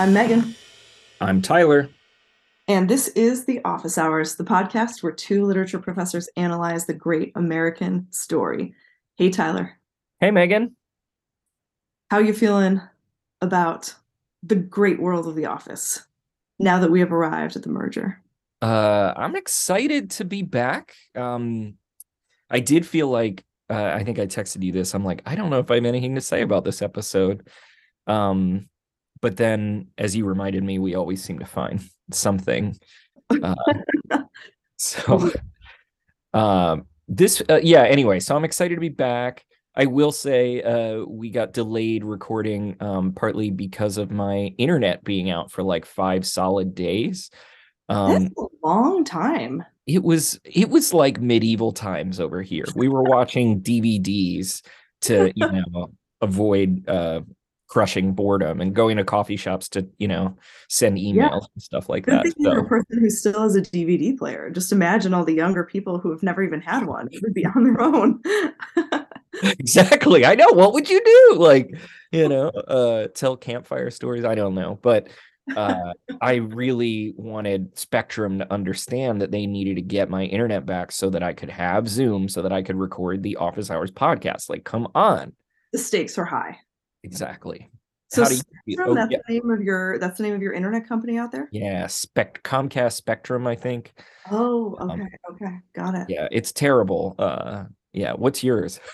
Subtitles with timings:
[0.00, 0.54] I'm Megan.
[1.20, 1.90] I'm Tyler.
[2.68, 7.32] And this is The Office Hours, the podcast where two literature professors analyze the great
[7.34, 8.72] American story.
[9.18, 9.78] Hey, Tyler.
[10.18, 10.74] Hey, Megan.
[12.10, 12.80] How you feeling
[13.42, 13.94] about
[14.42, 16.02] the great world of The Office
[16.58, 18.22] now that we have arrived at the merger?
[18.62, 20.94] Uh, I'm excited to be back.
[21.14, 21.74] Um,
[22.48, 24.94] I did feel like uh, I think I texted you this.
[24.94, 27.46] I'm like, I don't know if I have anything to say about this episode.
[28.06, 28.70] Um,
[29.20, 31.82] but then, as you reminded me, we always seem to find
[32.12, 32.76] something.
[33.30, 33.54] Uh,
[34.76, 35.30] so,
[36.32, 37.82] um, this, uh, yeah.
[37.82, 39.44] Anyway, so I'm excited to be back.
[39.76, 45.30] I will say uh, we got delayed recording um, partly because of my internet being
[45.30, 47.30] out for like five solid days.
[47.88, 49.64] Um, That's a long time.
[49.86, 52.64] It was it was like medieval times over here.
[52.74, 54.62] We were watching DVDs
[55.02, 57.22] to you know avoid uh,
[57.70, 60.36] crushing boredom and going to coffee shops to you know
[60.68, 61.38] send emails yeah.
[61.54, 62.26] and stuff like that.
[62.26, 62.34] So.
[62.36, 64.50] You're a person who still has a DVD player.
[64.50, 67.08] Just imagine all the younger people who have never even had one.
[67.12, 68.20] It would be on their own.
[69.42, 70.26] exactly.
[70.26, 70.48] I know.
[70.48, 71.36] What would you do?
[71.38, 71.70] Like,
[72.10, 74.24] you know, uh, tell campfire stories.
[74.24, 75.08] I don't know, but
[75.56, 80.90] uh, I really wanted Spectrum to understand that they needed to get my internet back
[80.90, 84.50] so that I could have Zoom, so that I could record the Office Hours podcast.
[84.50, 85.32] Like, come on.
[85.72, 86.58] The stakes are high.
[87.02, 87.70] Exactly.
[88.08, 89.18] So Spectrum, oh, that's yeah.
[89.28, 91.48] the name of your that's the name of your internet company out there?
[91.52, 93.92] Yeah, Spect Comcast Spectrum, I think.
[94.32, 96.06] Oh, um, okay, um, okay, got it.
[96.08, 97.14] Yeah, it's terrible.
[97.18, 98.80] Uh yeah, what's yours?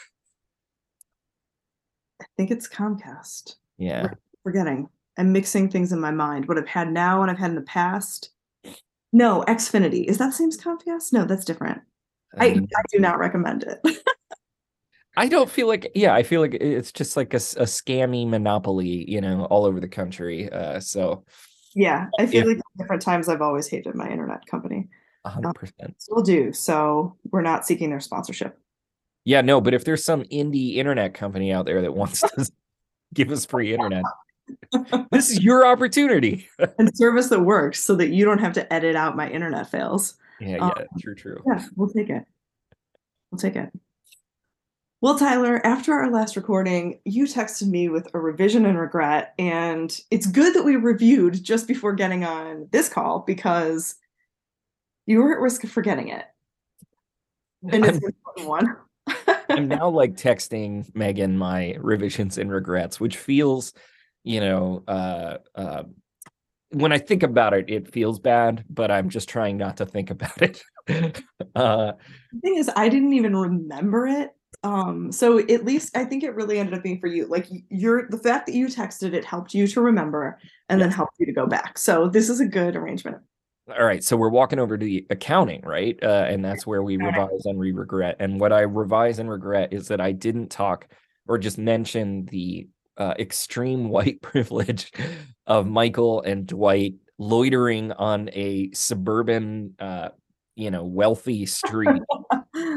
[2.21, 3.55] I think it's Comcast.
[3.79, 4.03] Yeah.
[4.03, 4.89] We're forgetting.
[5.19, 6.47] I'm mixing things in my mind.
[6.47, 8.31] What I've had now and I've had in the past.
[9.13, 10.05] No, Xfinity.
[10.05, 11.13] Is that the same as Comcast?
[11.13, 11.81] No, that's different.
[12.37, 13.81] Um, I, I do not recommend it.
[15.17, 19.11] I don't feel like, yeah, I feel like it's just like a, a scammy monopoly,
[19.11, 20.51] you know, all over the country.
[20.51, 21.25] Uh, so,
[21.75, 24.89] yeah, I feel like different times I've always hated my internet company.
[25.27, 25.73] 100%.
[25.83, 26.53] Um, still do.
[26.53, 28.59] So, we're not seeking their sponsorship.
[29.25, 32.49] Yeah, no, but if there's some indie internet company out there that wants to
[33.15, 34.05] give us free internet,
[35.11, 36.49] this is your opportunity.
[36.79, 40.15] and service that works so that you don't have to edit out my internet fails.
[40.41, 41.43] Yeah, yeah, um, true, true.
[41.47, 42.25] Yeah, we'll take it.
[43.31, 43.73] We'll take it.
[45.07, 49.35] Well, Tyler, after our last recording, you texted me with a revision and regret.
[49.39, 53.95] And it's good that we reviewed just before getting on this call because
[55.07, 56.25] you were at risk of forgetting it.
[57.71, 58.77] And it's I'm, an important one.
[59.49, 63.75] I'm now like texting Megan my revisions and regrets, which feels,
[64.25, 65.85] you know, uh, uh,
[66.71, 70.11] when I think about it, it feels bad, but I'm just trying not to think
[70.11, 70.65] about it.
[71.55, 71.93] uh,
[72.33, 76.35] the thing is, I didn't even remember it um so at least i think it
[76.35, 79.55] really ended up being for you like you're the fact that you texted it helped
[79.55, 80.87] you to remember and yes.
[80.87, 81.79] then helped you to go back.
[81.79, 83.19] So this is a good arrangement.
[83.69, 85.99] All right so we're walking over to the accounting right?
[86.03, 88.17] Uh, and that's where we revise and we regret.
[88.21, 90.89] And what i revise and regret is that i didn't talk
[91.27, 94.93] or just mention the uh, extreme white privilege
[95.47, 100.11] of michael and dwight loitering on a suburban uh,
[100.55, 102.03] you know wealthy street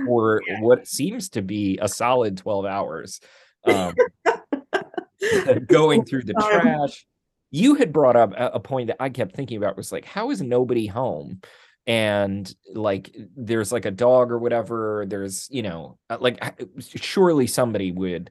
[0.06, 0.62] for yeah.
[0.62, 3.22] what seems to be a solid 12 hours
[3.66, 3.94] um,
[5.68, 7.06] going through the trash.
[7.52, 10.42] You had brought up a, point that i kept thinking about was like how is
[10.42, 11.42] nobody home?
[11.88, 16.40] And like there's like a dog or whatever there's you know uh, like
[16.80, 18.30] surely somebody would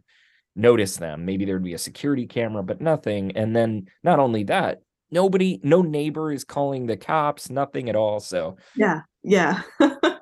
[0.55, 1.25] notice them.
[1.25, 3.37] Maybe there'd be a security camera but nothing.
[3.37, 8.21] And then not only that nobody no neighbor is calling the cops nothing at all.
[8.21, 9.63] So yeah yeah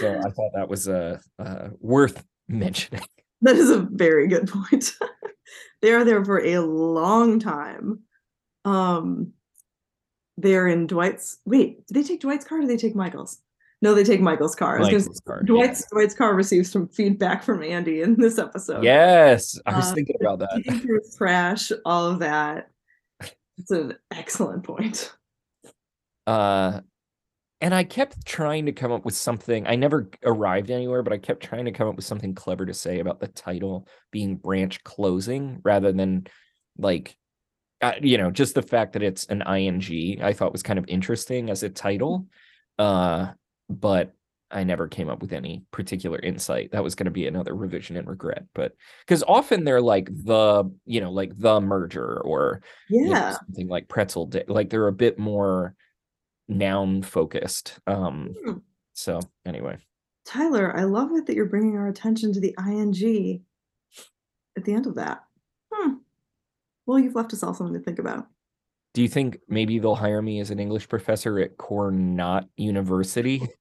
[0.00, 3.02] so I thought that was uh, uh, worth mentioning.
[3.42, 4.92] That is a very good point.
[5.82, 8.00] they are there for a long time.
[8.64, 9.34] Um,
[10.38, 11.36] they're in Dwight's.
[11.44, 12.56] Wait, did they take Dwight's car?
[12.56, 13.42] or did they take Michael's?
[13.82, 14.78] No, they take Michael's car.
[14.78, 15.86] Michael's car Dwight's yeah.
[15.92, 18.82] Dwight's car receives some feedback from Andy in this episode.
[18.82, 20.80] Yes, I was uh, thinking about that.
[20.80, 22.70] Through trash, all of that.
[23.58, 25.12] It's an excellent point.
[26.26, 26.80] Uh,
[27.60, 29.66] and I kept trying to come up with something.
[29.66, 32.74] I never arrived anywhere, but I kept trying to come up with something clever to
[32.74, 36.26] say about the title being branch closing rather than
[36.76, 37.16] like,
[37.80, 40.22] uh, you know, just the fact that it's an ing.
[40.22, 42.26] I thought was kind of interesting as a title,
[42.78, 43.28] uh,
[43.70, 44.12] but
[44.50, 46.72] I never came up with any particular insight.
[46.72, 50.70] That was going to be another revision and regret, but because often they're like the,
[50.84, 52.60] you know, like the merger or
[52.90, 54.44] yeah, you know, something like pretzel, day.
[54.46, 55.74] like they're a bit more
[56.48, 57.78] noun focused.
[57.86, 58.58] Um, hmm.
[58.92, 59.78] so anyway,
[60.24, 63.44] Tyler, I love it that you're bringing our attention to the ing
[64.56, 65.24] at the end of that.
[65.72, 65.94] Hmm.
[66.86, 68.26] Well, you've left us all something to think about.
[68.94, 73.42] Do you think maybe they'll hire me as an English professor at Cornell University?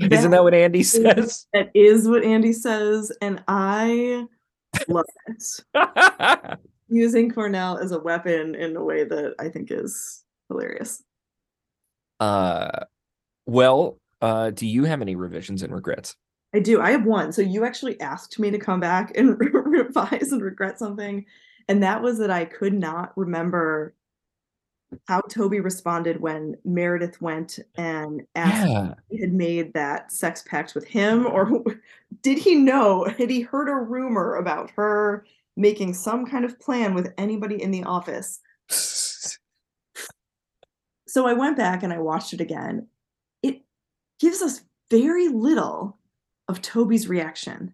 [0.10, 1.46] Isn't that what Andy says?
[1.52, 4.26] That is what Andy says, and I
[4.88, 6.58] love it.
[6.90, 11.02] Using Cornell as a weapon in a way that I think is hilarious.
[12.18, 12.84] Uh,
[13.46, 16.16] well, uh, do you have any revisions and regrets?
[16.54, 16.80] I do.
[16.80, 17.32] I have one.
[17.32, 21.24] So you actually asked me to come back and revise and regret something,
[21.68, 23.94] and that was that I could not remember
[25.06, 28.90] how Toby responded when Meredith went and asked Yeah.
[28.90, 31.62] if he had made that sex pact with him, or
[32.22, 33.04] did he know?
[33.04, 35.24] Had he heard a rumor about her
[35.56, 38.40] making some kind of plan with anybody in the office?
[41.06, 42.86] So I went back and I watched it again.
[43.42, 43.62] It
[44.20, 44.62] gives us
[44.92, 45.98] very little
[46.46, 47.72] of Toby's reaction.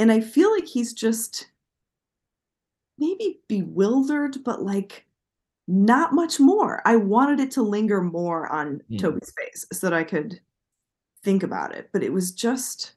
[0.00, 1.46] And I feel like he's just
[2.98, 5.06] maybe bewildered, but like
[5.68, 6.82] not much more.
[6.84, 8.96] I wanted it to linger more on Hmm.
[8.96, 10.40] Toby's face so that I could
[11.22, 11.90] think about it.
[11.92, 12.95] But it was just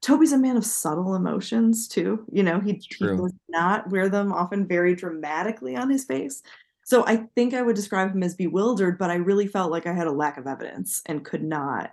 [0.00, 2.24] Toby's a man of subtle emotions too.
[2.30, 6.42] You know, he, he does not wear them often very dramatically on his face.
[6.84, 9.94] So I think I would describe him as bewildered, but I really felt like I
[9.94, 11.92] had a lack of evidence and could not.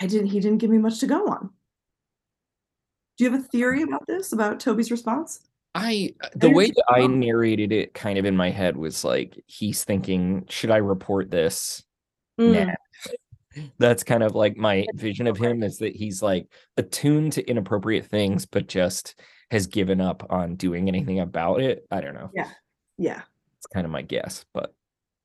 [0.00, 0.28] I didn't.
[0.28, 1.50] He didn't give me much to go on.
[3.18, 4.32] Do you have a theory about this?
[4.32, 5.40] About Toby's response?
[5.74, 9.84] I the way that I narrated it kind of in my head was like he's
[9.84, 11.82] thinking, should I report this?
[12.40, 12.74] Mm, Nah.
[13.78, 16.46] That's kind of like my vision of him is that he's like
[16.76, 19.20] attuned to inappropriate things, but just
[19.50, 21.86] has given up on doing anything about it.
[21.90, 22.30] I don't know.
[22.34, 22.48] Yeah.
[22.98, 23.22] Yeah,
[23.56, 24.72] It's kind of my guess, but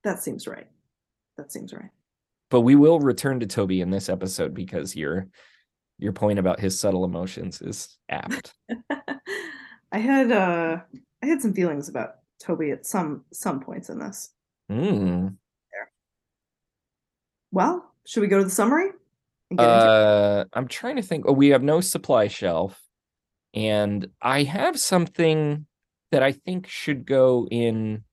[0.03, 0.67] that seems right.
[1.37, 1.91] That seems right.
[2.49, 5.27] but we will return to Toby in this episode because your
[5.99, 8.53] your point about his subtle emotions is apt.
[9.91, 10.77] I had uh
[11.21, 14.29] I had some feelings about Toby at some some points in this.
[14.69, 15.27] Hmm.
[17.51, 18.89] Well, should we go to the summary?
[19.49, 21.25] and get into- Uh, I'm trying to think.
[21.27, 22.81] Oh, we have no supply shelf,
[23.53, 25.65] and I have something
[26.11, 28.03] that I think should go in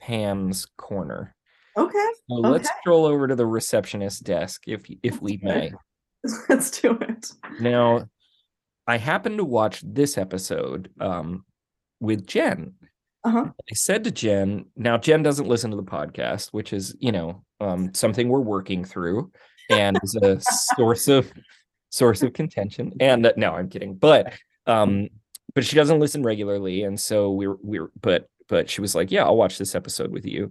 [0.00, 1.34] Pam's corner.
[1.76, 2.78] okay, So let's Okay.
[2.80, 5.72] stroll over to the receptionist desk, if if we Let's may.
[6.48, 7.26] let's do it.
[7.60, 8.08] Now,
[8.86, 11.44] I happened to watch this episode um,
[12.00, 12.74] with Jen.
[13.24, 13.46] Uh-huh.
[13.46, 17.42] I said to Jen, now Jen doesn't listen to the podcast, which is, you know,
[17.64, 19.30] um, something we're working through
[19.70, 20.38] and is a
[20.76, 21.32] source of
[21.90, 22.92] source of contention.
[23.00, 23.94] And uh, no, I'm kidding.
[23.94, 24.34] But
[24.66, 25.08] um,
[25.54, 26.82] but she doesn't listen regularly.
[26.82, 30.26] And so we're we're but but she was like, Yeah, I'll watch this episode with
[30.26, 30.50] you.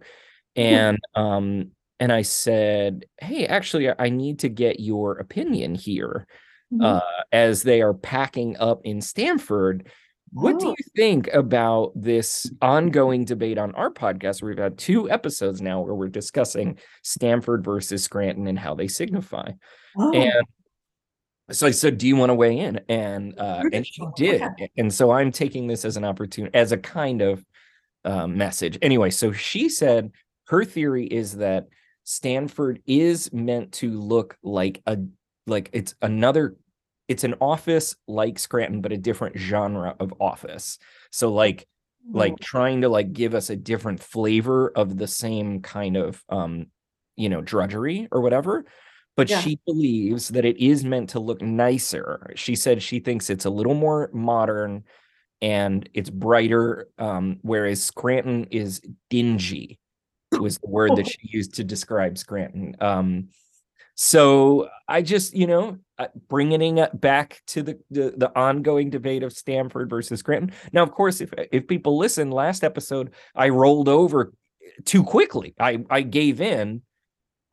[0.55, 6.27] And um, and I said, Hey, actually, I need to get your opinion here
[6.73, 6.83] Mhm.
[6.83, 9.89] uh, as they are packing up in Stamford.
[10.33, 10.75] What do Oh.
[10.77, 14.41] you think about this ongoing debate on our podcast?
[14.41, 19.51] We've had two episodes now where we're discussing Stamford versus Scranton and how they signify.
[19.97, 20.43] Oh, And
[21.51, 24.41] so I said, "Do you want to weigh in?" And uh, and she did.
[24.41, 24.71] Okay.
[24.77, 27.45] And so I'm taking this as an opportunity, as a kind of
[28.05, 28.77] um, message.
[28.81, 30.11] Anyway, so she said
[30.47, 31.67] her theory is that
[32.05, 34.97] Stamford is meant to look like a
[35.47, 36.55] like it's another
[37.07, 40.79] it's an office like Scranton, but a different genre of office.
[41.11, 41.67] So like
[42.11, 46.67] like trying to like give us a different flavor of the same kind of um
[47.15, 48.65] you know drudgery or whatever
[49.15, 49.39] but Yeah.
[49.39, 53.49] she believes that it is meant to look nicer she said she thinks it's a
[53.49, 54.83] little more modern
[55.41, 59.79] and it's brighter um whereas scranton is dingy
[60.39, 63.29] was the word that she used to describe scranton um
[63.95, 69.23] so i just you know uh, bringing it back to the, the the ongoing debate
[69.23, 73.87] of stamford versus scranton now of course if if people listen last episode i rolled
[73.87, 74.33] over
[74.85, 75.53] too quickly.
[75.59, 76.81] I i gave in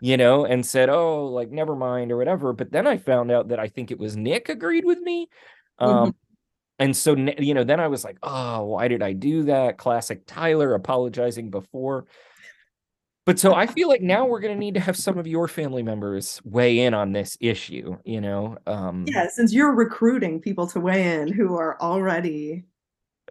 [0.00, 2.52] you know and said oh like never mind or whatever.
[2.52, 5.28] But then i found out that i think it was nick agreed with me.
[5.78, 6.14] Um
[6.78, 9.78] and so you know then i was like oh why did i do that?
[9.78, 12.06] Classic tyler apologizing before
[13.26, 15.48] but so i feel like now we're going to need to have some of your
[15.48, 20.66] family members weigh in on this issue you know um yeah, since you're recruiting people
[20.68, 22.64] to weigh in who are already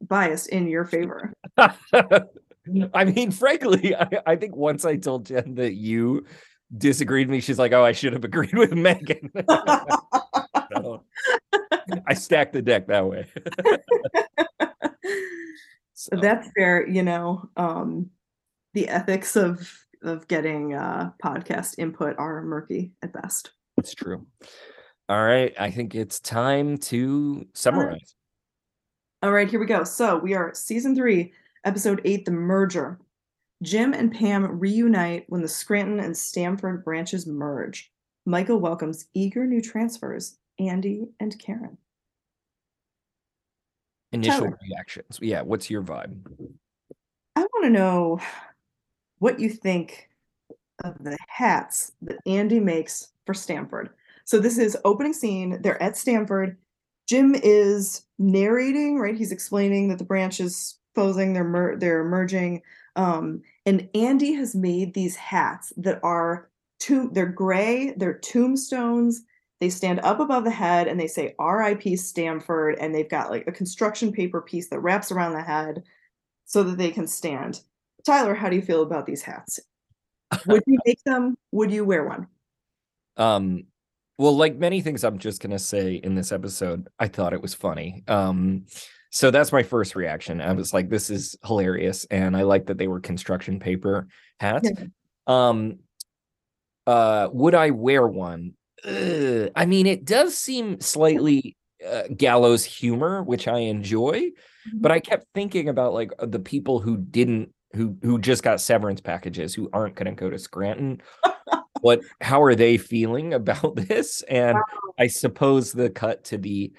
[0.02, 1.34] biased in your favor.
[1.58, 6.26] I mean, frankly, I, I think once I told Jen that you
[6.78, 9.32] disagreed with me, she's like, "Oh, I should have agreed with Megan."
[10.72, 11.04] So,
[12.06, 13.26] I stacked the deck that way.
[15.96, 17.50] So, That's fair, you know.
[17.58, 18.12] Um,
[18.74, 19.72] the ethics of
[20.02, 23.52] of getting uh, podcast input are murky at best.
[23.78, 24.26] it's true.
[25.10, 28.16] All right, I think it's time to summarize.
[29.22, 29.84] All right, here we go.
[29.84, 31.34] So we are season three,
[31.66, 33.00] episode eight, The Merger.
[33.62, 37.92] Jim and Pam reunite when the Scranton and Stamford branches merge.
[38.26, 41.78] Michael welcomes eager new transfers, Andy and Karen.
[44.12, 44.60] Initial Tyler.
[44.62, 45.20] reactions.
[45.22, 46.18] Yeah, what's your vibe?
[47.36, 48.20] I want to know
[49.20, 50.10] what you think
[50.84, 53.90] of the hats that Andy makes for Stamford.
[54.26, 55.62] So this is opening scene.
[55.62, 56.58] They're at Stamford.
[57.08, 59.16] Jim is narrating, right?
[59.16, 62.62] He's explaining that the branch is posing, they're mer- they're merging.
[62.96, 66.50] Um, and Andy has made these hats that are
[66.80, 69.24] tomb they're gray, they're tombstones.
[69.60, 73.48] They stand up above the head and they say RIP Stamford, and they've got like
[73.48, 75.84] a construction paper piece that wraps around the head
[76.46, 77.62] so that they can stand.
[78.06, 79.60] Tyler, how do you feel about these hats?
[80.48, 81.36] Would you make them?
[81.52, 82.28] Would you wear one?
[83.18, 83.64] Um,
[84.18, 87.54] well, like many things I'm just gonna say in this episode, I thought it was
[87.54, 88.04] funny.
[88.08, 88.66] Um,
[89.12, 90.40] so that's my first reaction.
[90.40, 94.08] I was like, this is hilarious, and I like that they were construction paper
[94.40, 94.70] hats.
[95.26, 95.80] Um,
[96.86, 98.54] uh, would I wear one?
[98.86, 99.50] Ugh.
[99.56, 104.32] I mean, it does seem slightly uh, gallows humor, which I enjoy,
[104.74, 108.62] but I kept thinking about like uh, the people who didn't, who who just got
[108.62, 111.02] severance packages, who aren't going to go to Scranton.
[111.82, 112.02] what?
[112.22, 114.22] How are they feeling about this?
[114.24, 114.58] And
[114.98, 116.72] I suppose the cut to the,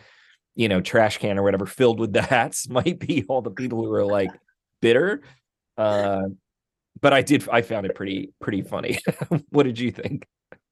[0.54, 3.85] you know, trash can or whatever filled with the hats might be all the people
[3.85, 4.30] who are like
[4.80, 5.23] bitter.
[5.76, 6.23] Uh,
[7.00, 8.99] but I did, I found it pretty pretty funny.
[9.50, 10.26] what did you think?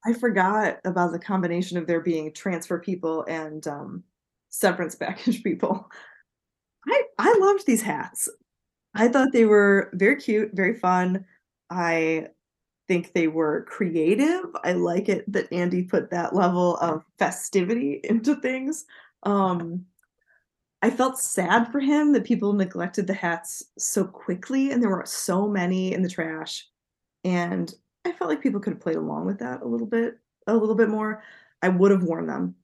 [0.04, 4.04] I forgot about the combination of there being transfer people and um,
[4.48, 5.90] severance package people.
[6.86, 8.28] I I loved these hats.
[8.94, 11.24] I thought they were very cute, very fun.
[11.70, 12.28] I
[12.88, 14.46] think they were creative.
[14.64, 18.86] I like it that Andy put that level of festivity into things.
[19.22, 19.84] Um,
[20.80, 25.04] I felt sad for him that people neglected the hats so quickly, and there were
[25.06, 26.66] so many in the trash.
[27.24, 27.72] And
[28.04, 30.76] I felt like people could have played along with that a little bit, a little
[30.76, 31.22] bit more.
[31.62, 32.54] I would have worn them.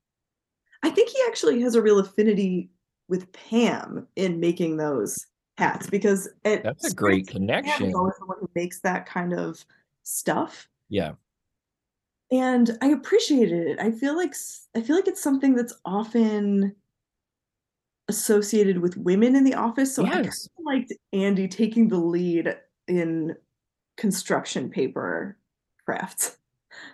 [0.85, 2.71] I think he actually has a real affinity
[3.09, 7.95] with Pam in making those hats because it That's a great is connection.
[7.95, 9.65] always the one who makes that kind of
[10.03, 10.69] stuff.
[10.89, 11.13] Yeah.
[12.33, 13.79] And I appreciated it.
[13.79, 14.35] I feel like
[14.75, 16.75] I feel like it's something that's often
[18.09, 19.95] associated with women in the office.
[19.95, 20.47] So I kind Yes.
[20.47, 22.57] of liked Andy taking the lead
[22.89, 23.37] in
[23.97, 25.39] construction paper
[25.85, 26.39] crafts.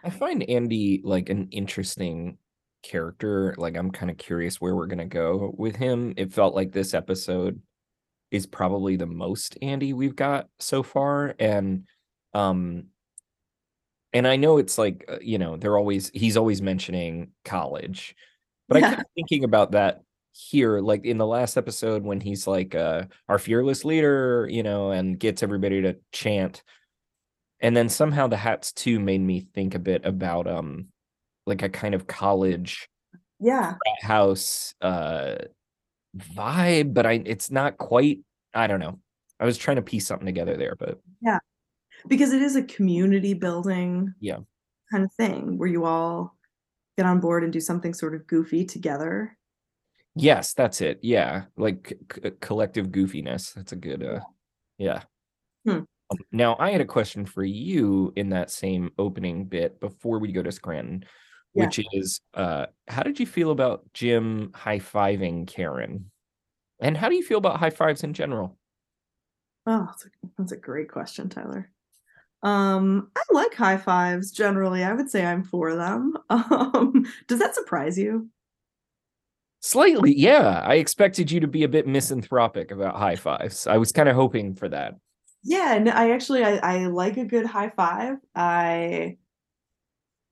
[0.05, 2.37] I find Andy like an interesting
[2.83, 3.55] character.
[3.57, 6.13] Like I'm kind of curious where we're gonna go with him.
[6.17, 7.61] It felt like this episode
[8.31, 11.35] is probably the most Andy we've got so far.
[11.39, 11.87] And
[12.35, 12.87] um
[14.13, 18.15] and I know it's like uh, you know, they're always he's always mentioning college.
[18.69, 18.91] But I Yeah.
[18.97, 23.39] kept thinking about that here, like in the last episode when he's like uh our
[23.39, 26.63] fearless leader, you know, and gets everybody to chant
[27.61, 30.89] and then somehow the hats too made me think a bit about um
[31.47, 32.89] like a kind of college
[33.41, 33.77] Yeah.
[34.03, 35.37] house uh
[36.17, 38.19] vibe but i it's not quite
[38.55, 38.99] i don't know.
[39.39, 41.39] I was trying to piece something together there but yeah,
[42.09, 44.39] Because it is a community building Yeah.
[44.93, 46.37] kind of thing where you all
[46.99, 49.37] get on board and do something sort of goofy together.
[50.17, 50.99] yes that's it.
[51.03, 51.45] Yeah.
[51.57, 53.55] Like c- collective goofiness.
[53.55, 54.21] That's a good uh
[54.79, 55.03] yeah.
[55.65, 55.85] Hmm.
[56.11, 60.33] Um, now i had a question for you in that same opening bit before we
[60.33, 61.05] go to scranton
[61.55, 61.65] Yeah.
[61.65, 66.11] which is uh how did you feel about jim high-fiving karen
[66.81, 68.57] and how do you feel about high fives in general
[69.67, 71.71] Oh, that's a, that's a great question, Tyler.
[72.43, 74.83] Um, I like high fives generally.
[74.83, 76.15] I would say I'm for them.
[76.31, 78.29] Um, does that surprise you?
[79.61, 80.63] Slightly, yeah.
[80.65, 83.67] I expected you to be a bit misanthropic about high fives.
[83.67, 84.95] I was kind of hoping for that.
[85.43, 88.17] Yeah, and I actually I, I like a good high five.
[88.35, 89.19] I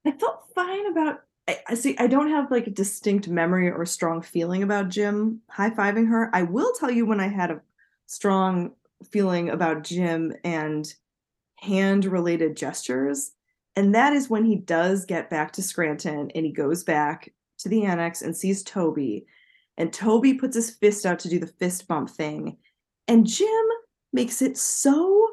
[0.09, 1.21] I felt fine about
[1.67, 6.09] I, see I don't have like a distinct memory or strong feeling about Jim high-fiving
[6.09, 6.31] her.
[6.35, 7.61] I will tell you when I had a
[8.07, 8.73] strong
[9.11, 10.93] feeling about Jim and
[11.57, 13.33] hand-related gestures.
[13.77, 17.69] And that is when he does get back to Scranton and he goes back to
[17.69, 19.27] the annex and sees Toby.
[19.77, 22.57] And Toby puts his fist out to do the fist bump thing.
[23.07, 23.65] And Jim
[24.13, 25.29] makes it so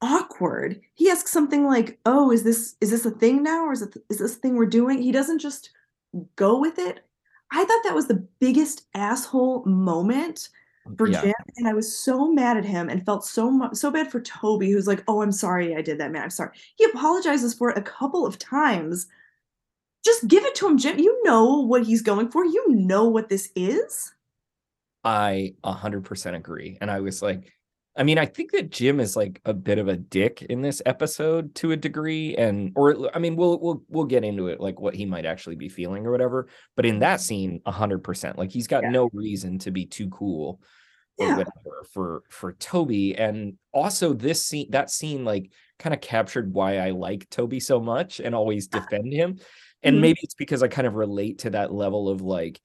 [0.00, 0.80] awkward.
[0.94, 3.94] He asks something like, "Oh, is this is this a thing now or is it
[4.08, 5.70] is this thing we're doing?" He doesn't just
[6.36, 7.04] go with it.
[7.52, 10.48] I thought that was the biggest asshole moment
[10.86, 11.22] mm, for Yeah.
[11.22, 14.20] Jim and I was so mad at him and felt so mu- so bad for
[14.20, 16.22] Toby who's like, "Oh, I'm sorry I did that, man.
[16.22, 19.06] I'm sorry." He apologizes for it a couple of times.
[20.04, 20.98] Just give it to him, Jim.
[20.98, 22.44] You know what he's going for.
[22.44, 24.14] You know what this is.
[25.04, 26.78] I 100% agree.
[26.80, 27.52] And I was like,
[27.98, 30.80] I mean, I think that Jim is like a bit of a dick in this
[30.86, 34.80] episode to a degree, and or I mean, we'll we'll we'll get into it like
[34.80, 36.48] what he might actually be feeling or whatever.
[36.76, 38.90] But in that scene, hundred percent, like he's got Yeah.
[38.90, 40.60] no reason to be too cool
[41.18, 41.36] or Yeah.
[41.38, 43.16] whatever for for Toby.
[43.18, 45.50] And also this scene, that scene, like
[45.80, 49.40] kind of captured why I like Toby so much and always defend him.
[49.82, 50.00] And Mhm.
[50.00, 52.60] maybe it's because I kind of relate to that level of like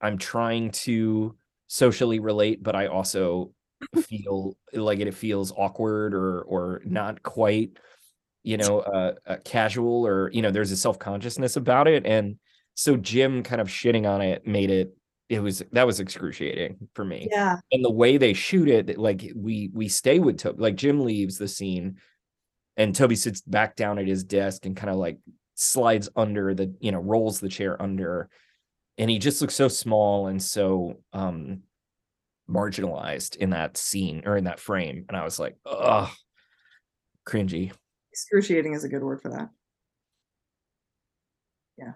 [0.00, 1.36] I'm trying to
[1.68, 3.52] socially relate, but I also
[4.00, 7.78] feel like it, it feels awkward or or not quite,
[8.42, 12.36] you know, uh, uh, casual or you know, there's a self consciousness about it, and
[12.74, 14.96] so Jim kind of shitting on it made it.
[15.28, 17.58] It was that was excruciating for me, Yeah.
[17.72, 20.60] and the way they shoot it, like we we stay with Toby.
[20.60, 21.96] Like Jim leaves the scene,
[22.76, 25.18] and Toby sits back down at his desk and kind of like
[25.54, 28.28] slides under the you know rolls the chair under
[28.98, 31.60] and he just looks so small and so um
[32.50, 36.08] marginalized in that scene or in that frame and i was like ugh
[37.26, 37.72] cringy
[38.12, 39.48] Excruciating is a good word for that.
[41.78, 41.92] Yeah.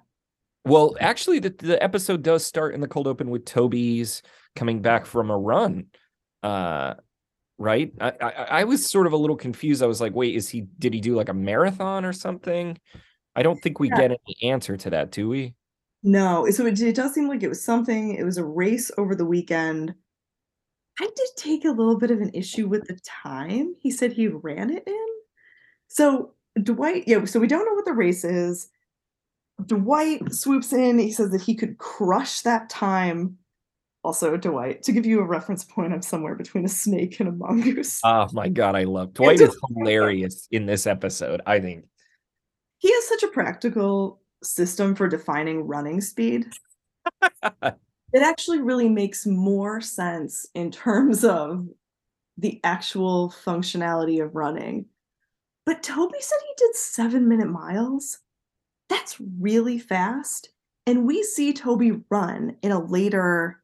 [0.65, 4.23] Well actually the, the episode does start in the cold open with toby's
[4.55, 5.87] coming back from a run
[6.43, 6.95] uh
[7.59, 10.49] right I, I i was sort of a little confused i was like wait is
[10.49, 12.79] he did he do like a marathon or something
[13.35, 13.97] i don't think we Yeah.
[13.97, 15.55] get any answer to that do we
[16.03, 18.15] No, so it, it does seem like it was something.
[18.15, 19.95] It was a race over the weekend.
[21.01, 23.75] I did take a little bit of an issue with the time.
[23.81, 25.07] He said he ran it in.
[25.89, 28.69] So Dwight, yeah, so we don't know what the race is.
[29.65, 30.99] Dwight swoops in.
[30.99, 33.39] He says that he could crush that time.
[34.05, 37.33] Also, Dwight, to give you a reference point, I'm somewhere between a snake and a
[37.33, 38.01] mongoose.
[38.05, 41.85] oh my god i love dwight is hilarious in this episode i think
[42.79, 46.47] he has such a practical system for defining running speed.
[48.13, 51.69] it actually really makes more sense in terms of
[52.39, 54.87] the actual functionality of running.
[55.65, 58.19] But Toby said he did seven minute miles.
[58.89, 60.51] That's really fast.
[60.87, 63.61] And we see Toby run in a later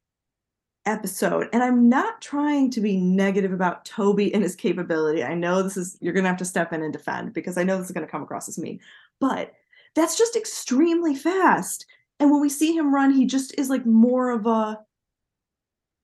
[0.84, 1.48] episode.
[1.52, 5.22] And I'm not trying to be negative about Toby and his capability.
[5.22, 7.62] I know this is, you're going to have to step in and defend because I
[7.62, 8.80] know this is going to come across as me.
[9.20, 9.52] But
[9.94, 11.86] that's just extremely fast.
[12.22, 14.78] And when we see him run, he just is like more of a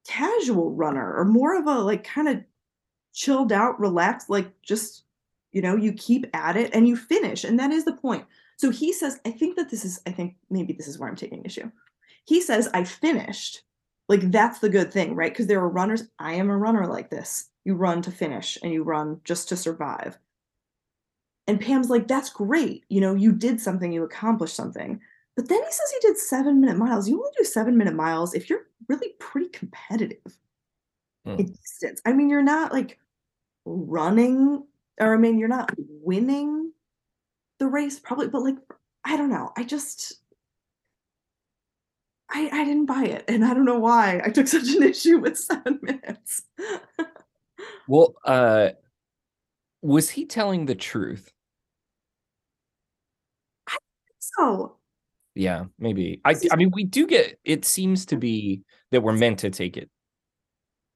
[0.04, 2.42] casual runner or more of a like kind of
[3.14, 5.04] chilled out, relaxed, like just,
[5.52, 7.44] you know, you keep at it and you finish.
[7.44, 8.24] And that is the point.
[8.57, 11.14] So he says, I think that this is, I think maybe this is where I'm
[11.14, 11.70] taking issue.
[12.24, 13.62] He says, I finished.
[14.09, 15.33] Like that's the good thing, right?
[15.33, 16.02] Because there are runners.
[16.18, 17.48] I am a runner like this.
[17.64, 20.18] You run to finish and you run just to survive.
[21.46, 22.87] And Pam's like, that's great.
[22.88, 25.00] You know, you did something, you accomplished something.
[25.38, 27.09] But then he says he did seven minute miles.
[27.09, 30.37] You only do seven minute miles if you're really pretty competitive
[31.24, 31.38] Hmm.
[31.38, 32.03] in distance.
[32.05, 32.98] I mean, you're not like
[33.64, 34.66] running,
[35.01, 36.72] or I mean, you're not winning
[37.59, 38.57] the race, probably, but like,
[39.05, 39.53] I don't know.
[39.57, 40.16] I just,
[42.31, 43.24] I, I didn't buy it.
[43.29, 46.42] And I don't know why I took such an issue with seven minutes.
[47.87, 48.70] Well, uh
[49.83, 51.33] was he telling the truth?
[53.66, 54.77] I think so,
[55.38, 56.20] Yeah, maybe.
[56.24, 59.77] I I mean, we do get it seems to be that we're meant to take
[59.77, 59.88] it.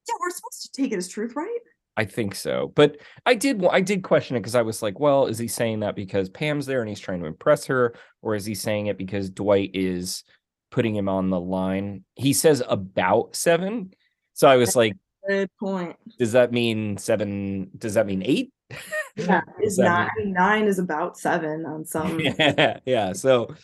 [0.09, 1.61] yeah, we're supposed to take it as truth, right?
[1.97, 2.73] I think so.
[2.75, 5.81] But I did I did question it because I was like, well, is he saying
[5.81, 8.99] that because Pam's there and he's trying to impress her or is he saying it
[8.99, 10.25] because Dwight is
[10.73, 12.05] putting him on the line?
[12.17, 13.93] He says about 7.
[14.33, 14.95] So I was like,
[15.29, 15.95] Good point.
[16.19, 18.53] does that mean 7 does that mean 8?
[19.15, 22.19] Yeah, is nine, mean, nine is about seven on some.
[22.39, 23.13] yeah, yeah.
[23.13, 23.55] So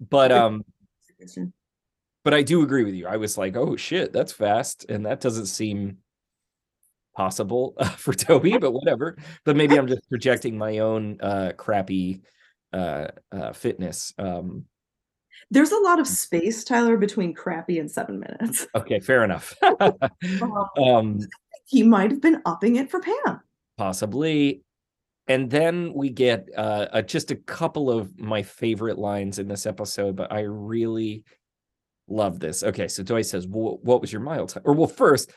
[0.00, 0.64] but um
[2.24, 3.06] but I do agree with you.
[3.06, 5.98] I was like, oh shit, that's fast, and that doesn't seem
[7.14, 9.16] possible uh, for Toby, but whatever.
[9.44, 12.22] But maybe I'm just projecting my own uh, crappy
[12.72, 14.12] uh, uh, fitness.
[14.18, 14.64] Um,
[15.50, 18.66] There's a lot of space, Tyler, between crappy and seven minutes.
[18.74, 19.54] okay, fair enough.
[20.40, 21.20] Um, um,
[21.66, 23.40] he might have been upping it for Pam.
[23.78, 24.63] possibly.
[25.26, 29.64] And then we get uh, uh, just a couple of my favorite lines in this
[29.64, 31.24] episode, but I really
[32.08, 32.62] love this.
[32.62, 35.32] Okay, so Dwight says, well, "What was your mile time?" Or well, first,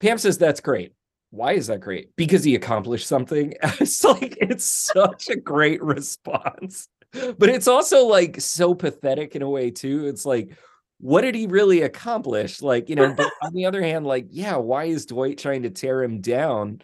[0.00, 0.92] Pam says, "That's great."
[1.30, 2.14] Why is that great?
[2.14, 3.54] Because he accomplished something.
[3.80, 9.50] It's like it's such a great response, but it's also like so pathetic in a
[9.50, 10.06] way too.
[10.06, 10.56] It's like,
[11.00, 12.62] what did he really accomplish?
[12.62, 13.12] Like you know.
[13.14, 16.82] But on the other hand, like, yeah, why is Dwight trying to tear him down?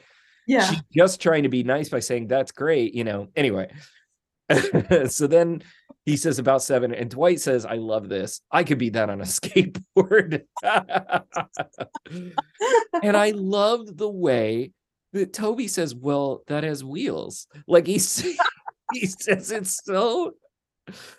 [0.49, 0.69] Yeah.
[0.69, 3.71] she's just trying to be nice by saying that's great you know anyway
[5.09, 5.63] so then
[6.09, 8.41] he says about seven, and Dwight says, I love this.
[8.51, 10.43] I could beat that on a skateboard.
[13.03, 14.73] and I loved the way
[15.13, 17.47] that Toby says, Well, that has wheels.
[17.67, 18.21] Like he's
[18.93, 20.33] he says it's so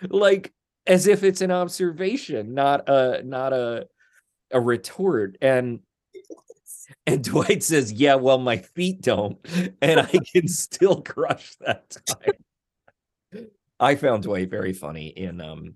[0.09, 0.51] like
[0.87, 3.85] as if it's an observation, not a not a
[4.49, 5.37] a retort.
[5.39, 5.81] And
[7.05, 9.37] and Dwight says, Yeah, well, my feet don't,
[9.81, 13.45] and I can still crush that time.
[13.79, 15.75] I found Dwight very funny in um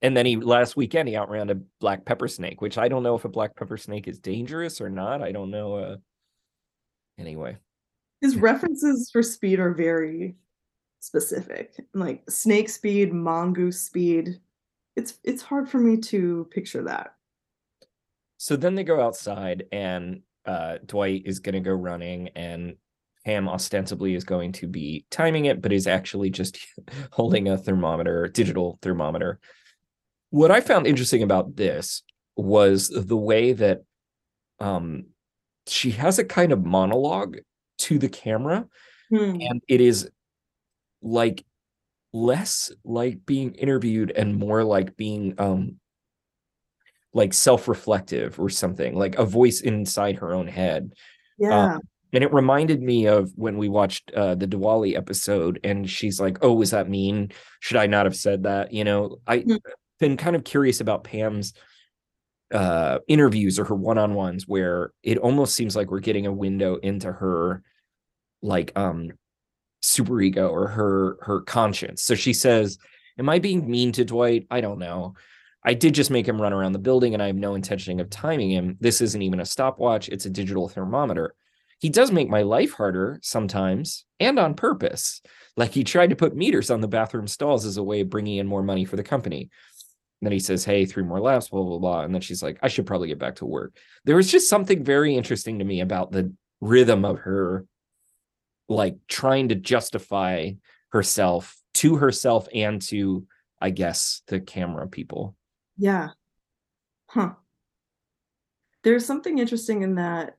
[0.00, 3.14] and then he last weekend he outran a black pepper snake, which I don't know
[3.14, 5.22] if a black pepper snake is dangerous or not.
[5.22, 5.76] I don't know.
[5.76, 5.96] Uh
[7.18, 7.56] anyway.
[8.20, 10.36] His references for speed are very
[11.00, 11.74] specific.
[11.94, 14.40] Like snake speed, mongoose speed.
[14.96, 17.14] It's it's hard for me to picture that.
[18.38, 22.76] So then they go outside and uh Dwight is gonna go running and
[23.24, 26.58] Pam ostensibly is going to be timing it, but is actually just
[27.12, 29.38] holding a thermometer, digital thermometer.
[30.30, 32.02] What I found interesting about this
[32.36, 33.82] was the way that
[34.58, 35.06] um,
[35.68, 37.38] she has a kind of monologue
[37.78, 38.66] to the camera,
[39.10, 39.36] Hmm.
[39.40, 40.10] and it is
[41.02, 41.44] like
[42.12, 45.78] less like being interviewed and more like being um
[47.14, 50.92] like self-reflective or something like a voice inside her own head
[51.38, 51.78] Yeah.
[52.12, 56.38] and it reminded me of when we watched uh, the Diwali episode, and she's like,
[56.42, 57.32] "Oh, was that mean?
[57.60, 59.56] Should I not have said that?" You know, I've Hmm.
[59.98, 61.54] been kind of curious about Pam's
[62.52, 67.10] uh, interviews or her one-on-ones, where it almost seems like we're getting a window into
[67.10, 67.62] her,
[68.42, 69.10] like, um,
[69.82, 72.02] superego or her her conscience.
[72.02, 72.78] So she says,
[73.18, 74.46] "Am I being mean to Dwight?
[74.50, 75.14] I don't know."
[75.64, 78.10] I did just make him run around the building, and I have no intention of
[78.10, 78.76] timing him.
[78.80, 81.34] This isn't even a stopwatch; it's a digital thermometer
[81.82, 85.20] he does make my life harder sometimes and on purpose.
[85.56, 88.36] Like he tried to put meters on the bathroom stalls as a way of bringing
[88.36, 89.50] in more money for the company.
[90.20, 92.02] And then he says, Hey, three more laps, blah, blah, blah.
[92.02, 93.76] And then she's like, I should probably get back to work.
[94.04, 97.66] There was just something very interesting to me about the rhythm of her,
[98.68, 100.52] like trying to justify
[100.90, 103.26] herself to herself and to,
[103.60, 105.34] I guess, the camera people.
[105.76, 106.10] Yeah.
[107.08, 107.34] Huh.
[108.84, 110.36] There's something interesting in that.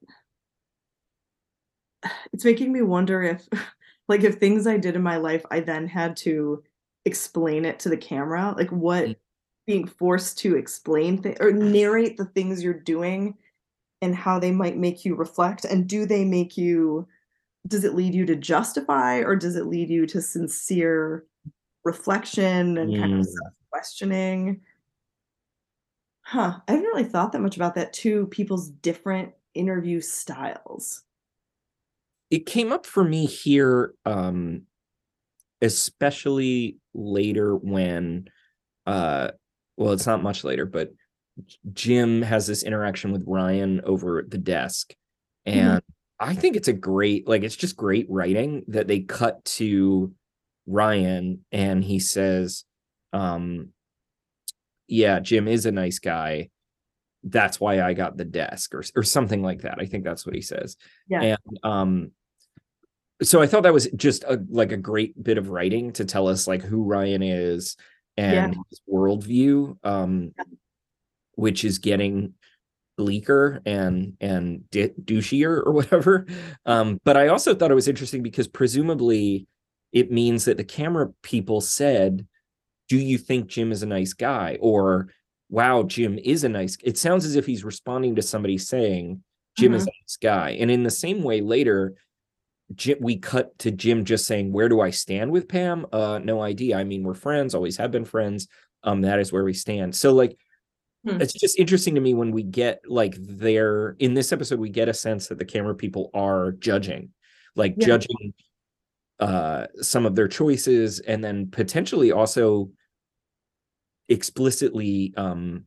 [2.33, 3.47] It's making me wonder if,
[4.07, 6.63] like, if things I did in my life, I then had to
[7.05, 9.15] explain it to the camera, like what Mm.
[9.67, 13.37] being forced to explain th- or narrate the things you're doing
[14.01, 15.65] and how they might make you reflect.
[15.65, 17.07] And do they make you,
[17.67, 21.25] does it lead you to justify or does it lead you to sincere
[21.85, 23.25] reflection and kind of Mm.
[23.25, 24.61] self questioning?
[26.23, 26.59] Huh.
[26.67, 31.03] I haven't really thought that much about that too, people's different interview styles.
[32.31, 34.63] it came up for me here um
[35.61, 38.27] especially later when
[38.87, 39.29] uh
[39.77, 40.91] well it's not much later but
[41.73, 44.95] jim has this interaction with ryan over the desk
[45.45, 45.81] and
[46.19, 50.11] i think it's a great like it's just great writing that they cut to
[50.65, 52.63] ryan and he says
[53.13, 53.69] um
[54.93, 56.49] yeah jim is a nice guy
[57.23, 60.35] that's why i got the desk or, or something like that i think that's what
[60.35, 60.77] he says
[61.07, 61.21] Yeah.
[61.21, 62.11] and um
[63.21, 66.27] so I thought that was just a like a great bit of writing to tell
[66.27, 67.77] us like who Ryan is
[68.17, 70.33] and his worldview, um,
[71.35, 72.33] which is getting
[72.97, 76.25] bleaker and and di- douchier or whatever.
[76.65, 79.47] Um, but I also thought it was interesting because presumably
[79.93, 82.27] it means that the camera people said,
[82.93, 85.09] "Do you think Jim is a nice guy?" or
[85.49, 89.23] "Wow, Jim is a nice." It sounds as if he's responding to somebody saying,
[89.57, 91.95] "Jim is a nice guy," and in the same way later.
[92.75, 96.41] Jim, we cut to Jim just saying, "Where do I stand with Pam?" Uh, no
[96.41, 96.77] idea.
[96.77, 98.47] I mean, we're friends, always have been friends.
[98.83, 99.95] Um, that is where we stand.
[99.95, 100.37] So, like,
[101.05, 101.19] Hmm.
[101.21, 104.87] it's just interesting to me when we get like their in this episode, we get
[104.89, 107.11] a sense that the camera people are judging,
[107.55, 107.87] like Yeah.
[107.87, 108.33] judging
[109.19, 112.71] uh some of their choices, and then potentially also
[114.13, 115.65] explicitly um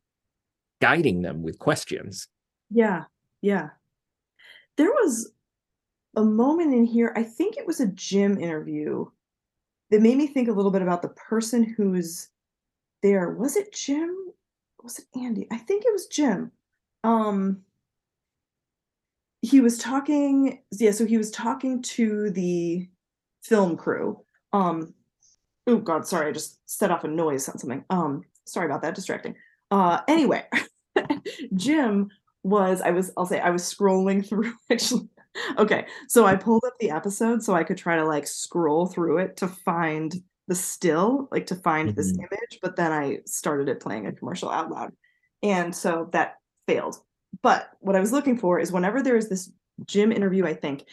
[0.81, 2.29] guiding them with questions.
[2.71, 3.05] Yeah.
[3.43, 3.71] Yeah.
[4.77, 5.33] There was
[6.17, 9.07] a moment in here, I think it was a Jim interview
[9.91, 12.29] that made me think a little bit about the person who's
[13.03, 13.31] there.
[13.31, 14.15] Was it Jim?
[14.83, 15.47] Was it Andy?
[15.51, 16.53] I think it was Jim.
[17.05, 17.63] Um
[19.43, 22.89] he was talking yeah, so he was talking to the
[23.43, 24.21] film crew.
[24.53, 24.95] Um
[25.67, 27.85] oh god, sorry, I just set off a noise on something.
[27.91, 29.35] Um sorry about that, distracting.
[29.71, 30.45] Uh anyway,
[31.55, 32.09] Jim
[32.43, 35.09] was I was I'll say I was scrolling through actually.
[35.59, 39.19] Okay, so I pulled up the episode so I could try to like scroll through
[39.19, 40.15] it to find
[40.49, 42.19] the still, like to find this Mhm.
[42.21, 44.93] image, but then I started it playing a commercial out loud.
[45.43, 46.97] And so that failed.
[47.43, 49.51] But what I was looking for is whenever there is this
[49.85, 50.85] Jim interview, I think,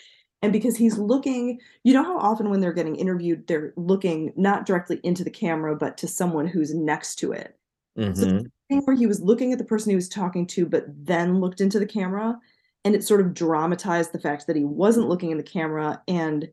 [0.44, 4.66] and because he's looking, you know how often when they're getting interviewed, they're looking not
[4.66, 7.58] directly into the camera, but to someone who's next to it.
[7.98, 8.50] Mhm.
[8.70, 11.62] thing where he was looking at the person he was talking to, but then looked
[11.62, 12.40] into the camera,
[12.86, 16.50] and it sort of dramatized the fact that he wasn't looking in the camera, and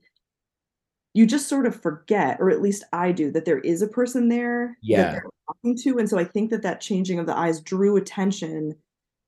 [1.14, 4.28] you just sort of forget, or at least I do, that there is a person
[4.28, 5.12] there that Yeah.
[5.12, 8.74] they're talking to, and so I think that that changing of the eyes drew attention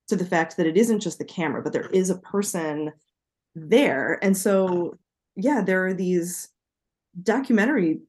[0.09, 2.91] to the fact that it isn't just the camera, but there is a person
[3.55, 4.97] there, and so,
[5.35, 6.49] yeah, there are these
[7.21, 8.01] documentary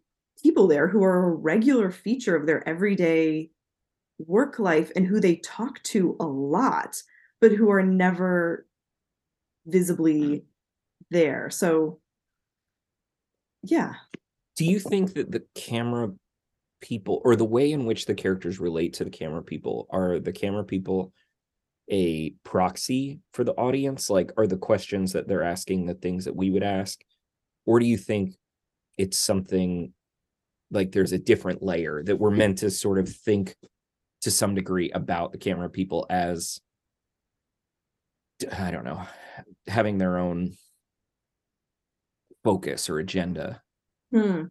[0.43, 3.51] people there who are a regular feature of their everyday
[4.19, 7.03] work life and who they talk to a lot,
[7.41, 8.67] but who are never
[9.67, 10.45] visibly
[11.11, 11.51] there.
[11.51, 12.01] So
[13.63, 13.95] yeah.
[14.57, 16.13] Do you think that the camera
[16.81, 20.33] people or the way in which the characters relate to the camera people are the
[20.33, 21.13] camera people
[21.91, 24.11] a proxy for the audience?
[24.11, 27.01] Like, are the questions that they're asking the things that we would ask?
[27.67, 28.35] Or do you think
[28.99, 29.93] it's something
[30.71, 33.55] like there's a different layer that we're meant to sort of think
[34.23, 36.61] to some degree about the camera people as
[38.59, 39.03] I don't know,
[39.67, 40.55] having their own
[42.43, 43.63] focus or agenda?
[44.13, 44.45] Hmm.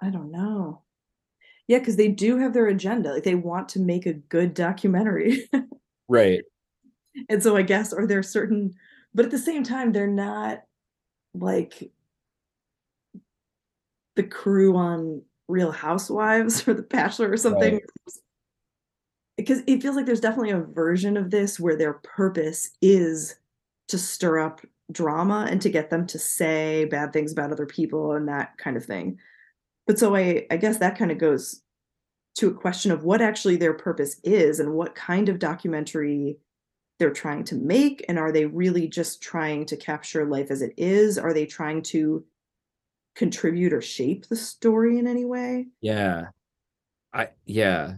[0.00, 0.83] I don't know.
[1.66, 3.12] Yeah, because they do have their agenda.
[3.12, 5.48] Like they want to make a good documentary.
[6.08, 6.42] Right.
[7.28, 8.74] and so I guess, are there certain,
[9.14, 10.62] but at the same time, they're not
[11.34, 11.90] like
[14.16, 17.74] the crew on Real Housewives or The Bachelor or something.
[17.74, 17.82] Right.
[19.36, 23.36] Because it feels like there's definitely a version of this where their purpose is
[23.88, 24.60] to stir up
[24.92, 28.76] drama and to get them to say bad things about other people and that kind
[28.76, 29.18] of thing.
[29.86, 31.62] But so I I guess that kind of goes
[32.36, 36.38] to a question of what actually their purpose is and what kind of documentary
[36.98, 40.74] they're trying to make and are they really just trying to capture life as it
[40.76, 41.18] is?
[41.18, 42.24] Are they trying to
[43.14, 45.66] contribute or shape the story in any way?
[45.80, 46.26] Yeah.
[47.12, 47.94] I yeah.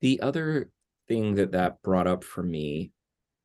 [0.00, 0.70] The other
[1.08, 2.92] thing that that brought up for me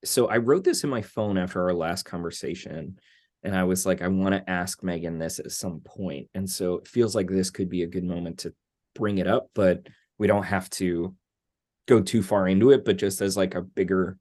[0.04, 3.00] so I wrote this in my phone after our last conversation,
[3.43, 6.28] and I was like, I want to ask Megan this at some point.
[6.34, 8.54] And so it feels like this could be a good moment to
[8.95, 11.15] bring it up, but we don't have to
[11.88, 14.17] go too far into it, but just as like a bigger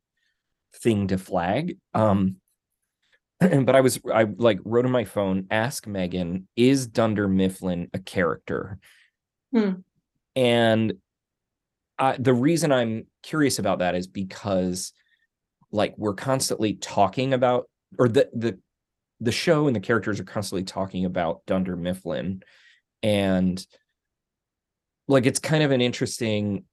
[0.75, 1.79] thing to flag.
[1.95, 2.37] Um,
[3.41, 7.99] but I was I like wrote on my phone, ask Megan, is Dunder Mifflin a
[7.99, 8.79] character?
[9.53, 9.73] Hmm.
[10.35, 10.95] And
[11.99, 14.93] uh, the reason I'm curious about that is because
[15.73, 18.59] like we're constantly talking about or the the
[19.21, 22.43] the show and the characters are constantly talking about Dunder Mifflin
[23.03, 23.65] and
[25.09, 26.65] like it's kind of an interesting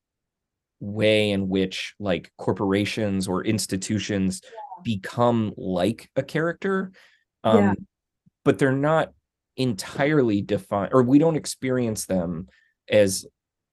[0.80, 4.42] way in which like corporations or institutions
[4.84, 6.92] become like a character
[7.44, 7.74] um Yeah.
[8.44, 9.14] but they're not
[9.56, 12.48] entirely defined or we don't experience them
[12.90, 13.26] as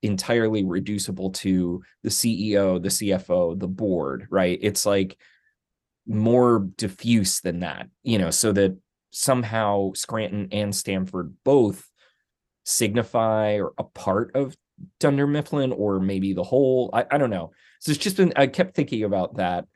[0.03, 4.59] entirely reducible to the CEO, the CFO, the board, right?
[4.63, 5.19] It's like
[6.07, 8.77] more diffuse than that, you know, so that
[9.11, 11.89] somehow Scranton and Stamford both
[12.65, 14.57] signify or a part of
[14.99, 16.91] Dunder Mifflin or maybe the whole.
[16.93, 17.53] I, I don't know.
[17.81, 19.67] So it's just been I kept thinking about that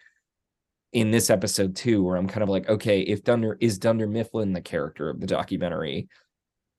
[0.92, 4.52] in this episode too, where I'm kind of like, okay, if Dunder is Dunder Mifflin
[4.52, 6.08] the character of the documentary,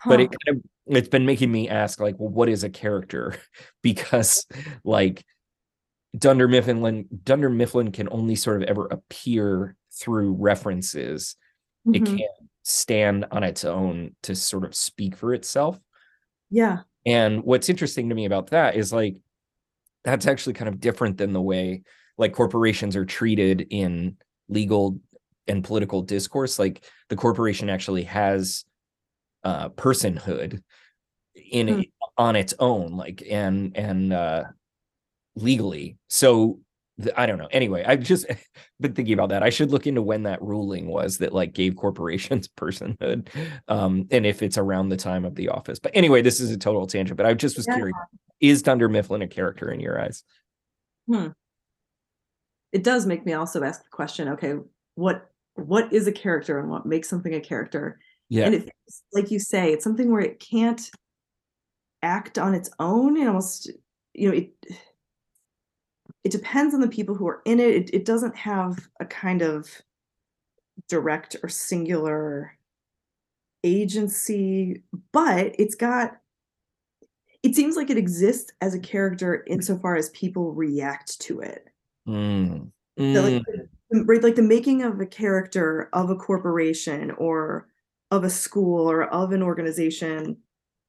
[0.05, 3.35] but it kind of it's been making me ask like well what is a character
[3.83, 4.45] because
[4.83, 5.25] like
[6.17, 11.35] dunder mifflin dunder mifflin can only sort of ever appear through references
[11.93, 12.17] it Mhm.
[12.17, 15.79] can't stand on its own to sort of speak for itself
[16.49, 16.79] Yeah.
[17.05, 19.17] and what's interesting to me about that is like
[20.03, 21.83] that's actually kind of different than the way
[22.17, 24.17] like corporations are treated in
[24.49, 24.99] legal
[25.47, 28.65] and political discourse like the corporation actually has
[29.43, 30.61] uh personhood
[31.51, 31.81] in Hmm.
[32.17, 34.43] on its own like and and uh
[35.35, 35.97] legally.
[36.07, 36.59] So
[37.17, 37.49] i don't know.
[37.51, 38.25] Anyway i've just
[38.79, 39.43] been thinking about that.
[39.43, 43.27] I should look into when that ruling was that like gave corporations personhood
[43.67, 45.77] um and if it's around the time of the office.
[45.79, 47.75] But anyway this is a total tangent but i just was Yeah.
[47.75, 47.97] curious
[48.39, 50.23] is dunder mifflin a character in your eyes?
[51.07, 51.27] Hmm.
[52.71, 54.55] It does make me also ask the question, okay,
[54.95, 57.99] what what is a character and what makes something a character?
[58.29, 58.45] yeah.
[58.45, 58.69] And it
[59.13, 60.81] like you say, it's something where it can't
[62.01, 63.17] act on its own.
[63.17, 63.71] And almost,
[64.13, 64.49] you know, it
[66.25, 67.75] it depends on the people who are in it.
[67.75, 69.69] It, it doesn't have a kind of
[70.89, 72.57] direct or singular
[73.63, 74.83] agency,
[75.13, 76.17] but it's got
[77.43, 81.67] it seems like it exists as a character insofar as people react to it.
[82.07, 82.71] Mm.
[82.97, 83.43] So, like,
[83.93, 84.07] Mm.
[84.07, 87.67] right, like the making of a character of a corporation or
[88.09, 90.37] of a school or of an organization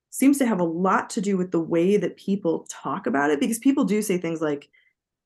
[0.08, 3.38] seems to have a lot to do with the way that people talk about it
[3.38, 4.70] because people do say things like,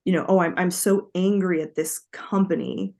[0.05, 2.95] you know, oh, I'm I'm so angry at this company,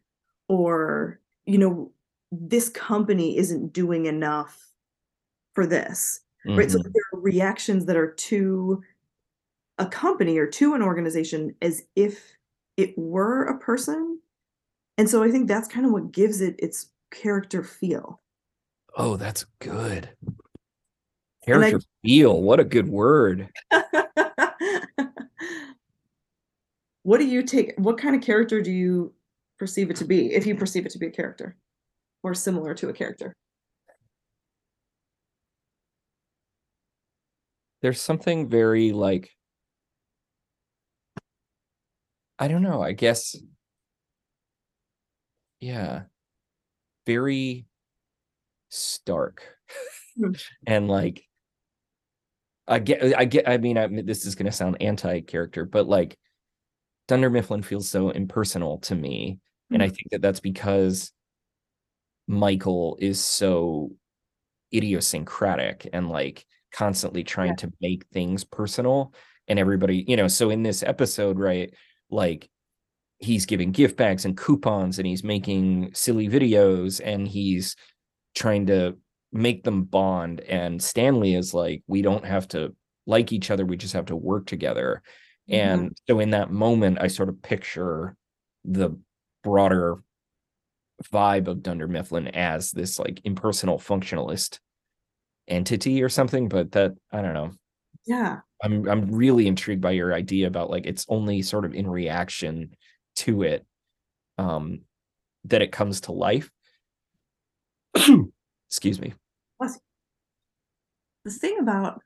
[0.49, 1.93] or you know,
[2.33, 4.73] this company isn't doing enough
[5.55, 6.21] for this.
[6.45, 6.71] Right.
[6.71, 6.93] So Mhm.
[6.93, 8.83] there are reactions that are to
[9.79, 12.37] a company or to an organization as if
[12.77, 14.21] it were a person.
[14.99, 18.21] And so I think that's kind of what gives it its character feel.
[18.97, 20.11] Oh, that's good.
[21.53, 22.43] And I Character feel.
[22.43, 23.49] What a good word.
[27.03, 29.13] what do you take what kind of character do you
[29.59, 31.57] perceive it to be if you perceive it to be a character
[32.23, 33.33] or similar to a character?
[37.83, 39.31] There's something very like
[42.39, 43.37] I don't know, I guess
[45.61, 46.03] yeah.
[47.07, 47.67] Very
[48.71, 49.43] stark.
[50.19, 50.33] Hmm.
[50.67, 51.23] and like
[52.69, 55.89] I get I get I mean I mean, this is going to sound anti-character, but
[55.89, 56.17] like
[57.11, 59.41] Dunder Mifflin feels so impersonal to me
[59.73, 59.97] and I Mhm.
[59.97, 61.13] think that that's because
[62.29, 63.91] Michael is so
[64.73, 67.55] idiosyncratic and like constantly trying Yeah.
[67.57, 69.13] to make things personal
[69.49, 71.75] and everybody you know so in this episode right
[72.11, 72.49] like
[73.19, 77.75] he's giving gift bags and coupons and he's making silly videos and he's
[78.37, 78.97] trying to
[79.33, 82.73] make them bond and Stanley is like we don't have to
[83.07, 85.03] like each other we just have to work together
[85.51, 85.55] Mhm.
[85.59, 88.17] and so in that moment I sort of picture
[88.65, 88.91] the
[89.43, 90.03] broader
[91.13, 94.59] vibe of Dunder Mifflin as this like impersonal functionalist
[95.49, 97.53] entity or something but that I don't know
[98.07, 98.41] Yeah.
[98.63, 102.77] I'm I'm really intrigued by your idea about like it's only sort of in reaction
[103.17, 103.67] to it
[104.39, 104.83] um
[105.45, 106.51] that it comes to life
[108.69, 109.15] excuse me
[111.25, 112.01] The thing about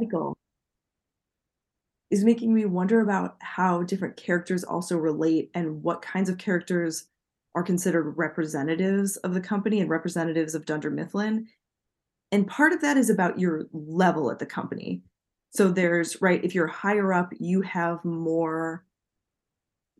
[0.00, 0.36] Michael
[2.10, 7.06] is making me wonder about how different characters also relate and what kinds of characters
[7.54, 11.48] are considered representatives of the company and representatives of Dunder Mifflin.
[12.32, 15.02] And part of that is about your level at the company.
[15.50, 18.84] So there's, right, if you're higher up, you have more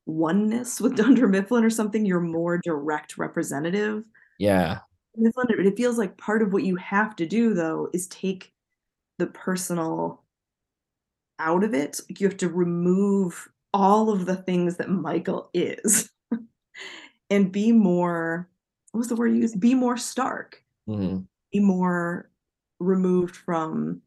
[0.06, 4.04] oneness with Dunder Mifflin or something, you're more direct representative.
[4.38, 4.78] yeah
[5.16, 8.52] Mifflin, it feels like part of what you have to do though is take
[9.18, 10.22] the personal
[11.38, 12.00] out of it.
[12.08, 16.10] Like, you have to remove all of the things that Michael is
[17.30, 18.48] and be more
[18.92, 19.60] what was the word you used?
[19.60, 21.26] Be more stark, Mhm.
[21.52, 22.30] be more
[22.80, 24.00] removed from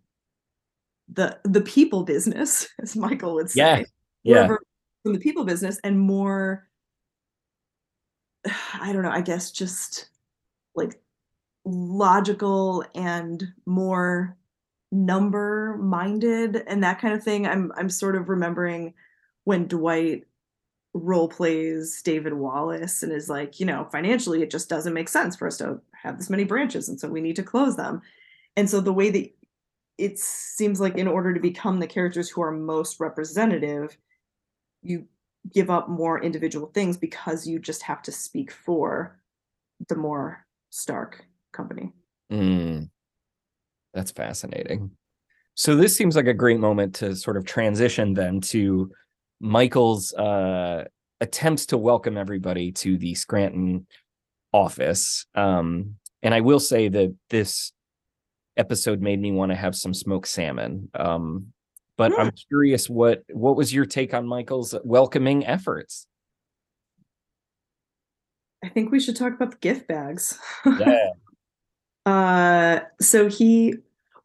[1.14, 3.58] the the people business, as Michael would say.
[3.60, 3.84] yeah
[4.24, 4.48] yeah
[5.04, 6.68] from the people business and more
[8.80, 10.10] I don't know, I guess just
[10.76, 11.00] like
[11.66, 14.36] logical and more
[14.92, 17.48] number minded and that kind of thing.
[17.48, 18.94] I'm I'm sort of remembering
[19.44, 20.26] when Dwight
[20.94, 25.36] role plays David Wallace and is like, you know, financially it just doesn't make sense
[25.36, 28.02] for us to have this many branches and so we need to close them.
[28.58, 29.32] And so the way that
[29.98, 33.98] it seems like in order to become the characters who are most representative,
[34.82, 35.06] you
[35.54, 39.20] give up more individual things because you just have to speak for
[39.88, 41.92] the more stark company.
[42.32, 42.90] Mm.
[43.94, 44.92] That's fascinating.
[45.56, 48.92] So this seems like a great moment to sort of transition then to
[49.40, 50.86] Michael's uh,
[51.20, 53.86] attempts to welcome everybody to the Scranton
[54.54, 55.26] office.
[55.36, 57.74] Um, and I will say that this
[58.58, 60.90] episode made me want to have some smoked salmon.
[60.94, 61.54] Um,
[61.98, 66.08] but I'm curious what what was your take on Michael's welcoming efforts?
[68.64, 70.40] I think we should talk about the gift bags.
[70.66, 71.10] Yeah.
[72.06, 73.76] Uh, so he,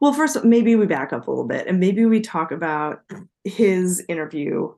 [0.01, 3.03] well, first, maybe we back up a little bit and maybe we talk about
[3.45, 4.73] his interview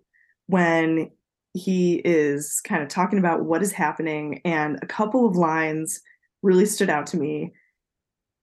[0.47, 1.11] when
[1.55, 4.41] he is kind of talking about what is happening.
[4.45, 6.01] And a couple of lines
[6.43, 7.53] really stood out to me.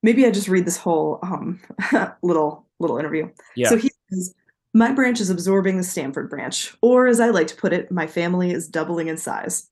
[0.03, 1.61] Maybe I just read this whole um,
[2.21, 3.29] little little interview.
[3.55, 3.69] Yeah.
[3.69, 4.35] So he says,
[4.73, 8.05] "My branch is absorbing the Stamford branch, or as I like to put it, my
[8.05, 9.69] family is doubling in size."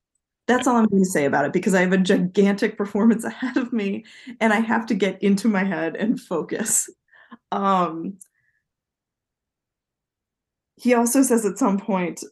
[0.48, 3.58] That's all I'm going to say about it because I have a gigantic performance ahead
[3.58, 4.06] of me
[4.40, 6.90] and I have to get into my head and focus.
[7.52, 8.18] Um,
[10.76, 12.24] he also says at some point,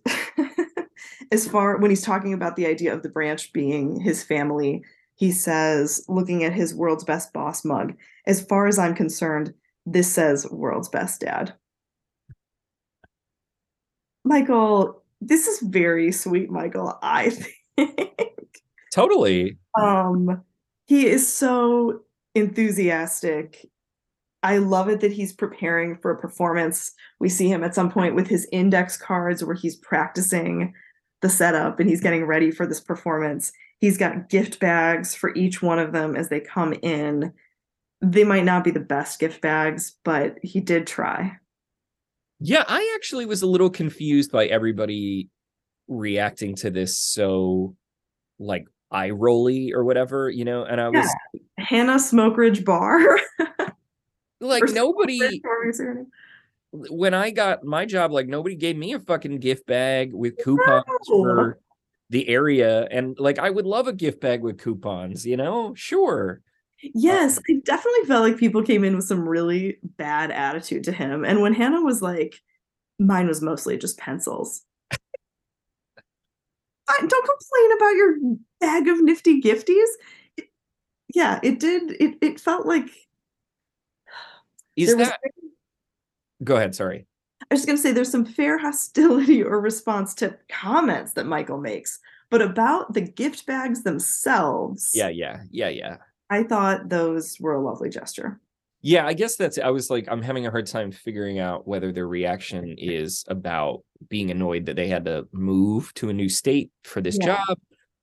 [1.31, 4.83] as far when he's talking about the idea of the branch being his family,
[5.15, 7.93] he says, looking at his world's best boss mug,
[8.25, 9.53] as far as I'm concerned,
[9.85, 11.53] this says world's best dad.
[14.23, 17.55] Michael, this is very sweet, Michael, I think.
[18.93, 19.57] Totally.
[19.79, 20.43] Um,
[20.85, 22.01] he is so
[22.35, 23.69] enthusiastic.
[24.43, 26.91] I love it that he's preparing for a performance.
[27.19, 30.73] We see him at some point with his index cards where he's practicing
[31.21, 33.51] the setup and he's getting ready for this performance.
[33.79, 37.31] He's got gift bags for each one of them as they come in.
[38.01, 41.37] They might not be the best gift bags, but he did try.
[42.39, 45.29] Yeah, I actually was a little confused by everybody
[45.91, 47.75] reacting to this so
[48.39, 51.41] like eye rolly or whatever, you know, and I was yeah.
[51.59, 53.19] Hannah Smoterich-Barr.
[54.39, 55.41] like nobody
[56.71, 60.85] when I got my job, like nobody gave me a fucking gift bag with coupons
[61.09, 61.23] no.
[61.23, 61.59] for
[62.09, 62.87] the area.
[62.89, 65.73] And like I would love a gift bag with coupons, you know?
[65.75, 66.41] Sure.
[66.81, 70.91] Yes, um, I definitely felt like people came in with some really bad attitude to
[70.91, 71.25] him.
[71.25, 72.39] And when Hannah was like,
[72.97, 74.63] mine was mostly just pencils.
[76.87, 78.15] Don't complain about your
[78.59, 79.87] bag of nifty gifties.
[80.37, 80.49] It,
[81.13, 81.91] yeah, it did.
[82.01, 82.89] It it felt like.
[84.75, 85.19] Is that?
[85.23, 85.51] Was,
[86.43, 86.75] Go ahead.
[86.75, 87.05] Sorry.
[87.49, 91.57] I was going to say there's some fair hostility or response to comments that Michael
[91.57, 94.91] makes, but about the gift bags themselves.
[94.93, 95.97] Yeah, yeah, yeah, yeah.
[96.29, 98.39] I thought those were a lovely gesture.
[98.81, 101.91] Yeah, I guess that's I was like I'm having a hard time figuring out whether
[101.91, 106.71] their reaction is about being annoyed that they had to move to a new state
[106.83, 107.43] for this yeah.
[107.47, 107.59] job,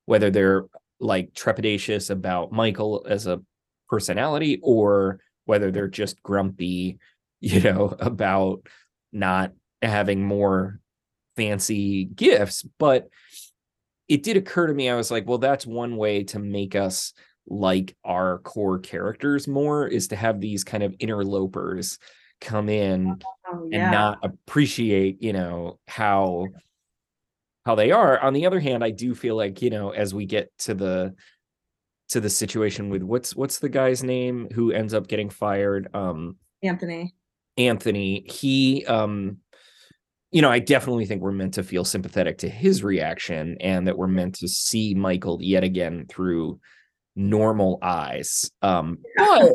[0.06, 0.66] whether they're
[1.00, 3.40] like trepidatious about Michael as a
[3.88, 6.98] personality or whether they're just grumpy,
[7.40, 8.66] you know, about
[9.12, 9.52] not
[9.82, 10.80] having more
[11.36, 13.08] fancy gifts, but
[14.08, 17.14] it did occur to me I was like, well that's one way to make us
[17.50, 21.98] like our core characters more is to have these kind of interlopers
[22.40, 23.84] come in oh, yeah.
[23.84, 26.46] and not appreciate you know how
[27.66, 28.18] how they are.
[28.20, 31.14] On the other hand i do feel like you know as we get to the
[32.10, 35.88] to the situation with what's what's the guy's name who ends up getting fired?
[35.94, 37.14] Um anthony.
[37.56, 38.24] Anthony.
[38.28, 39.38] He um
[40.30, 43.96] you know i definitely think we're meant to feel sympathetic to his reaction and that
[43.96, 46.60] we're meant to see michael yet again through
[47.18, 48.50] normal eyes.
[48.62, 49.52] Um, but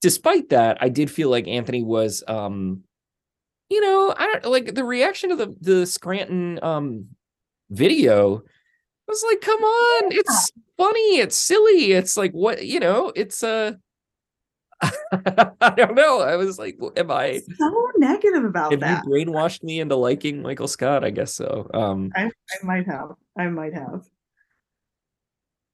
[0.00, 2.84] despite that, I did feel like Anthony was, um,
[3.68, 7.06] you know, I don't like the reaction to the the Scranton um
[7.70, 8.42] video
[9.12, 13.72] was like, come on, it's funny, it's silly, it's like what you know, it's uh
[14.82, 16.20] I don't know.
[16.22, 19.04] I was like, am I so negative about have that?
[19.04, 21.04] You brainwashed me into liking Michael Scott?
[21.04, 21.70] I guess so.
[21.72, 23.12] Um I, I might have.
[23.38, 24.02] I might have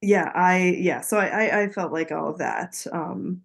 [0.00, 3.42] yeah i yeah so I, I felt like all of that um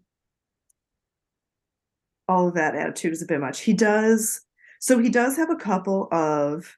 [2.27, 3.61] all of that attitude is a bit much.
[3.61, 4.41] He does
[4.79, 6.77] so he does have a couple of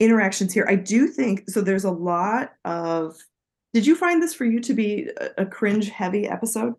[0.00, 0.66] interactions here.
[0.68, 3.16] I do think so there's a lot of
[3.72, 6.74] did you find this for you to be a, a cringe heavy episode?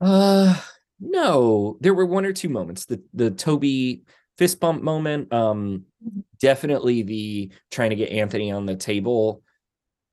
[0.00, 0.60] Uh
[0.98, 4.02] no there were one or two moments the the toby
[4.38, 6.20] fist bump moment um mm-hmm.
[6.40, 9.42] definitely the trying to get anthony on the table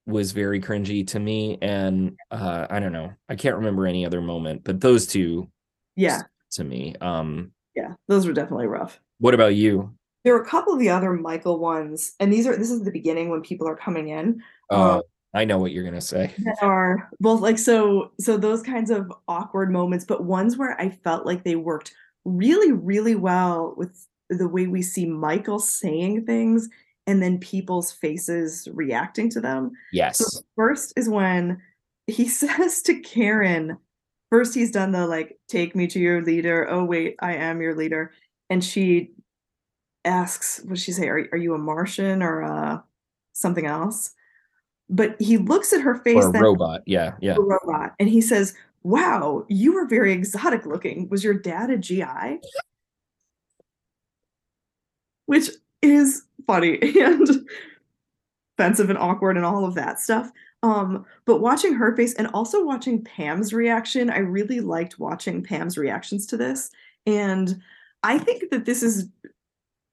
[0.05, 4.21] was very cringy to me and uh i don't know i can't remember any other
[4.21, 5.47] moment but those two
[5.95, 6.21] yeah.
[6.51, 8.99] to me um yeah those were definitely rough.
[9.19, 9.93] What about you?
[10.23, 12.91] There were a couple of the other michael ones and these are this is the
[12.91, 14.41] beginning when people are coming in
[14.71, 15.01] uh, um,
[15.33, 16.33] i know what you're gonna say.
[16.39, 20.89] that are both like so so those kinds of awkward moments but ones where i
[20.89, 21.93] felt like they worked
[22.25, 26.69] really really well with the way we see michael saying things
[27.07, 29.71] and then people's faces reacting to them.
[29.91, 30.19] Yes.
[30.19, 31.61] So first is when
[32.07, 33.77] he says to Karen,
[34.29, 36.67] first he's done the like, take me to your leader.
[36.69, 38.11] Oh, wait, I am your leader.
[38.49, 39.11] And she
[40.05, 41.07] asks, what she say?
[41.07, 42.79] Are, are you a Martian or uh,
[43.33, 44.11] something else?
[44.89, 46.23] But he looks at her face.
[46.23, 46.81] Or a then, robot.
[46.85, 47.15] Yeah.
[47.21, 47.35] Yeah.
[47.39, 47.93] robot.
[47.99, 51.09] And he says, wow, you were very exotic looking.
[51.09, 52.03] Was your dad a GI?
[55.25, 55.49] Which
[55.83, 57.47] is funny and
[58.57, 60.31] offensive and awkward and all of that stuff.
[60.63, 65.77] Um, but watching her face and also watching Pam's reaction, I really liked watching Pam's
[65.77, 66.71] reactions to this.
[67.05, 67.61] And
[68.01, 69.09] I think that this is,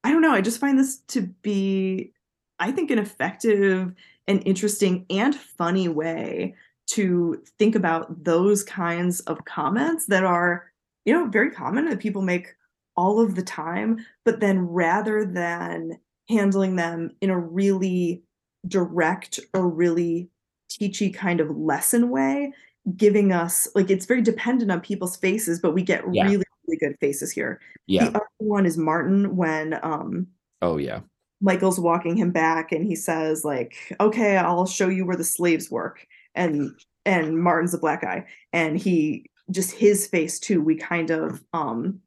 [0.05, 2.13] I don't know, I just find this to be,
[2.61, 3.93] I think, an effective
[4.29, 6.55] and interesting and funny way
[6.89, 10.71] to think about those kinds of comments that are,
[11.05, 12.55] you know, very common that people make
[13.01, 14.05] all of the time.
[14.25, 15.99] But then rather than
[16.29, 18.23] handling them in a really
[18.69, 20.29] direct or really
[20.71, 22.53] teachy kind of lesson way,
[22.97, 26.25] giving us like it's very dependent on people's faces, but we get Yeah.
[26.25, 27.61] really, really good faces here.
[27.87, 28.05] Yeah.
[28.11, 30.27] The other one is Martin when um
[30.63, 31.01] Oh yeah.
[31.41, 35.71] Michael's walking him back and he says like, "Okay, I'll show you where the slaves
[35.71, 36.71] work." And
[37.07, 41.99] and Martin's a black guy and he just his face too, we kind of um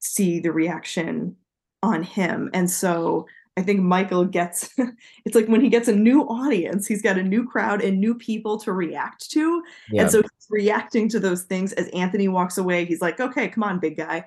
[0.00, 1.36] see the reaction
[1.82, 2.50] on him.
[2.52, 3.26] And so
[3.56, 4.70] I think Michael gets
[5.24, 8.14] it's like when he gets a new audience, he's got a new crowd and new
[8.14, 9.62] people to react to.
[9.90, 10.02] Yeah.
[10.02, 12.84] And so he's reacting to those things as Anthony walks away.
[12.84, 14.24] He's like, okay, come on, big guy.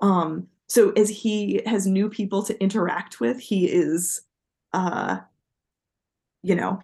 [0.00, 4.22] Um, so as he has new people to interact with, he is
[4.72, 5.18] uh
[6.42, 6.82] you know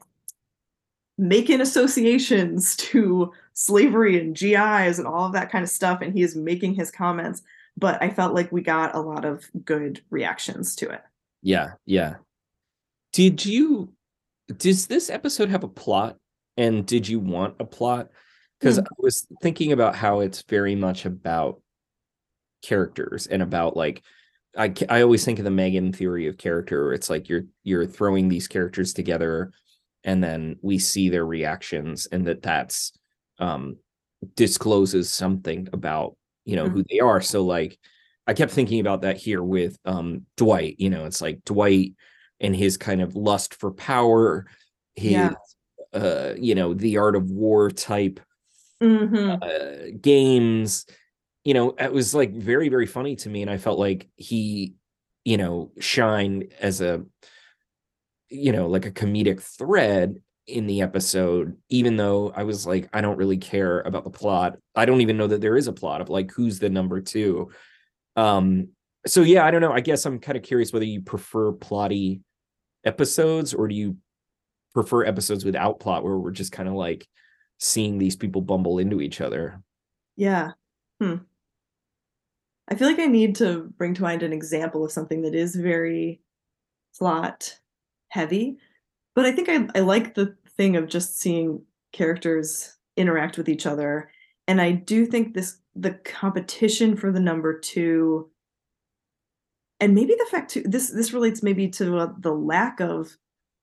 [1.18, 6.22] making associations to slavery and GIs and all of that kind of stuff, and he
[6.22, 7.42] is making his comments.
[7.80, 11.02] But I felt like we got a lot of good reactions to it.
[11.42, 12.16] Yeah, yeah.
[13.12, 13.92] Did you
[14.56, 16.16] does this episode have a plot?
[16.56, 18.10] And did you want a plot?
[18.58, 18.84] Because Hmm.
[18.84, 21.62] I was thinking about how it's very much about
[22.62, 24.02] characters and about like
[24.56, 26.92] I I always think of the Megan theory of character.
[26.92, 29.52] It's like you're you're throwing these characters together,
[30.04, 32.92] and then we see their reactions, and that that's
[33.38, 33.76] um
[34.36, 36.16] discloses something about
[36.50, 37.20] you know who they are.
[37.20, 37.78] So like
[38.26, 40.76] I kept thinking about that here with um Dwight.
[40.78, 41.94] You know, it's like Dwight
[42.40, 44.46] and his kind of lust for power,
[44.96, 45.34] his Yeah.
[45.92, 48.20] uh, you know, the art of war type
[48.82, 49.38] Mhm.
[49.42, 50.86] uh, games.
[51.44, 54.74] You know, it was like very, very funny to me, and I felt like he,
[55.24, 57.04] you know, shined as a,
[58.28, 60.20] you know, like a comedic thread
[60.50, 64.58] in the episode, even though I was like, I don't really care about the plot.
[64.74, 67.50] I don't even know that there is a plot of like who's the number two.
[68.16, 68.68] Um,
[69.06, 69.72] so yeah, I don't know.
[69.72, 72.20] I guess I'm kind of curious whether you prefer plotty
[72.84, 73.96] episodes or do you
[74.74, 77.06] prefer episodes without plot where we're just kind of like
[77.58, 79.62] seeing these people bumble into each other.
[80.16, 80.52] Yeah.
[81.00, 81.16] Hmm.
[82.68, 85.54] I feel like I need to bring to mind an example of something that is
[85.54, 86.20] very
[86.96, 87.58] plot
[88.08, 88.58] heavy,
[89.14, 93.64] but I think I, I like the thing of just seeing characters interact with each
[93.64, 94.10] other.
[94.46, 98.28] And I do think this the competition for the number two,
[99.80, 103.16] and maybe the fact too this this relates maybe to uh, the lack of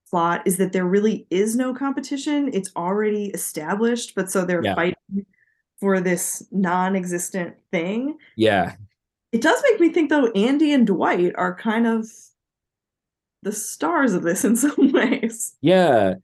[0.10, 2.50] plot is that there really is no competition.
[2.52, 4.74] It's already established, but so they're Yeah.
[4.74, 5.26] fighting
[5.80, 8.18] for this non-existent thing.
[8.38, 8.76] Yeah.
[9.34, 12.08] It does make me think though Andy and Dwight are kind of
[13.44, 15.54] the stars of this in some ways.
[15.62, 16.16] Yeah.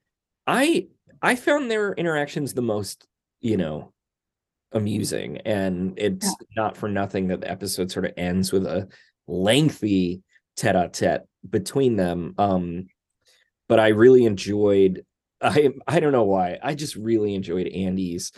[0.48, 0.88] I
[1.22, 3.08] I found their interactions the most,
[3.42, 3.94] you know,
[4.72, 8.88] amusing and it's not for nothing that the episode sort of ends with a
[9.28, 10.24] lengthy
[10.58, 12.34] tete-a-tete between them.
[12.38, 12.88] Um
[13.70, 15.06] but I really enjoyed
[15.42, 16.60] I I don't know why.
[16.62, 18.32] I just really enjoyed Andy's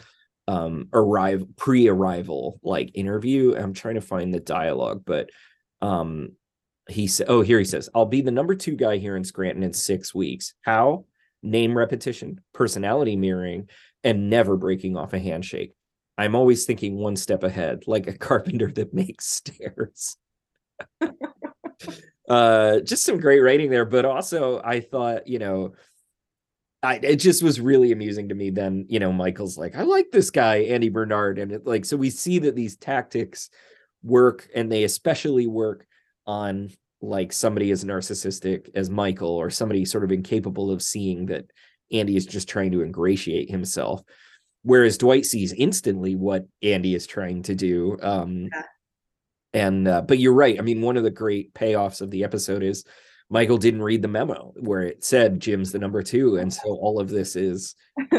[0.48, 3.56] um arrive pre-arrival like interview.
[3.56, 5.30] I'm trying to find the dialogue, but
[5.82, 6.34] um
[6.90, 9.64] he said oh here he says I'll be the number 2 guy here in Scranton
[9.64, 10.54] in 6 weeks.
[10.62, 11.06] How?
[11.46, 13.70] Name repetition, personality mirroring
[14.04, 15.74] and never breaking off a handshake.
[16.18, 20.18] I'm always thinking one step ahead like a carpenter that makes stairs
[22.30, 25.74] uh just some great writing there but also i thought you know
[26.84, 30.12] I, it just was really amusing to me then you know michael's like i like
[30.12, 33.50] this guy andy bernard and it like so we see that these tactics
[34.04, 35.86] work and they especially work
[36.28, 36.70] on
[37.02, 41.46] like somebody as narcissistic as michael or somebody sort of incapable of seeing that
[41.92, 44.02] andy is just trying to ingratiate himself
[44.64, 48.62] whereas dwight sees instantly what andy is trying to do um Yeah.
[49.54, 52.64] and uh, but you're right i mean one of the great payoffs of the episode
[52.64, 52.86] is
[53.30, 57.00] michael didn't read the memo where it said jim's the number two and so all
[57.00, 57.76] of this is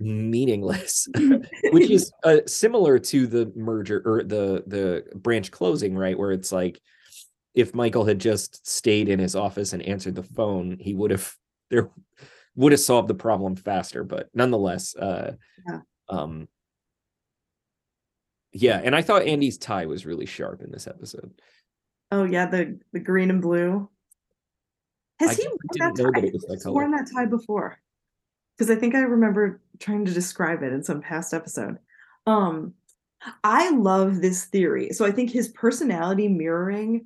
[0.00, 1.08] meaningless
[1.72, 6.52] which is uh, similar to the merger or the the branch closing right where it's
[6.52, 6.80] like
[7.58, 11.34] if michael had just stayed in his office and answered the phone he would have
[11.70, 11.90] there
[12.56, 15.32] would have solved the problem faster but nonetheless uh
[15.66, 15.80] Yeah.
[16.08, 16.48] um
[18.52, 21.32] yeah and i thought andy's tie was really sharp in this episode
[22.10, 23.86] Oh yeah, the the green and blue.
[25.20, 26.20] Has I he worn that tie?
[26.22, 27.78] that that worn that tie before?
[28.56, 31.76] Because I think I remember trying to describe it in some past episode.
[32.26, 32.72] Um,
[33.44, 34.88] I love this theory.
[34.92, 37.04] So I think his personality mirroring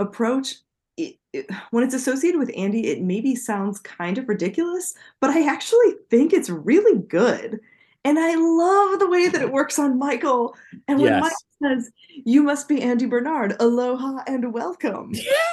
[0.00, 0.56] approach,
[0.96, 5.46] it, it- when it's associated with Andy, it maybe sounds kind of ridiculous, but I
[5.46, 7.60] actually think it's really good.
[8.04, 10.56] And I love the way that it works on Michael.
[10.88, 11.20] And when Yes.
[11.20, 11.90] Michael says,
[12.24, 15.12] You must be Andy Bernard, aloha and welcome.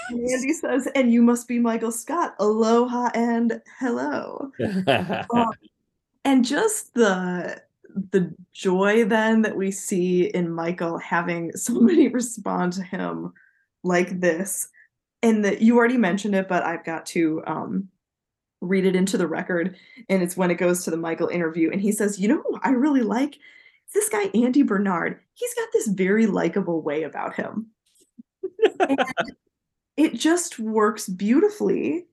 [0.10, 4.52] And Andy says, And you must be Michael Scott, aloha and hello.
[5.34, 5.52] Um,
[6.24, 7.62] and just the
[8.12, 13.34] the joy then that we see in Michael having so many respond to him
[13.84, 14.70] like this.
[15.24, 17.90] And that you already mentioned it but I've got to um
[18.62, 19.76] read it into the record.
[20.10, 21.72] And it's when it goes to the Michael interview.
[21.72, 23.38] And he says you know I really like?
[23.94, 25.20] This guy Andy Bernard.
[25.34, 27.68] He's got this very likable way about him.
[28.80, 29.00] And
[29.98, 32.06] it just works beautifully.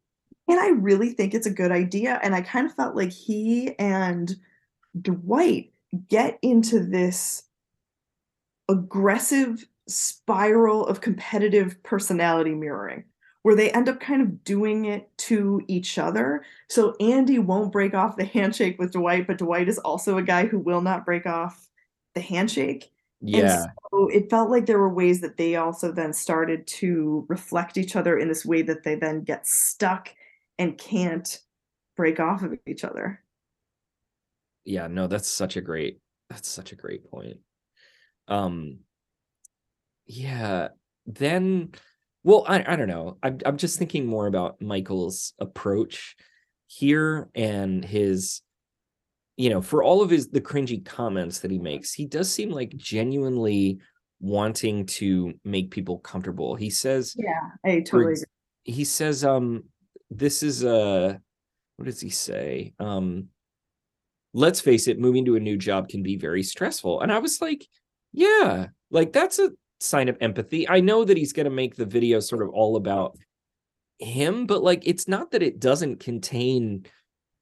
[0.49, 2.19] And I really think it's a good idea.
[2.23, 4.35] And I kind of felt like he and
[5.01, 5.73] Dwight
[6.09, 7.45] get into this
[8.69, 13.05] aggressive spiral of competitive personality mirroring
[13.45, 16.43] where they end up kind of doing it to each other.
[16.71, 20.47] So Andy won't break off the handshake with Dwight, but Dwight is also a guy
[20.47, 21.69] who will not break off
[22.15, 22.91] the handshake.
[23.21, 23.65] yeah.
[23.65, 27.77] And so it felt like there were ways that they also then started to reflect
[27.77, 30.09] each other in this way that they then get stuck
[30.59, 31.41] and can't
[31.99, 33.21] break off of each other.
[34.65, 37.37] yeah no that's such a great that's such a great point
[38.29, 38.79] um
[40.07, 40.69] yeah
[41.07, 41.71] then
[42.23, 46.17] well i, I don't know I'm, I'm just thinking more about michael's approach
[46.67, 48.43] here and his
[49.37, 52.51] you know for all of his the cringy comments that he makes he does seem
[52.51, 53.79] like genuinely
[54.25, 56.55] wanting to make people comfortable.
[56.55, 58.17] He says Yeah, I totally
[58.65, 59.65] he says um
[60.11, 61.21] this is a
[61.77, 62.73] what does he say?
[62.79, 63.29] Um
[64.33, 67.03] let's face it moving to a new job can be very stressful.
[67.03, 67.67] And i was like
[68.13, 69.51] yeah like that's a
[69.85, 70.69] sign of empathy.
[70.69, 73.17] I know that he's going to make the video sort of all about
[74.01, 76.85] him but like it's not that it doesn't contain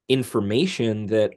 [0.07, 1.31] information that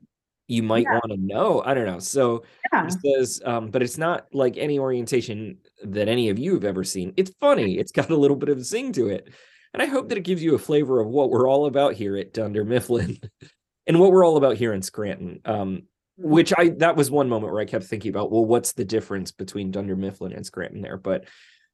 [0.46, 0.92] you might Yeah.
[1.02, 1.62] want to know.
[1.64, 1.98] I don't know.
[1.98, 2.84] So Yeah.
[2.84, 6.84] he says um but it's not like any orientation that any of you have ever
[6.84, 7.12] seen.
[7.16, 7.78] It's funny.
[7.78, 9.28] It's got a little bit of a zing to it.
[9.72, 12.16] And i hope that it gives you a flavor of what we're all about here
[12.16, 13.18] at dunder mifflin
[13.86, 15.40] and what we're all about here in scranton.
[15.44, 15.82] Um
[16.16, 19.30] which i that was one moment where i kept thinking about well what's the difference
[19.32, 20.96] between dunder mifflin and scranton there?
[20.96, 21.24] But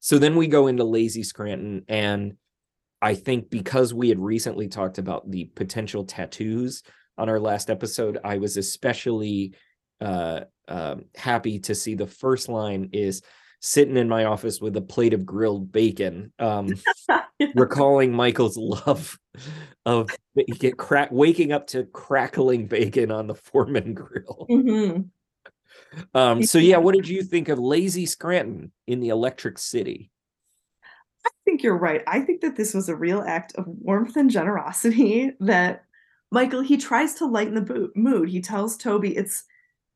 [0.00, 2.34] so then we go into lazy scranton and
[3.00, 6.82] i think because we had recently talked about the potential tattoos
[7.16, 9.54] on our last episode i was especially
[10.00, 13.22] uh um, happy to see the first line is
[13.64, 16.68] sitting in my office with a plate of grilled bacon um
[17.54, 19.16] recalling michael's love
[19.86, 20.10] of
[20.58, 25.08] get crack waking up to crackling bacon on the foreman grill Mhm.
[26.14, 30.10] um so yeah what did you think of lazy scranton in the electric city
[31.24, 32.02] I think you're right.
[32.08, 35.84] I think that this was a real act of warmth and generosity that
[36.32, 38.28] Michael he tries to lighten the bo- mood.
[38.28, 39.44] He tells Toby it's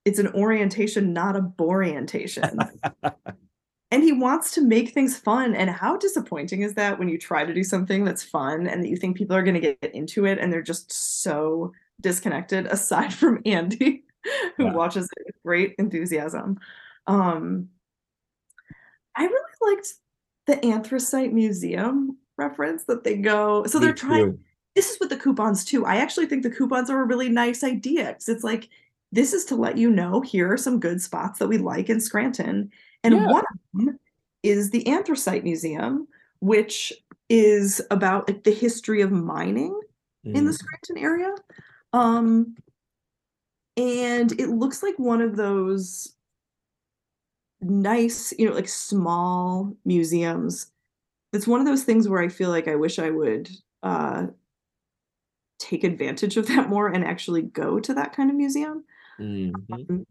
[0.05, 2.59] it's an orientation, not a borientation.
[3.91, 5.55] and he wants to make things fun.
[5.55, 8.89] And how disappointing is that when you try to do something that's fun and that
[8.89, 13.15] you think people are going to get into it and they're just so disconnected aside
[13.15, 14.05] from Andy
[14.57, 14.73] who Yeah.
[14.73, 16.59] watches it with great enthusiasm.
[17.07, 17.69] Um
[19.15, 19.95] I really liked
[20.47, 24.39] the anthracite museum reference that they go so Me they're trying too.
[24.75, 25.87] this is with the coupons too.
[25.87, 28.69] I actually think the coupons are a really nice idea because it's like
[29.13, 32.01] this is to let you know here are some good spots that we like in
[32.01, 32.71] Scranton.
[33.05, 33.27] And Yeah.
[33.27, 33.99] one of them
[34.43, 36.09] is the Anthracite Museum,
[36.41, 36.93] which
[37.29, 39.79] is about like the history of mining
[40.35, 40.55] in the Mm.
[40.55, 41.35] Scranton area.
[41.93, 42.57] Um
[43.77, 46.15] and it looks like one of those
[47.61, 50.71] nice, you know, like small museums.
[51.33, 53.51] It's one of those things where I feel like I wish I would
[53.83, 54.29] uh
[55.59, 58.85] take advantage of that more and actually go to that kind of museum.
[59.19, 59.67] Mhm.
[59.69, 60.07] But it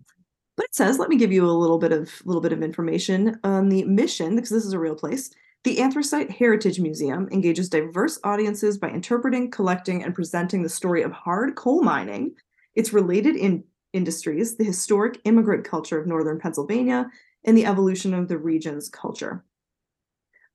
[0.76, 3.86] says, let me give you a little bit of little bit of information on the
[3.86, 5.32] mission because this is a real place.
[5.64, 11.14] The Anthracite Heritage Museum engages diverse audiences by interpreting, collecting, and presenting the story of
[11.14, 12.36] hard coal mining,
[12.76, 13.64] its related in
[13.94, 17.10] industries, the historic immigrant culture of northern Pennsylvania,
[17.46, 19.46] and the evolution of the region's culture.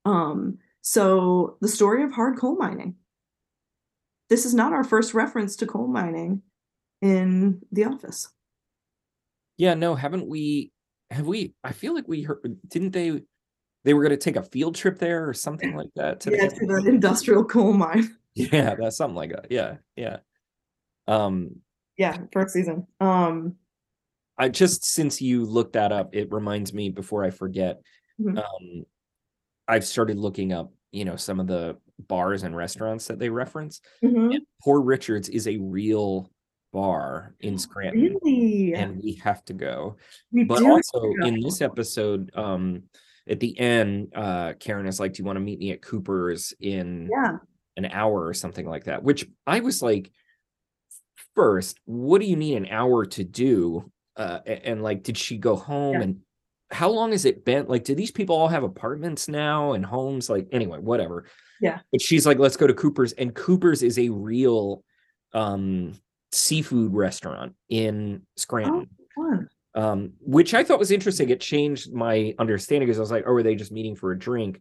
[0.04, 2.96] Um, so the story of hard coal mining.
[4.28, 6.42] This is not our first reference to coal mining
[7.00, 8.28] in The Office.
[9.60, 10.72] Yeah, no, haven't we?
[11.10, 11.52] Have we?
[11.62, 12.56] I feel like we heard.
[12.66, 13.20] Didn't they?
[13.84, 16.20] They were going to take a field trip there or something like that.
[16.20, 18.16] To yeah, the, to the industrial coal mine.
[18.34, 19.48] yeah, that's something like that.
[19.50, 20.18] Yeah, yeah.
[21.06, 21.56] Um,
[21.98, 22.86] Yeah, first season.
[23.00, 23.56] Um,
[24.38, 27.82] I just since you looked that up, it reminds me before I forget.
[28.18, 28.38] Mhm.
[28.38, 28.86] Um,
[29.68, 33.82] I've started looking up, you know, some of the bars and restaurants that they reference.
[34.02, 34.38] mhm.
[34.62, 36.30] Poor Richards is a real
[36.72, 38.18] bar in Scranton.
[38.22, 38.74] Really?
[38.74, 39.96] And we have to go.
[40.32, 41.26] We but also go.
[41.26, 42.84] in this episode, um,
[43.28, 46.52] at the end, uh, Karen is like, Do you want to meet me at Cooper's
[46.60, 47.36] in Yeah.
[47.76, 49.02] an hour or something like that?
[49.02, 50.10] Which I was like,
[51.34, 53.90] first, what do you need an hour to do?
[54.16, 56.02] Uh, a- and, like, did she go home Yeah.
[56.02, 56.20] and
[56.72, 57.66] how long has it been?
[57.66, 60.30] Like, do these people all have apartments now and homes?
[60.30, 61.24] Like, anyway, whatever.
[61.60, 61.80] Yeah.
[61.90, 63.12] But she's like, let's go to Cooper's.
[63.12, 64.84] And Cooper's is a real
[65.32, 65.94] um
[66.32, 69.48] seafood restaurant in Scranton Fun.
[69.74, 71.30] um, which I thought was interesting.
[71.30, 74.18] It changed my understanding because I was like, oh, are they just meeting for a
[74.18, 74.60] drink?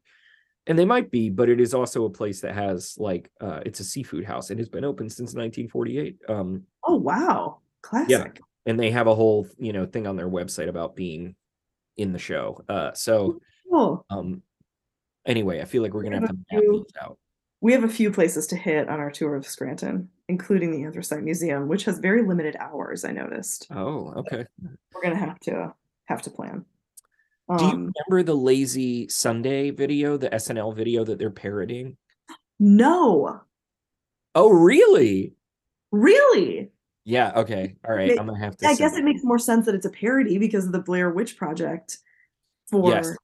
[0.67, 3.79] And they might be, but it is also a place that has like uh, it's
[3.79, 6.17] a seafood house and has been open since 1948.
[6.29, 7.59] Um, Oh wow.
[7.81, 8.09] Classic.
[8.09, 8.25] Yeah.
[8.65, 11.35] and they have a whole you know thing on their website about being
[11.97, 12.63] in the show.
[12.69, 13.39] Uh, so
[13.71, 14.05] Cool.
[14.09, 14.41] um,
[15.25, 17.17] anyway, I feel like we're gonna have to map these out.
[17.61, 21.23] We have a few places to hit on our tour of Scranton, including the Anthracite
[21.23, 23.67] Museum, which has very limited hours, I noticed.
[23.71, 24.45] Oh, okay.
[24.93, 25.73] We're gonna have to
[26.05, 26.65] have to plan.
[27.57, 31.97] Do you Um, remember the Lazy Sunday video, the SNL video that they're parodying?
[32.59, 33.41] no,
[34.35, 35.33] Oh, really?
[35.91, 36.71] really.
[37.03, 37.31] Yeah.
[37.35, 37.75] Okay.
[37.87, 38.11] All right.
[38.11, 38.67] Okay, I'm gonna have to.
[38.67, 38.99] I guess it.
[38.99, 41.97] it makes more sense that it's a parody because of the Blair Witch Project.
[42.67, 43.15] For Yes.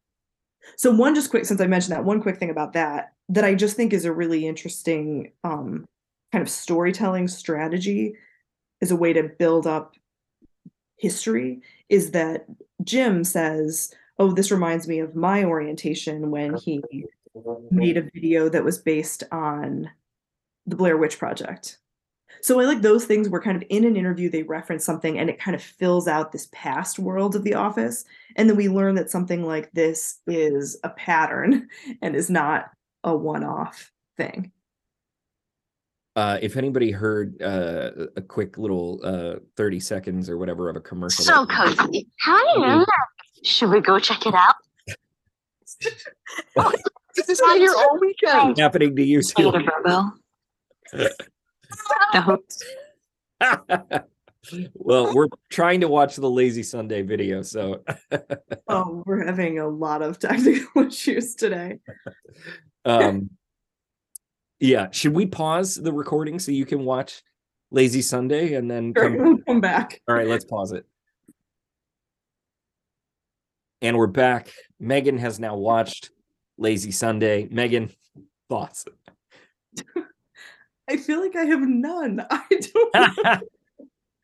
[0.75, 3.55] So one just quick since I mentioned that one quick thing about that that I
[3.55, 5.85] just think is a really interesting um,
[6.31, 8.15] kind of storytelling strategy
[8.81, 9.95] as a way to build up
[10.97, 12.45] history is that
[12.83, 16.83] Jim says, "Oh, this reminds me of my orientation when he
[17.71, 19.89] made a video that was based on
[20.65, 21.79] the Blair Witch Project."
[22.41, 25.29] So I like those things where kind of in an interview they reference something and
[25.29, 28.05] it kind of fills out this past world of the office.
[28.35, 31.67] And then we learn that something like this is a pattern
[32.01, 32.69] and is not
[33.03, 34.51] a one-off thing.
[36.15, 40.81] Uh, if anybody heard uh, a quick little uh, 30 seconds or whatever of a
[40.81, 41.25] commercial.
[41.25, 42.07] So cozy.
[42.21, 42.85] Hi.
[43.43, 44.55] Should we go check it out?
[47.15, 49.49] This is not your all weekend happening to you too.
[49.49, 50.11] Later, Bobo.
[52.13, 52.37] No.
[54.75, 57.83] well, we're trying to watch the Lazy Sunday video, so
[58.67, 61.79] Oh, we're having a lot of technical issues today.
[62.85, 63.29] um,
[64.59, 64.89] yeah.
[64.91, 67.21] Should we pause the recording so you can watch
[67.71, 69.17] Lazy Sunday and then Sure, come?
[69.17, 70.01] we'll come back.
[70.07, 70.85] All right, let's pause it.
[73.81, 74.51] And we're back.
[74.79, 76.09] Megan has now watched
[76.57, 77.47] Lazy Sunday.
[77.51, 77.91] Megan,
[78.49, 78.85] thoughts?
[80.89, 82.25] I feel like I have none.
[82.29, 83.43] I don't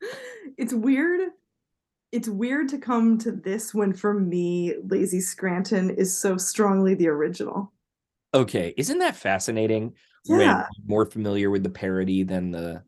[0.58, 1.30] it's weird.
[2.12, 7.08] It's weird to come to this when for me, Lazy Scranton is so strongly the
[7.08, 7.72] original.
[8.34, 9.94] okay, isn't that fascinating?
[10.24, 10.66] Yeah.
[10.86, 12.82] more familiar with the parody than the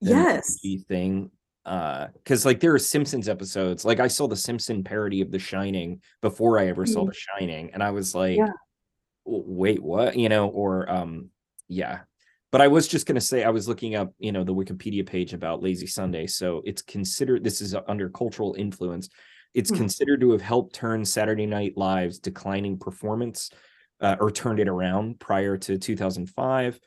[0.00, 0.56] than Yes.
[0.64, 1.30] OG thing.
[1.66, 3.84] Uh, because like there are Simpsons episodes.
[3.84, 7.08] Like I saw the Simpson parody of The Shining before I ever saw Mhm.
[7.08, 8.48] The Shining, and I was like, Yeah.
[9.26, 10.16] Wait, what?
[10.16, 11.28] You know, or um,
[11.68, 12.00] yeah.
[12.52, 15.32] But I was just gonna say I was looking up, you know, the Wikipedia page
[15.32, 16.26] about Lazy Sunday.
[16.26, 19.08] So it's considered this is under cultural influence.
[19.54, 19.76] It's Hmm.
[19.76, 23.50] considered to have helped turn Saturday Night Live's declining performance
[24.00, 26.80] uh, or turned it around prior to 2005.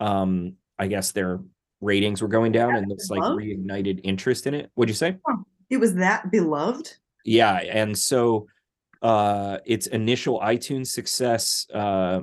[0.00, 1.40] Um, I guess their
[1.80, 4.70] ratings were going down, and this like reignited interest in it.
[4.74, 5.16] What'd you say?
[5.70, 6.92] It was that beloved.
[7.24, 8.46] Yeah, and so
[9.00, 12.20] uh its initial iTunes success uh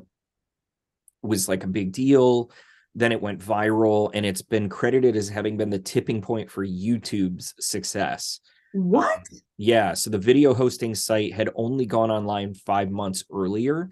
[1.22, 2.52] was like a big deal.
[2.96, 6.66] Then it went viral, and it's been credited as having been the tipping point for
[6.66, 8.40] YouTube's success.
[8.74, 9.26] What?
[9.58, 13.90] Yeah, so the video hosting site had only gone online five months earlier,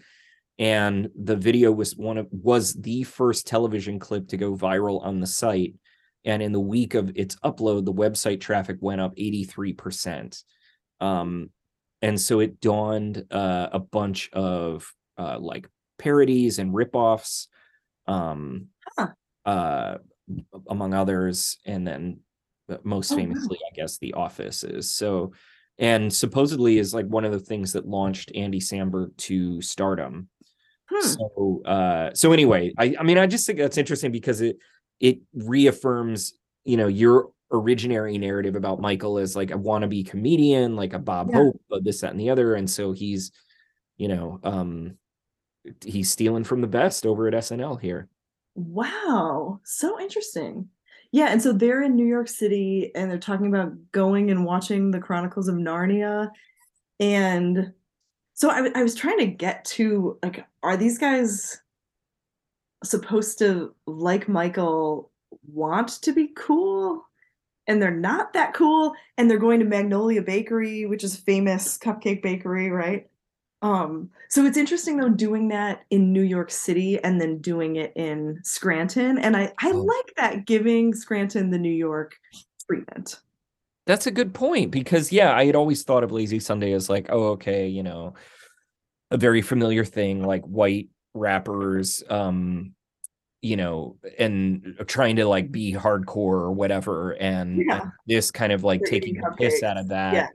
[0.60, 5.20] and the video was one of was the first television clip to go viral on
[5.20, 5.76] the site.
[6.26, 10.42] And in the week of its upload, the website traffic went up 83%.
[11.02, 11.50] Um,
[12.02, 17.48] and so it dawned uh, a bunch of uh, like parodies and ripoffs,
[18.08, 18.68] um,
[18.98, 19.08] Huh.
[19.46, 19.98] uh,
[20.70, 22.20] among others, and then
[22.70, 23.22] uh, most Oh, wow.
[23.24, 24.92] famously, I guess, The Office is.
[24.92, 25.34] So,
[25.78, 30.30] and supposedly is like one of the things that launched Andy Samberg to stardom.
[30.90, 31.08] Hmm.
[31.08, 34.58] So, uh, so anyway, I, I mean, I just think that's interesting because it
[35.00, 40.94] it reaffirms, you know, your originary narrative about Michael as like a wannabe comedian, like
[40.94, 41.38] a Bob Yeah.
[41.38, 43.32] Hope, but this, that, and the other, and so he's,
[43.98, 44.98] you know, um,
[45.84, 48.08] he's stealing from the best over at SNL here.
[48.56, 49.60] Wow.
[49.64, 50.70] So interesting.
[51.12, 54.92] Yeah, and so they're in New York City and they're talking about going and watching
[54.92, 56.30] the Chronicles of Narnia.
[57.00, 57.74] And
[58.34, 61.62] so I, w- I was trying to get to like, are these guys
[62.84, 65.12] supposed to, like Michael,
[65.46, 67.06] want to be cool?
[67.68, 72.22] and they're not that cool and they're going to Magnolia Bakery, which is famous cupcake
[72.22, 73.10] bakery, right?
[73.64, 77.94] Um, so it's interesting though doing that in New York City and then doing it
[77.96, 79.18] in Scranton.
[79.18, 79.78] And I, I Oh.
[79.82, 82.14] like that giving Scranton the New York
[82.68, 83.22] treatment.
[83.86, 87.08] That's a good point because yeah, I had always thought of Lazy Sunday as like,
[87.10, 88.14] oh, okay, you know,
[89.12, 92.74] a very familiar thing, like white rappers, um,
[93.42, 97.82] you know, and trying to like be hardcore or whatever, and, Yeah.
[97.82, 100.14] and this kind of like They're taking the piss out of that.
[100.14, 100.28] Yeah.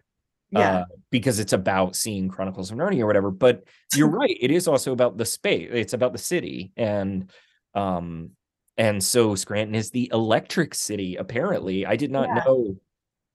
[0.50, 0.78] Yeah.
[0.80, 3.30] uh, because it's about seeing Chronicles of Narnia or whatever.
[3.30, 5.68] But you're right; it is also about the space.
[5.72, 7.30] It's about the city, and
[7.74, 8.30] um,
[8.76, 11.16] and so Scranton is the electric city.
[11.16, 12.42] Apparently, I did not Yeah.
[12.46, 12.76] know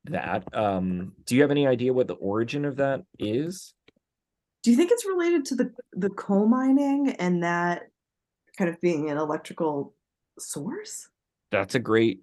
[0.05, 0.47] that.
[0.55, 3.73] Um, do you have any idea what the origin of that is?
[4.63, 7.83] Do you think it's related to the the coal mining and that
[8.57, 9.93] kind of being an electrical
[10.39, 11.09] source?
[11.51, 12.21] That's a great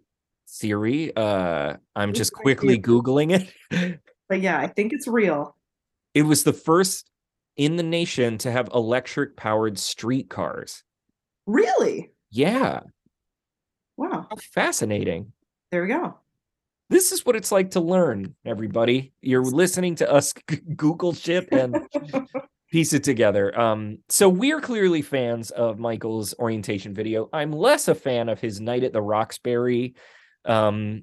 [0.48, 1.14] theory.
[1.14, 4.00] Uh, I'm just quickly googling it.
[4.30, 5.54] But yeah, I think it's real.
[6.14, 7.10] it was the first
[7.56, 10.82] in the nation to have electric powered streetcars.
[11.46, 12.12] Really?
[12.30, 12.80] Yeah,
[13.98, 14.28] Wow.
[14.30, 15.32] how fascinating.
[15.70, 16.14] There we go.
[16.88, 19.12] This is what it's like to learn, everybody.
[19.20, 20.32] You're listening to us
[20.76, 21.76] Google shit and
[22.72, 23.56] piece it together.
[23.58, 27.28] Um, so we're clearly fans of Michael's orientation video.
[27.32, 29.94] I'm less a fan of his Night at the Roxbury
[30.44, 31.02] um,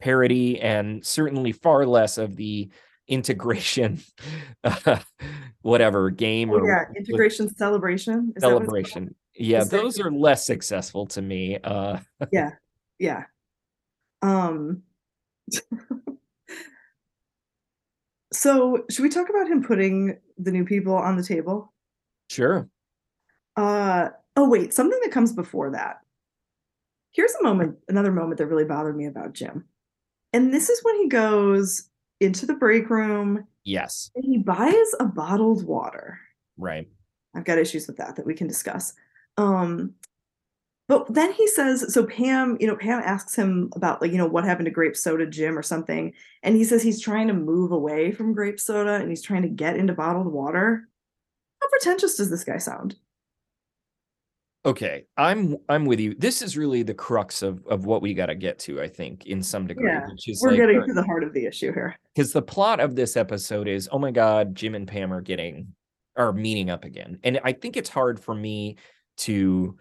[0.00, 2.70] parody, and certainly far less of the
[3.08, 4.00] integration,
[4.64, 4.98] uh,
[5.62, 8.32] whatever game Oh, or yeah, integration celebration.
[8.36, 8.86] Is that what it's called?
[8.86, 9.14] celebration.
[9.34, 11.58] Yeah, Is those are less successful to me.
[11.62, 11.98] Uh,
[12.32, 12.50] Yeah.
[12.98, 13.24] Yeah.
[14.22, 14.82] Um
[18.32, 21.72] So, should we talk about him putting the new people on the table?
[22.30, 22.68] sure.
[23.56, 26.00] Uh oh wait, something that comes before that.
[27.12, 29.64] Here's a moment, another moment that really bothered me about Jim.
[30.32, 31.88] And this is when he goes
[32.20, 34.10] into the break room Yes.
[34.14, 36.18] and he buys a bottled water.
[36.56, 36.88] Right.
[37.34, 38.94] I've got issues with that that we can discuss.
[39.36, 39.94] Um,
[40.88, 44.26] but then he says, so Pam, you know, Pam asks him about like, you know,
[44.26, 46.14] what happened to grape soda, Jim, or something.
[46.42, 49.48] And he says he's trying to move away from grape soda and he's trying to
[49.48, 50.88] get into bottled water.
[51.60, 52.96] How pretentious does this guy sound?
[54.66, 56.14] Okay, I'm I'm with you.
[56.18, 59.26] This is really the crux of of what we got to get to, I think,
[59.26, 61.72] in some degree, Yeah, which is We're like getting to the heart of the issue
[61.72, 61.96] here.
[62.14, 65.74] because the plot of this episode is, oh my god, Jim and Pam are getting
[66.16, 68.76] are meeting up again, and I think it's hard for me
[69.18, 69.76] to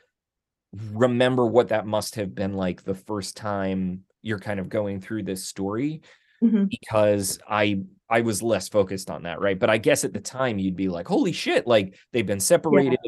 [0.93, 5.23] remember what that must have been like the first time you're kind of going through
[5.23, 6.01] this story
[6.43, 6.69] Mhm.
[6.69, 9.57] because I I was less focused on that, right?
[9.57, 12.99] But I guess at the time you'd be like, holy shit, like they've been separated.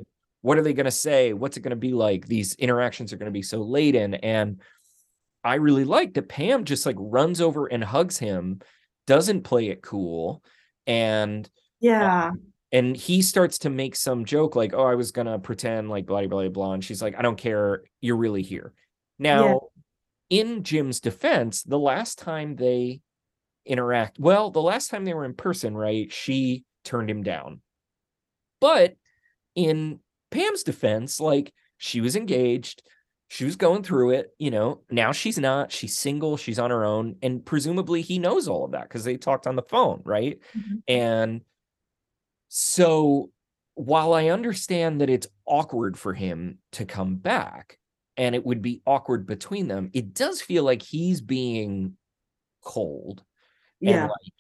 [0.41, 1.33] What are they going to say?
[1.33, 2.25] What's it going to be like?
[2.27, 4.13] These interactions are going to be so laden.
[4.15, 4.61] And
[5.43, 8.59] I really like that Pam just like runs over and hugs him,
[9.07, 10.43] doesn't play it cool.
[10.87, 12.27] And Yeah.
[12.27, 16.05] um, and he starts to make some joke like, "Oh, I was gonna pretend like
[16.05, 17.83] blah blah blah," and she's like, "I don't care.
[17.99, 18.73] You're really here."
[19.17, 19.69] Now,
[20.29, 23.01] in Jim's defense, the last time they
[23.65, 26.11] interact, well, the last time they were in person, right?
[26.11, 27.61] She turned him down.
[28.61, 28.95] But
[29.55, 29.99] in
[30.31, 32.83] Pam's defense, like she was engaged,
[33.29, 34.81] she was going through it, you know.
[34.89, 35.71] Now she's not.
[35.71, 36.37] She's single.
[36.37, 39.55] She's on her own, and presumably he knows all of that because they talked on
[39.55, 40.39] the phone, right?
[40.55, 40.83] Mhm.
[40.87, 41.41] And
[42.47, 43.31] so
[43.75, 47.79] while I understand that it's awkward for him to come back
[48.17, 51.95] and it would be awkward between them, it does feel like he's being
[52.63, 53.23] cold
[53.81, 54.07] and Yeah.
[54.07, 54.33] like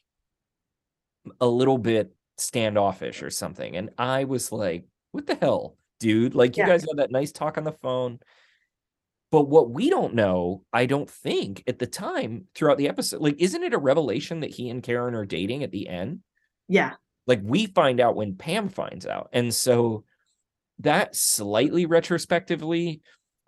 [1.41, 3.75] a little bit standoffish or something.
[3.77, 6.35] And I was like, what the hell, dude?
[6.35, 6.69] Like, you Yeah.
[6.69, 8.19] guys had that nice talk on the phone.
[9.31, 13.35] But what we don't know, I don't think at the time throughout the episode, like,
[13.39, 16.21] isn't it a revelation that he and Karen are dating at the end?
[16.67, 16.93] Yeah.
[17.27, 19.29] like we find out when Pam finds out.
[19.33, 20.03] And so
[20.79, 23.01] that slightly retrospectively,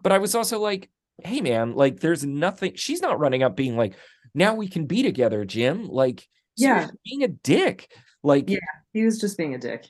[0.03, 0.91] but I was also like,
[1.23, 3.95] hey man, like there's nothing she's not running up being like,
[4.35, 5.87] now we can be together, Jim.
[5.87, 6.89] Like Yeah.
[7.05, 7.91] being a dick.
[8.21, 8.59] Like Yeah.
[8.93, 9.87] He was just being a dick.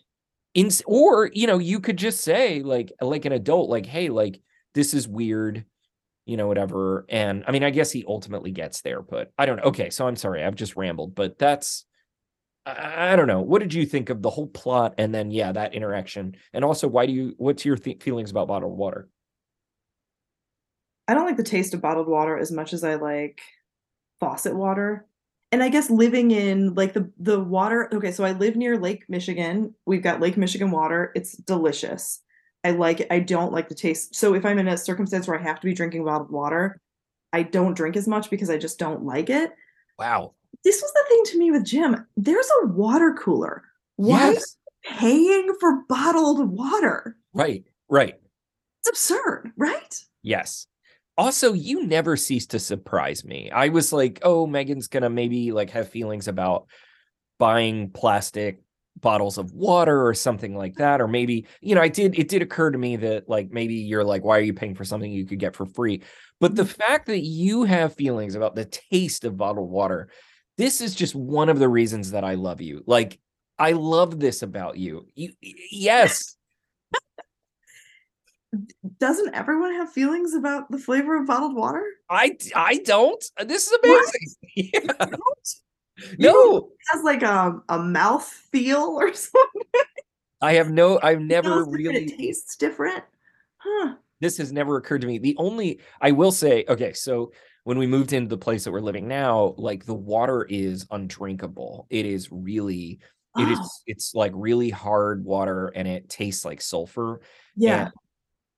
[0.53, 4.41] In or you know, you could just say like like an adult, like, hey, like
[4.73, 5.65] this is weird,
[6.25, 7.05] you know, whatever.
[7.09, 9.63] And I mean, I guess he ultimately gets there, but I don't know.
[9.63, 11.85] Okay, so I'm sorry, I've just rambled, but that's
[12.65, 13.41] I don't know.
[13.41, 16.35] What did you think of the whole plot and then yeah, that interaction?
[16.53, 19.09] And also why do you what's your th- feelings about bottled water?
[21.07, 23.41] I don't like the taste of bottled water as much as I like
[24.19, 25.07] faucet water.
[25.51, 29.03] And I guess living in like the the water, okay, so I live near Lake
[29.09, 29.75] Michigan.
[29.85, 31.11] We've got Lake Michigan water.
[31.15, 32.21] It's delicious.
[32.63, 33.07] I like it.
[33.11, 34.15] I don't like the taste.
[34.15, 36.79] So if I'm in a circumstance where I have to be drinking bottled water,
[37.33, 39.51] I don't drink as much because I just don't like it.
[39.99, 40.33] Wow.
[40.63, 42.05] This was the thing to me with Jim.
[42.15, 43.63] There's a water cooler.
[43.95, 44.57] Why Yes.
[44.83, 47.17] paying for bottled water?
[47.33, 47.63] Right.
[47.89, 48.19] Right.
[48.81, 50.03] It's absurd, right?
[50.23, 50.67] Yes.
[51.18, 53.51] Also, you never cease to surprise me.
[53.51, 56.68] I was like, oh, Megan's gonna maybe like have feelings about
[57.38, 58.62] buying plastic
[58.99, 61.01] bottles of water or something like that.
[61.01, 64.03] Or maybe, you know, I did it did occur to me that like maybe you're
[64.03, 66.03] like, why are you paying for something you could get for free?
[66.39, 70.09] But the fact that you have feelings about the taste of bottled water,
[70.57, 72.84] this is just one of the reasons that I love you.
[72.86, 73.20] Like,
[73.57, 75.05] I love this about you.
[75.16, 76.36] You yes.
[78.99, 81.83] Doesn't everyone have feelings about the flavor of bottled water?
[82.09, 83.23] I I don't.
[83.39, 84.35] Uh, this is amazing.
[84.55, 85.05] Yeah.
[86.17, 89.61] No, It has like a, a mouth feel or something.
[90.41, 90.99] I have no.
[91.01, 92.05] I've never really.
[92.05, 93.03] It tastes different.
[93.57, 93.95] Huh.
[94.19, 95.19] This has never occurred to me.
[95.19, 97.31] The only I will say, okay, so
[97.63, 101.87] when we moved into the place that we're living now, like the water is undrinkable.
[101.89, 102.99] It is really.
[103.37, 103.59] It is.
[103.87, 107.21] It's like really hard water, and it tastes like sulfur.
[107.55, 107.83] yeah.
[107.83, 107.91] And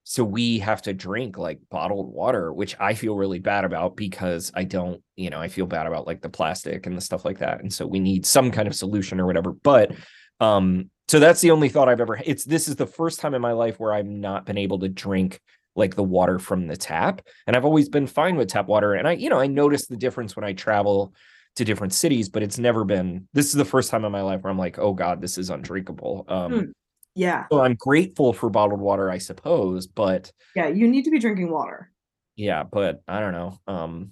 [0.04, 4.52] so we have to drink like bottled water, which I feel really bad about because
[4.54, 7.40] I don't, you know, I feel bad about like the plastic and the stuff like
[7.40, 7.62] that.
[7.62, 9.54] And so we need some kind of solution or whatever.
[9.54, 9.94] But
[10.42, 13.42] um, so that's the only thought I've ever it's this is the first time in
[13.42, 15.40] my life where I've not been able to drink
[15.76, 17.22] like the water from the tap.
[17.48, 18.94] And I've always been fine with tap water.
[18.94, 21.14] And I, you know, I notice the difference when I travel
[21.56, 24.42] to different cities, but it's never been this is the first time in my life
[24.44, 26.26] where I'm like, oh God, this is undrinkable.
[26.28, 26.72] Um Hmm.
[27.16, 27.46] Yeah.
[27.52, 30.68] so I'm grateful for bottled water, I suppose, but Yeah.
[30.68, 31.92] You need to be drinking water.
[32.36, 33.60] yeah, but I don't know.
[33.68, 34.12] Um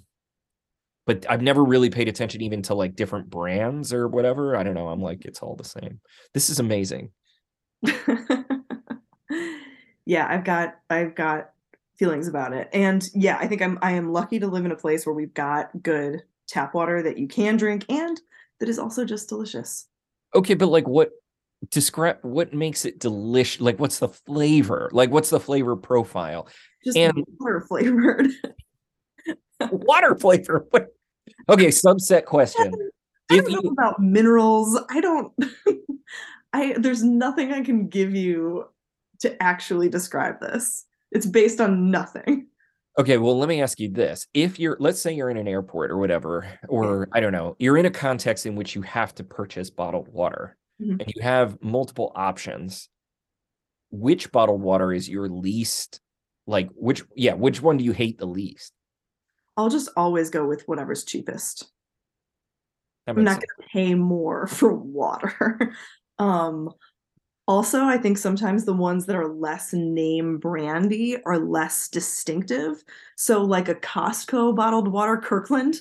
[1.07, 4.55] but I've never really paid attention even to like different brands or whatever.
[4.55, 4.87] I don't know.
[4.87, 5.99] I'm like, it's all the same.
[6.33, 7.09] This is amazing.
[10.05, 11.51] yeah, I've got I've got
[11.97, 12.69] feelings about it.
[12.73, 15.33] And yeah, I think I'm I am lucky to live in a place where we've
[15.33, 18.19] got good tap water that you can drink and
[18.59, 19.87] that is also just delicious.
[20.35, 21.09] Okay, but like what
[21.69, 23.61] describe what makes it delicious?
[23.61, 24.89] Like what's the flavor?
[24.93, 26.47] Like what's the flavor profile?
[26.83, 28.27] Just And- water flavored.
[29.71, 30.67] Water flavor.
[31.47, 32.73] Okay, subset question.
[33.29, 34.79] I don't know about minerals.
[34.89, 35.31] I don't
[36.53, 38.65] I there's nothing I can give you
[39.19, 40.85] to actually describe this.
[41.11, 42.47] It's based on nothing.
[42.99, 44.27] Okay, well, let me ask you this.
[44.33, 47.77] If you're, let's say you're in an airport or whatever, or I don't know, you're
[47.77, 50.99] in a context in which you have to purchase bottled water Mhm.
[50.99, 52.89] and you have multiple options,
[53.91, 56.01] which bottled water is your least,
[56.47, 58.73] like, which, yeah, which one do you hate the least?
[59.57, 61.71] I'll just always go with whatever's cheapest.
[63.07, 65.73] I'm not going to pay more for water.
[66.19, 66.69] um,
[67.47, 72.83] also, I think sometimes the ones that are less name brandy are less distinctive.
[73.17, 75.77] So, like a Costco bottled water, Kirkland,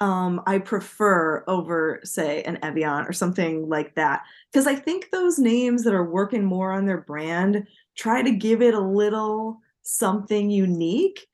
[0.00, 4.22] um, I prefer over, say, an Evian or something like that.
[4.52, 7.66] Because I think those names that are working more on their brand
[7.96, 11.26] try to give it a little something unique.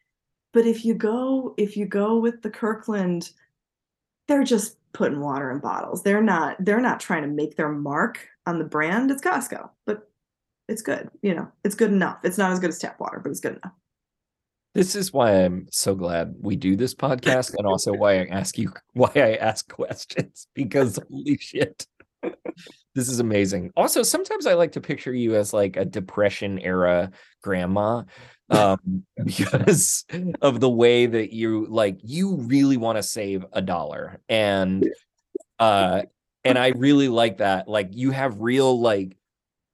[0.52, 3.30] But if you go, if you go with the Kirkland,
[4.28, 6.02] they're just putting water in bottles.
[6.02, 9.10] They're not they're not trying to make their mark on the brand.
[9.10, 10.08] It's Costco, but
[10.68, 11.10] it's good.
[11.22, 12.18] You know, it's good enough.
[12.22, 13.72] It's not as good as tap water, but it's good enough.
[14.74, 18.56] This is why I'm so glad we do this podcast and also why I ask
[18.58, 21.86] you, why I ask questions because holy shit.
[22.94, 23.72] This is amazing.
[23.74, 27.10] Also, sometimes I like to picture you as like a depression era
[27.42, 28.02] grandma
[28.50, 30.04] um because
[30.42, 34.88] of the way that you like you really want to save a dollar and
[35.58, 36.02] uh
[36.44, 39.16] and I really like that like you have real like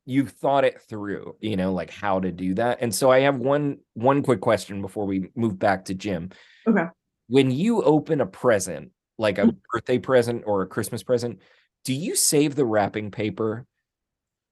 [0.08, 3.36] you've thought it through you know like how to do that and so I have
[3.36, 6.30] one one quick question before we move back to Jim
[6.66, 6.86] Okay.
[7.28, 9.56] when you open a present like a Mhm.
[9.70, 11.40] birthday present or a Christmas present
[11.84, 13.66] do you save the wrapping paper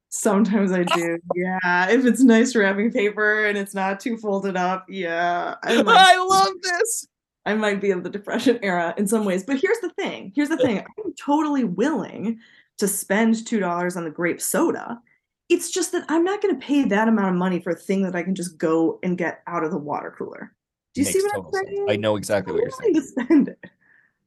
[0.09, 1.18] Sometimes I do.
[1.34, 1.88] Yeah.
[1.90, 5.57] If it's nice wrapping paper and it's not too folded up, yeah.
[5.64, 7.07] I might, I love this
[7.44, 9.44] I might be of the depression era in some ways.
[9.44, 10.32] But here's the thing.
[10.34, 10.78] Here's the thing.
[10.78, 12.38] I'm totally willing
[12.78, 15.00] to spend two dollars on the grape soda.
[15.49, 18.03] It's just that I'm not going to pay that amount of money for a thing
[18.03, 20.53] that I can just go and get out of the water cooler.
[20.94, 21.68] Do you see what I'm total sense.
[21.68, 21.86] saying?
[21.88, 22.94] I know exactly what I'm you're saying.
[22.94, 23.59] to spend it.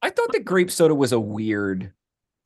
[0.02, 1.92] I thought that grape soda was a weird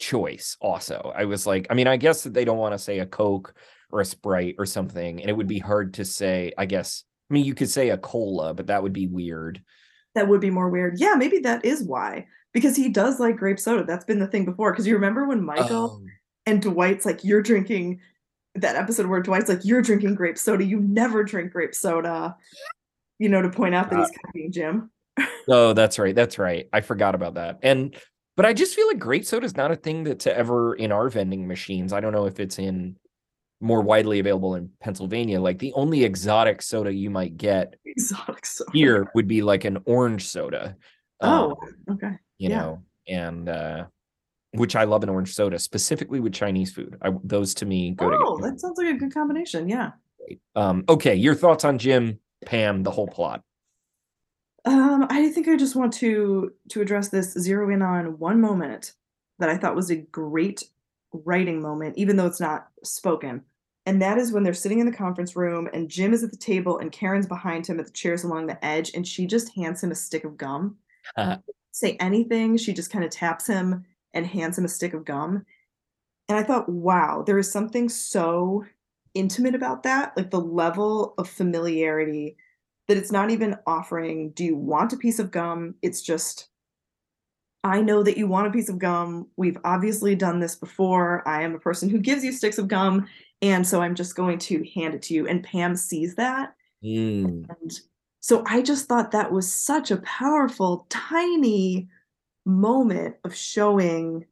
[0.00, 1.12] choice also.
[1.14, 3.54] I was like, I mean, I guess that they don't want to say a Coke
[3.90, 7.04] or a Sprite or something, and it would be hard to say, I guess.
[7.30, 9.62] I mean, you could say a cola, but that would be weird.
[10.14, 10.98] That would be more weird.
[10.98, 12.26] Yeah, maybe that is why.
[12.52, 13.84] Because he does like grape soda.
[13.84, 14.72] That's been the thing before.
[14.72, 16.06] Because you remember when Michael Oh,
[16.46, 18.00] and Dwight's like, you're drinking
[18.56, 20.64] that episode where Dwight's like, you're drinking grape soda.
[20.64, 22.36] You never drink grape soda.
[23.18, 24.90] You know, to point out that he's copying Jim.
[25.46, 26.14] Oh, that's right.
[26.14, 26.70] That's right.
[26.72, 27.58] I forgot about that.
[27.62, 27.94] And
[28.34, 31.10] but I just feel like grape soda is not a thing that's ever in our
[31.10, 31.92] vending machines.
[31.92, 32.96] I don't know if it's in
[33.60, 35.40] more widely available in Pennsylvania.
[35.40, 38.70] Like the only exotic soda you might get Exotic soda.
[38.72, 40.76] here would be like an orange soda.
[41.20, 42.12] Oh, um, okay.
[42.38, 42.58] you yeah.
[42.58, 43.84] know, and uh
[44.54, 46.96] which I love an orange soda, specifically with Chinese food.
[47.02, 48.24] I, those to me go together.
[48.24, 48.52] Oh, together.
[48.52, 49.68] that sounds like a good combination.
[49.68, 49.92] Yeah.
[50.54, 53.42] Um, okay, your thoughts on Jim, Pam, the whole plot.
[54.64, 58.92] Um, I think I just want to to address this, zero in on one moment
[59.38, 60.64] that I thought was a great
[61.12, 63.42] writing moment, even though it's not spoken.
[63.86, 66.38] And that is when they're sitting in the conference room and Jim is at the
[66.38, 69.82] table and Karen's behind him at the chairs along the edge, and she just hands
[69.82, 70.76] him a stick of gum.
[71.16, 71.36] Uh-huh.
[71.72, 73.84] Say anything, she just kind of taps him
[74.14, 75.44] and hands him a stick of gum.
[76.28, 78.64] And I thought, wow, there is something so
[79.12, 82.36] intimate about that, like the level of familiarity
[82.88, 85.74] that it's not even offering, do you want a piece of gum?
[85.82, 86.48] It's just,
[87.62, 89.28] I know that you want a piece of gum.
[89.36, 91.26] We've obviously done this before.
[91.26, 93.06] I am a person who gives you sticks of gum.
[93.40, 95.26] And so I'm just going to hand it to you.
[95.26, 96.54] And Pam sees that.
[96.84, 97.72] Mm, And
[98.20, 101.88] so I just thought that was such a powerful, tiny
[102.44, 104.26] moment of showing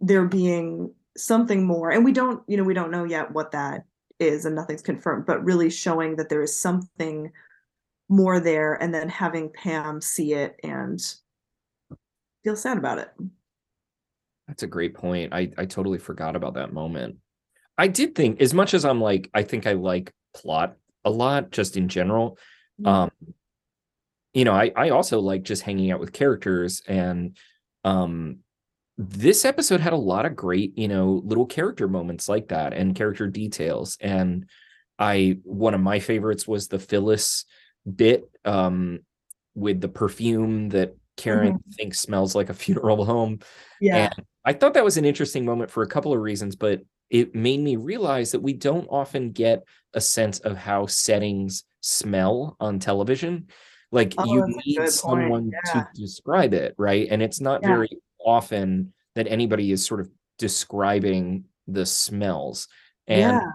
[0.00, 1.90] there being something more.
[1.90, 3.84] And we don't, you know, we don't know yet what that
[4.18, 7.30] is and nothing's confirmed, but really showing that there is something
[8.08, 11.00] more there and then having Pam see it and
[12.44, 13.10] feel sad about it.
[14.48, 15.32] that's a great point.
[15.32, 17.16] I I totally forgot about that moment.
[17.78, 21.50] I did think, as much as I'm like, I think I like plot a lot,
[21.50, 22.38] just in general.
[22.84, 23.10] Um,
[24.34, 27.36] you know, I I also like just hanging out with characters, and
[27.84, 28.38] um,
[28.98, 32.94] this episode had a lot of great, you know, little character moments like that and
[32.94, 33.96] character details.
[34.00, 34.46] And
[34.98, 37.44] I one of my favorites was the Phyllis
[37.96, 39.00] bit um
[39.54, 43.40] with the perfume that Karen thinks smells like a funeral home.
[43.80, 44.10] yeah.
[44.16, 47.34] And I thought that was an interesting moment for a couple of reasons, but it
[47.34, 49.64] made me realize that we don't often get
[49.94, 53.48] a sense of how settings smell on television.
[53.92, 55.72] Like Oh, you need someone Yeah.
[55.72, 57.06] to describe it, right?
[57.10, 57.68] And it's not Yeah.
[57.68, 57.90] very
[58.24, 62.68] often that anybody is sort of describing the smells.
[63.06, 63.50] And yeah.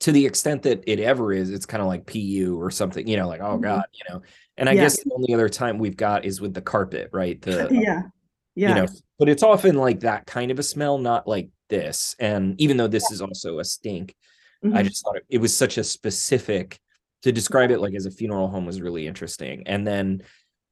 [0.00, 3.16] to the extent that it ever is, it's kind of like PU or something, you
[3.16, 3.62] know, like, oh Mhm.
[3.62, 4.22] God, you know.
[4.56, 7.40] And I guess the only other time we've got is with the carpet, right?
[7.40, 8.02] The yeah.
[8.56, 8.70] Yeah.
[8.70, 8.86] you know
[9.20, 12.88] but it's often like that kind of a smell not like this and even though
[12.88, 14.16] this is also a stink
[14.64, 14.84] i Mhm.
[14.88, 16.80] just thought it, it was such a specific
[17.22, 20.22] to describe it like as a funeral home was really interesting and then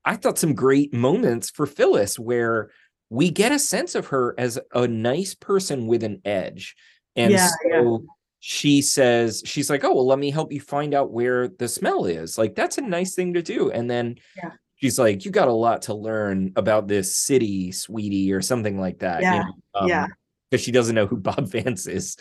[0.04, 2.70] i thought some great moments for phyllis where
[3.10, 6.74] we get a sense of her as a nice person with an edge
[7.16, 7.96] and Yeah, so yeah.
[8.40, 12.04] she says she's like oh well let me help you find out where the smell
[12.06, 14.50] is like that's a nice thing to do and then Yeah.
[14.76, 18.98] she's like you got a lot to learn about this city sweetie or something like
[19.00, 19.44] that Yeah,
[19.86, 20.06] yeah.
[20.50, 22.16] because she doesn't know who bob vance is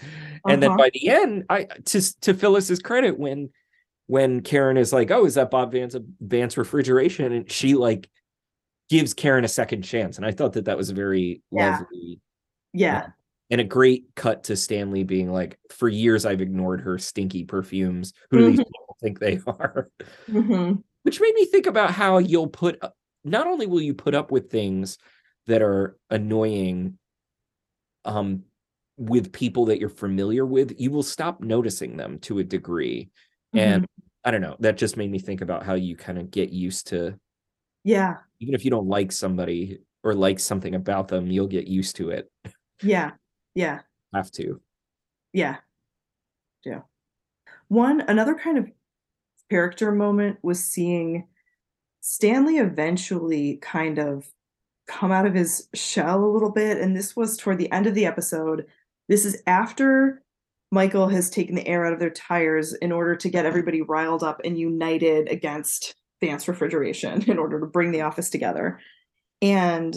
[0.48, 0.78] and then Uh-huh.
[0.78, 3.50] by the end i to to phyllis's credit when
[4.08, 8.10] when karen is like oh is that bob vance vance refrigeration and she like
[8.90, 11.80] gives karen a second chance and i thought that that was very Yeah.
[11.80, 12.20] lovely
[12.74, 13.08] yeah.
[13.50, 18.14] and a great cut to stanley being like for years i've ignored her stinky perfumes
[18.30, 18.66] who do these Mhm.
[18.66, 19.90] people think they are
[20.30, 20.84] Mhm.
[21.04, 22.80] which made me think about how you'll put
[23.24, 24.98] not only will you put up with things
[25.48, 26.98] that are annoying
[28.06, 28.44] um
[28.98, 33.10] with people that you're familiar with you will stop noticing them to a degree
[33.58, 33.88] and Mhm.
[34.26, 36.88] i don't know that just made me think about how you kind of get used
[36.88, 37.18] to
[37.84, 38.18] yeah.
[38.40, 42.10] even if you don't like somebody or like something about them you'll get used to
[42.10, 42.32] it
[42.84, 43.12] Yeah.
[43.54, 43.82] Yeah.
[44.14, 44.62] have to
[45.34, 45.58] Yeah.
[46.66, 46.82] Yeah.
[47.68, 48.70] One another kind of
[49.50, 51.28] character moment was seeing
[52.02, 54.28] Stanley eventually kind of
[54.88, 57.96] come out of his shell a little bit and this was toward the end of
[57.96, 58.66] the episode.
[59.10, 60.24] This is after
[60.76, 64.24] Michael has taken the air out of their tires in order to get everybody riled
[64.24, 68.82] up and united against Vance Refrigeration in order to bring the office together.
[69.42, 69.96] And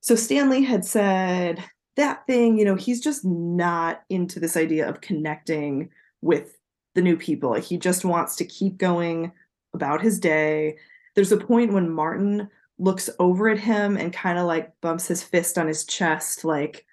[0.00, 1.62] so Stanley had said
[1.96, 5.90] that thing, you know, he's just not into this idea of connecting
[6.22, 6.56] with
[6.94, 7.54] the new people.
[7.54, 9.32] He just wants to keep going
[9.74, 10.76] about his day.
[11.16, 12.48] There's a point when Martin
[12.78, 16.86] looks over at him and kind of like bumps his fist on his chest, like,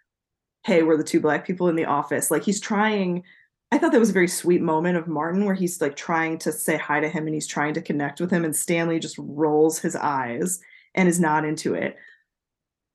[0.63, 2.31] hey, we're the two black people in the office.
[2.31, 3.23] Like he's trying.
[3.71, 6.51] I thought that was a very sweet moment of Martin where he's like trying to
[6.51, 9.79] say hi to him and he's trying to connect with him, and Stanley just rolls
[9.79, 10.59] his eyes
[10.93, 11.97] and is not into it.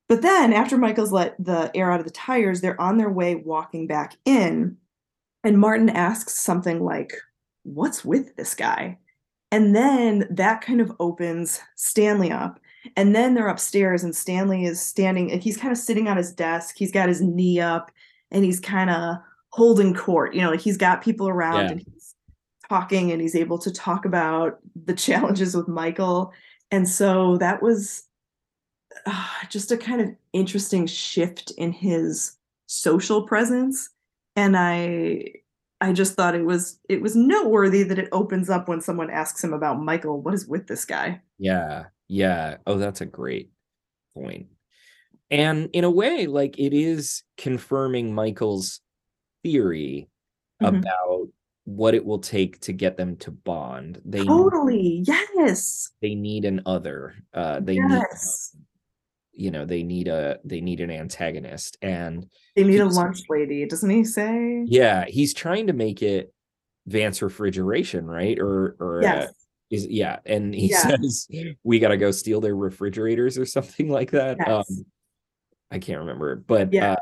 [0.09, 3.35] But then after Michael's let the air out of the tires, they're on their way
[3.35, 4.77] walking back in.
[5.43, 7.15] And Martin asks something like,
[7.65, 8.99] What's with this guy?
[9.51, 12.61] And then that kind of opens Stanley up.
[12.95, 16.33] And then they're upstairs, and Stanley is standing, and he's kind of sitting on his
[16.33, 16.77] desk.
[16.79, 17.91] He's got his knee up,
[18.31, 19.17] and he's kind of
[19.51, 20.35] holding court.
[20.35, 21.71] You know, like he's got people around Yeah.
[21.73, 22.15] and he's
[22.69, 26.33] talking, and he's able to talk about the challenges with Michael.
[26.71, 28.05] And so that was
[29.07, 32.37] uh, just a kind of interesting shift in his
[32.67, 33.91] social presence.
[34.35, 35.33] And I
[35.81, 39.43] I just thought it was it was noteworthy that it opens up when someone asks
[39.45, 41.21] him about Michael, what is with this guy?
[41.39, 41.85] Yeah.
[42.09, 42.59] Yeah.
[42.67, 43.51] Oh, that's a great
[44.15, 44.47] point.
[45.31, 48.81] And in a way, like it is confirming Michael's
[49.43, 50.09] theory
[50.63, 50.79] Mhm.
[50.79, 51.29] about
[51.65, 54.01] what it will take to get them to bond.
[54.05, 55.03] They need- Totally.
[55.05, 55.91] Yes.
[56.01, 57.15] they need an other.
[57.35, 58.57] Uh they need Yes.
[59.33, 61.77] you know, they need a they need an antagonist.
[61.83, 64.63] And They need a lunch lady, doesn't he say?
[64.67, 66.33] yeah, he's trying to make it
[66.87, 68.39] Vance refrigeration, right?
[68.39, 69.33] Or or Yes.
[69.71, 70.97] Is yeah, and he Yeah.
[70.97, 71.29] says
[71.65, 74.37] we gotta go steal their refrigerators or something like that.
[74.39, 74.49] Yes.
[74.71, 74.87] Um
[75.71, 76.93] I can't remember, but Yeah.
[76.93, 76.97] uh,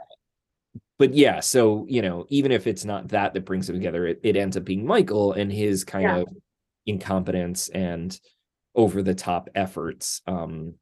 [0.98, 4.20] but yeah, so you know, even if it's not that that brings them together, it,
[4.22, 6.16] it ends up being Michael and his kind Yeah.
[6.18, 6.28] of
[6.86, 8.18] incompetence and
[8.74, 10.22] over the top efforts.
[10.26, 10.74] Um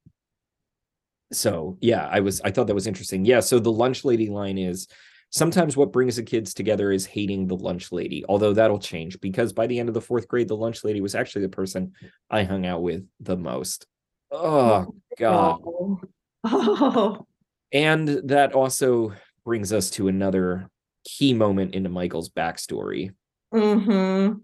[1.33, 3.25] so yeah, I was I thought that was interesting.
[3.25, 4.87] Yeah, so the lunch lady line is
[5.33, 9.53] sometimes what brings the kids together is hating the lunch lady, although that'll change because
[9.53, 11.93] by the end of the fourth grade, the lunch lady was actually the person
[12.31, 13.87] I hung out with the most.
[14.31, 15.61] Oh god.
[15.67, 16.01] Oh.
[16.45, 17.25] Oh.
[17.73, 19.13] And that also
[19.45, 20.69] brings us to another
[21.05, 23.15] key moment into Michael's backstory.
[23.55, 24.39] Mm-hmm.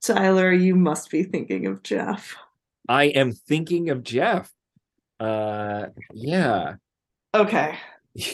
[0.00, 2.34] Tyler, you must be thinking of Jeff.
[2.88, 4.50] I am thinking of Jeff.
[5.20, 6.76] Uh yeah.
[7.34, 7.76] Okay.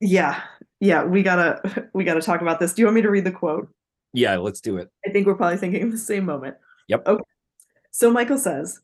[0.00, 0.42] Yeah.
[0.86, 2.72] Yeah, we gotta we gotta talk about this.
[2.72, 3.68] Do you want me to read the quote?
[4.12, 4.88] Yeah, let's do it.
[5.04, 6.56] I think we're probably thinking the same moment.
[6.88, 7.06] Yep.
[7.06, 7.24] Okay.
[7.90, 8.80] So Michael says,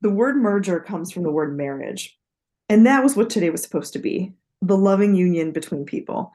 [0.00, 2.16] the word merger comes from the word marriage.
[2.68, 4.32] And that was what today was supposed to be
[4.62, 6.30] the loving union between people.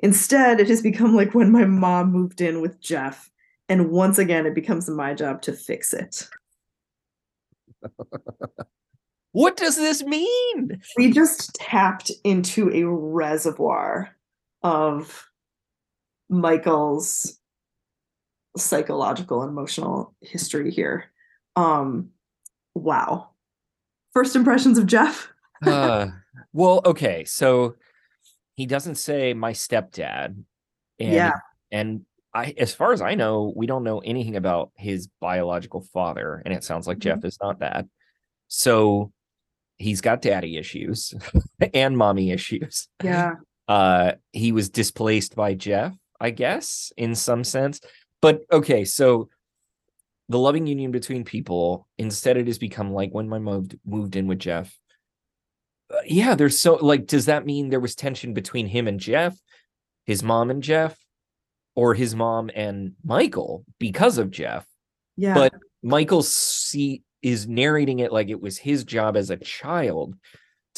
[0.00, 3.30] Instead, it has become like when my mom moved in with Jeff.
[3.68, 6.28] And once again, it becomes my job to fix it.
[9.32, 10.82] What does this mean?
[10.96, 14.16] We just tapped into a reservoir
[14.62, 15.26] of
[16.28, 17.38] Michael's
[18.56, 21.06] psychological and emotional history here.
[21.56, 22.10] Um,
[22.74, 23.30] wow.
[24.12, 25.32] First impressions of Jeff?
[25.66, 26.08] uh,
[26.52, 27.76] well, okay, so
[28.56, 30.42] he doesn't say my stepdad.
[30.98, 31.32] And, Yeah.
[31.70, 32.04] And
[32.34, 36.54] I as far as I know, we don't know anything about his biological father, and
[36.54, 37.86] it sounds like Jeff is not that.
[38.48, 39.12] So
[39.78, 41.14] he's got daddy issues
[41.74, 42.88] and mommy issues.
[43.02, 43.34] Yeah.
[43.70, 47.80] Uh he was displaced by jeff i guess in some sense.
[48.20, 49.30] But okay so
[50.28, 54.16] the loving union between people instead it has become like when my mom moved, moved
[54.16, 54.76] in with jeff.
[55.88, 59.36] Uh, yeah there's so like does that mean there was tension between him and jeff
[60.04, 60.98] his mom and jeff
[61.76, 64.66] or his mom and michael because of jeff?
[65.16, 65.34] Yeah.
[65.34, 70.14] but Michael see is narrating it like it was his job as a child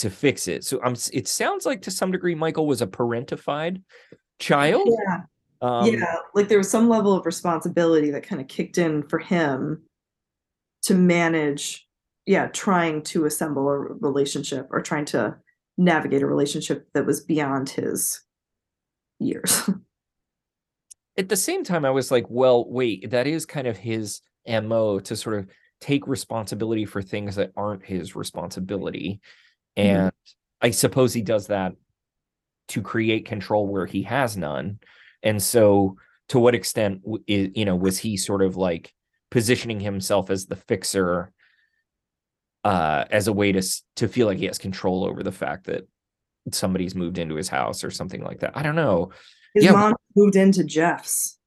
[0.02, 0.64] to fix it.
[0.64, 3.82] So I'm it sounds like to some degree Michael was a parentified
[4.38, 4.88] child.
[4.88, 5.20] yeah.
[5.60, 6.16] Um, yeah.
[6.34, 9.84] Like there was some level of responsibility that kind of kicked in for him
[10.82, 11.86] to manage,
[12.26, 15.36] yeah, trying to assemble a relationship or trying to
[15.78, 18.22] navigate a relationship that was beyond his
[19.20, 19.70] years.
[21.16, 24.98] At the same time, I was like, well, wait, that is kind of his MO
[24.98, 25.46] to sort of
[25.80, 29.20] take responsibility for things that aren't his responsibility.
[29.76, 29.82] Mhm.
[29.84, 30.12] And
[30.60, 31.74] I suppose he does that
[32.68, 34.78] to create control where he has none.
[35.22, 35.96] And so
[36.28, 38.94] to what extent you know was he sort of like
[39.30, 41.32] positioning himself as the fixer
[42.64, 43.62] uh as a way to
[43.96, 45.86] to feel like he has control over the fact that
[46.52, 48.56] somebody's moved into his house or something like that.
[48.56, 49.10] I don't know.
[49.54, 49.72] His Yeah.
[49.72, 51.38] mom moved into Jeff's.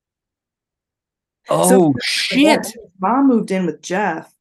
[1.49, 1.93] Oh
[2.31, 2.65] Yeah, shit.
[2.65, 4.31] his mom moved in with Jeff.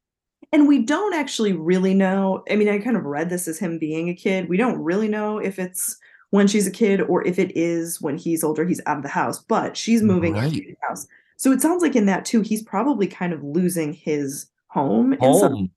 [0.51, 2.43] And we don't actually really know.
[2.49, 4.47] I mean, I kind of read this as him being a kid.
[4.47, 5.97] We don't really know if it's
[6.29, 9.09] when she's a kid or if it is when he's older, he's out of the
[9.09, 10.65] house, but she's moving into Right.
[10.67, 11.07] his house.
[11.37, 15.33] So it sounds like in that too, he's probably kind of losing his home in
[15.39, 15.69] some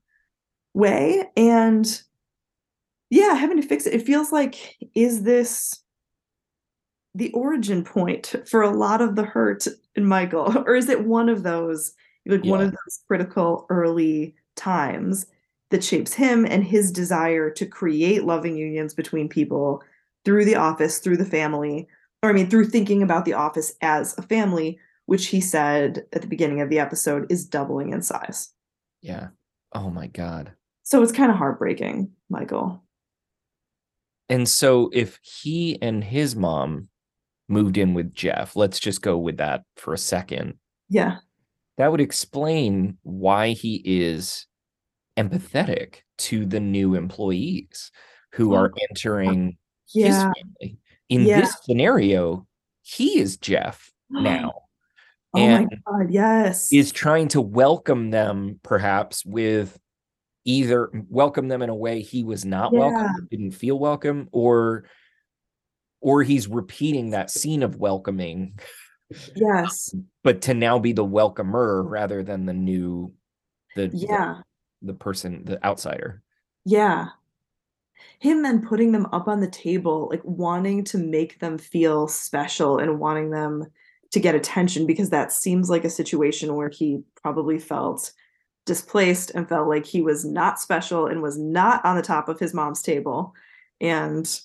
[0.75, 1.25] way.
[1.37, 2.03] And
[3.11, 3.95] yeah, having to fix it.
[3.95, 5.81] It feels like, is this
[7.15, 9.67] the origin point for a lot of the hurt
[9.97, 10.53] in Michael?
[10.67, 11.93] Or is it one of those,
[12.27, 15.27] like one of those critical early times
[15.71, 19.83] that shapes him and his desire to create loving unions between people
[20.25, 21.87] through the office, through the family,
[22.23, 26.23] or I mean, through thinking about the office as a family, which he said at
[26.23, 28.53] the beginning of the episode is doubling in size.
[29.01, 29.29] Yeah.
[29.73, 30.53] Oh my god.
[30.83, 32.83] So it's kind of heartbreaking, Michael.
[34.29, 36.89] And so if he and his mom
[37.49, 40.55] moved in with Jeff, let's just go with that for a second.
[40.89, 41.19] Yeah.
[41.79, 44.47] That would explain why he is
[45.19, 47.91] empathetic to the new employees
[48.33, 49.59] who oh, are entering
[49.93, 50.79] his family.
[51.09, 51.41] In Yeah.
[51.41, 52.47] this scenario,
[52.83, 54.53] he is Jeff now.
[55.35, 56.73] Oh and my god, yes.
[56.73, 59.79] is trying to welcome them perhaps with
[60.45, 62.79] either welcome them in a way he was not Yeah.
[62.79, 64.85] welcome didn't feel welcome or
[66.01, 68.59] or he's repeating that scene of welcoming
[69.37, 69.91] yes.
[69.93, 73.13] Um, but to now be the welcomer rather than the new
[73.77, 74.41] the the- Yeah.
[74.83, 76.23] The, person the outsider
[76.65, 77.09] Yeah.
[78.21, 82.79] Him then putting them up on the table, like wanting to make them feel special
[82.79, 83.67] and wanting them
[84.13, 88.13] to get attention because that seems like a situation where he probably felt
[88.67, 92.39] displaced and felt like he was not special and was not on the top of
[92.39, 93.35] his mom's table
[93.81, 94.41] and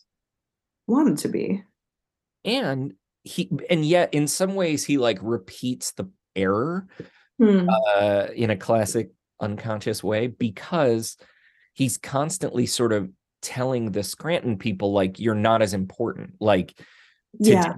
[0.87, 1.63] wanted to be.
[2.45, 2.93] and
[3.23, 6.05] he and yet in some ways he like repeats the
[6.35, 6.87] error
[7.39, 7.67] Hmm.
[7.69, 11.17] uh, in a classic unconscious way because
[11.73, 13.09] he's constantly sort of
[13.41, 16.73] telling the Scranton people like you're not as important like
[17.41, 17.73] today yeah.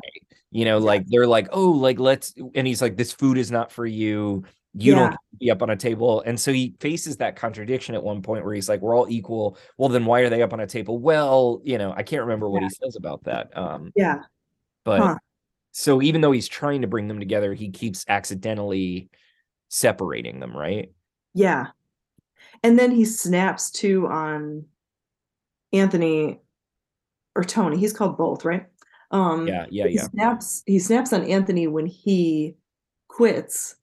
[0.51, 3.71] you know like they're like oh like let's and he's like this food is not
[3.71, 4.43] for you
[4.75, 4.99] you Yeah.
[5.09, 8.43] don't be up on a table and so he faces that contradiction at one point
[8.43, 10.99] where he's like we're all equal well then why are they up on a table
[10.99, 14.19] well you know I can't remember what he says about that um Yeah.
[14.83, 15.15] but Huh.
[15.71, 19.09] so even though he's trying to bring them together he keeps accidentally
[19.69, 20.91] separating them right
[21.35, 21.67] Yeah.
[22.63, 24.65] And then he snaps too on
[25.71, 26.39] Anthony
[27.35, 27.77] or Tony.
[27.77, 28.65] He's called both, right?
[29.11, 32.55] Um yeah yeah but he yeah snaps he snaps on Anthony when he
[33.07, 33.75] quits,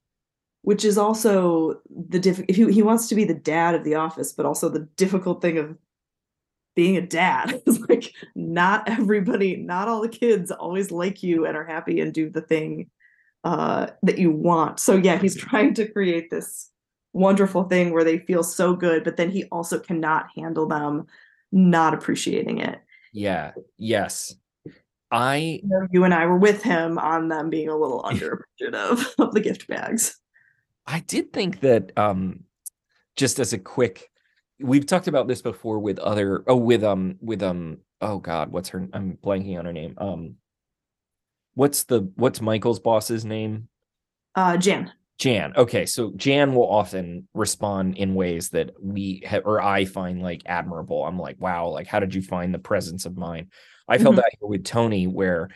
[0.62, 3.94] which is also the diff if he, he wants to be the dad of the
[3.94, 5.76] office, but also the difficult thing of
[6.74, 11.56] being a dad is like not everybody, not all the kids always like you and
[11.56, 12.90] are happy and do the thing
[13.44, 14.80] uh that you want.
[14.80, 16.71] So yeah, he's trying to create this
[17.12, 21.06] wonderful thing where they feel so good, but then he also cannot handle them
[21.50, 22.80] not appreciating it.
[23.12, 24.34] yeah yes
[25.10, 29.14] i You know, You and I were with him on them being a little underappreciative
[29.18, 30.18] of the gift bags.
[30.86, 32.44] I did think that um
[33.14, 34.10] just as a quick
[34.58, 38.70] we've talked about this before with other oh with um with um oh god what's
[38.70, 40.36] her I'm blanking on her name um
[41.54, 43.68] what's the what's Michael's boss's name
[44.34, 44.90] Uh Jan.
[45.18, 45.52] Jan.
[45.56, 50.42] Okay so Jan will often respond in ways that we have or I find like
[50.46, 51.04] admirable.
[51.04, 53.48] I'm like wow like how did you find the presence of mind?
[53.88, 54.18] I felt Mhm.
[54.18, 55.48] that here with Tony where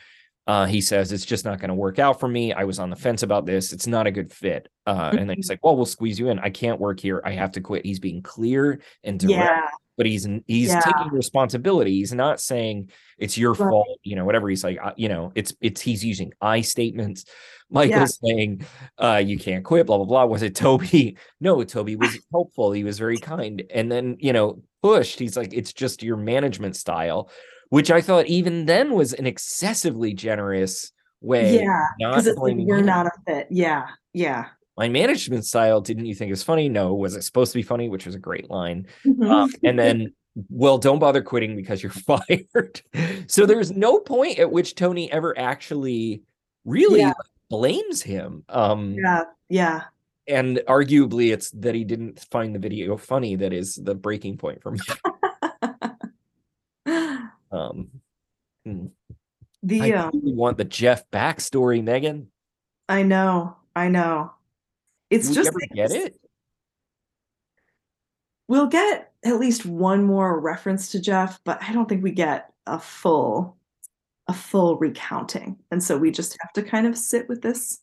[0.46, 2.52] uh, he says it's just not going to work out for me.
[2.52, 3.72] I was on the fence about this.
[3.72, 4.68] It's not a good fit.
[4.86, 6.38] Uh, and then he's like, "Well, we'll squeeze you in.
[6.38, 7.20] I can't work here.
[7.24, 9.68] I have to quit." He's being clear and direct, Yeah.
[9.96, 10.80] but he's he's Yeah.
[10.80, 11.92] taking responsibility.
[11.96, 13.70] He's not saying it's your Right.
[13.70, 14.48] fault, you know, whatever.
[14.48, 17.24] He's like, uh, you know, it's it's he's using I statements.
[17.68, 18.64] Michael's saying,
[18.96, 20.24] uh, "You can't quit." Blah blah blah.
[20.26, 21.16] Was it Toby?
[21.40, 22.70] No, Toby was helpful.
[22.70, 23.64] He was very kind.
[23.74, 25.18] And then you know, pushed.
[25.18, 27.28] He's like, "It's just your management style."
[27.70, 31.56] Which I thought even then was an excessively generous way.
[31.60, 31.84] Yeah.
[31.98, 33.48] Because it's like blaming you're not a fit.
[33.50, 33.86] Yeah.
[34.12, 34.46] Yeah.
[34.78, 36.68] My management style, didn't you think it was funny?
[36.68, 36.94] No.
[36.94, 37.88] Was it supposed to be funny?
[37.88, 38.86] Which was a great line.
[39.04, 39.28] Mhm.
[39.28, 40.14] Um, and then,
[40.50, 42.82] well, don't bother quitting because you're fired.
[43.26, 46.22] so there's no point at which Tony ever actually
[46.64, 47.14] really Yeah.
[47.50, 48.44] blames him.
[48.48, 49.22] Um, yeah.
[49.48, 49.82] Yeah.
[50.28, 54.60] and arguably it's that he didn't find the video funny that is the breaking point
[54.62, 54.80] for me.
[57.56, 57.88] Um,
[58.64, 58.86] hmm.
[59.62, 62.28] the I um, really want the Jeff backstory, Megan.
[62.88, 63.56] I know.
[63.74, 64.32] I know.
[65.10, 66.20] It's Will we just ever get this- it?
[68.48, 72.52] We'll get at least one more reference to Jeff, but I don't think we get
[72.66, 73.56] a full
[74.28, 75.56] a full recounting.
[75.70, 77.80] And so we just have to kind of sit with this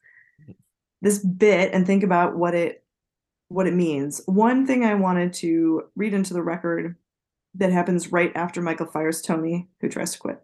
[1.02, 2.84] this bit and think about what it
[3.50, 4.22] what it means.
[4.26, 6.96] One thing I wanted to read into the record
[7.56, 10.42] that happens right after Michael fires Tony, who tries to quit.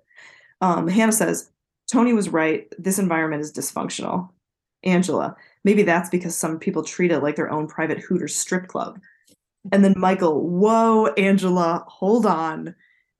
[0.61, 1.52] Um, Hannah says,
[1.91, 2.68] Tony was right.
[2.77, 4.30] This environment is dysfunctional.
[4.84, 8.99] Angela, maybe that's because some people treat it like their own private Hooters strip club.
[9.72, 12.76] And then Michael, whoa, Angela, hold on.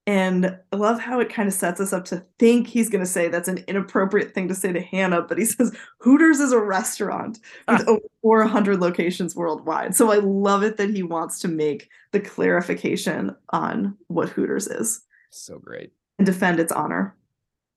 [0.10, 3.10] And I love how it kind of sets us up to think he's going to
[3.10, 6.60] say that's an inappropriate thing to say to Hannah, but he says Hooters is a
[6.60, 7.38] restaurant
[7.68, 9.96] with over 400 locations worldwide.
[9.96, 15.02] So I love it that he wants to make the clarification on what Hooters is
[15.30, 15.92] So great.
[16.18, 17.16] and defend its honor.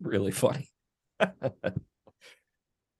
[0.01, 0.71] Really funny.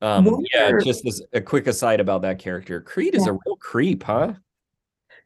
[0.03, 3.31] um, yeah, just as a quick aside about that character, Creed is Yeah.
[3.33, 4.35] a real creep, huh?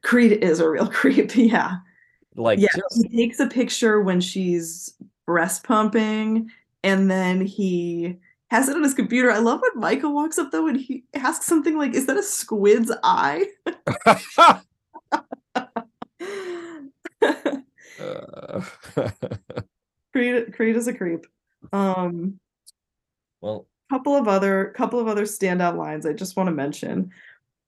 [0.05, 1.35] Creed is a real creep.
[1.35, 1.78] Yeah.
[2.36, 2.68] Like Yeah.
[2.76, 4.94] just He takes a picture when she's
[5.26, 6.50] breast pumping
[6.84, 8.16] and then he
[8.50, 9.30] has it on his computer.
[9.30, 12.22] I love when Michael walks up though and he asks something like, Is that a
[12.22, 13.46] squid's eye?
[17.98, 18.60] Uh,
[20.12, 21.26] Creed Creed is a creep.
[21.72, 22.38] Um
[23.40, 27.10] well, couple of other couple of other standout lines I just want to mention.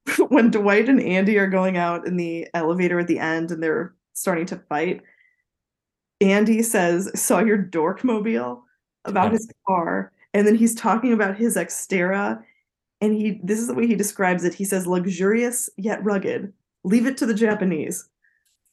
[0.29, 3.95] when Dwight and Andy are going out in the elevator at the end and they're
[4.19, 5.03] starting to fight,
[6.21, 8.65] Andy says, "Saw your dork mobile"
[9.05, 12.43] about his car, and then he's talking about his Xterra,
[13.01, 14.55] and he this is the way he describes it.
[14.55, 16.53] He says, "Luxurious yet rugged.
[16.85, 18.09] Leave it to the Japanese."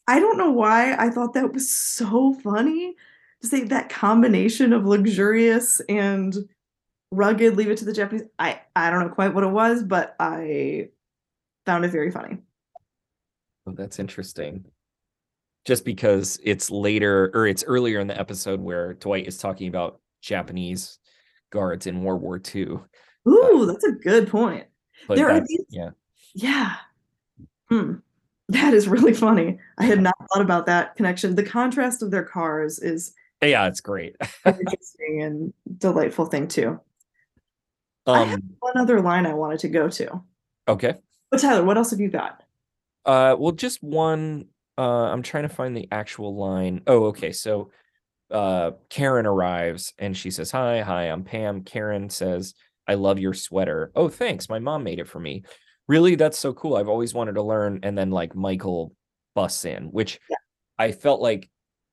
[0.08, 2.96] I don't know why I thought that was so funny
[3.42, 6.36] to say that combination of luxurious and
[7.12, 10.16] rugged leave it to the japanese i i don't know quite what it was but
[10.20, 10.90] i
[11.66, 12.38] found it very funny
[13.68, 14.66] oh, that's interesting.
[15.66, 20.00] Just because it's later or it's earlier in the episode where Dwight is talking about
[20.22, 21.00] Japanese
[21.52, 22.80] guards in World War II.
[23.28, 24.66] ooh that's a good point
[25.08, 25.90] There are these- yeah.
[26.34, 26.76] yeah
[27.70, 27.94] hmm.
[28.50, 32.24] that is really funny i had not thought about that connection the contrast of their
[32.24, 34.16] cars is Yeah, it's great.
[34.46, 36.80] interesting and delightful thing too
[38.06, 40.22] I have Um one other line i wanted to go to
[40.68, 40.96] okay.
[41.32, 42.44] but tyler what else have you got
[43.06, 44.48] Uh, well, just one.
[44.78, 46.82] Uh, I'm trying to find the actual line.
[46.88, 47.32] Oh, okay.
[47.32, 47.72] So,
[48.32, 52.54] uh, Karen arrives and she says, "Hi, hi, I'm Pam." Karen says,
[52.88, 54.50] "I love your sweater." Oh, thanks.
[54.50, 55.44] My mom made it for me.
[55.88, 56.76] Really, that's so cool.
[56.76, 57.80] I've always wanted to learn.
[57.84, 58.94] And then like Michael
[59.36, 60.38] busts in, which Yeah.
[60.78, 61.50] I felt like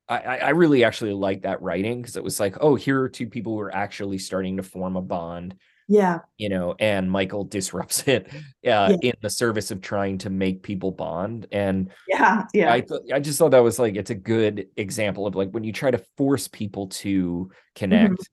[0.09, 3.09] I, I I really actually liked that writing because it was like, oh, here are
[3.09, 5.56] two people who are actually starting to form a bond
[5.88, 8.28] yeah you know, and Michael disrupts it
[8.66, 11.46] uh, in the service of trying to make people bond.
[11.52, 15.26] And yeah yeah I th- I just thought that was like it's a good example
[15.26, 18.28] of like when you try to force people to connect,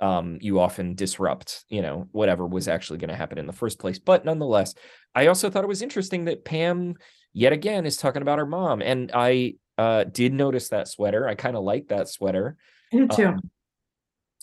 [0.00, 3.78] um, you often disrupt, you know, whatever was actually going to happen in the first
[3.78, 4.00] place.
[4.00, 4.74] But nonetheless,
[5.14, 6.96] I also thought it was interesting that Pam
[7.32, 11.28] yet again is talking about her mom, and I uh, did notice that sweater.
[11.28, 12.56] I kind of like that sweater.
[12.92, 13.50] I do too Um,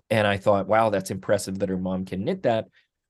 [0.09, 2.65] and I thought, wow, that's impressive that her mom can knit that.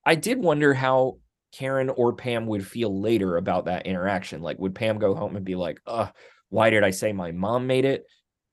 [0.06, 1.20] I did wonder how
[1.54, 4.42] Karen or Pam would feel later about that interaction.
[4.42, 6.08] Like, would Pam go home and be like, uh,
[6.50, 8.06] why did I say my mom made it?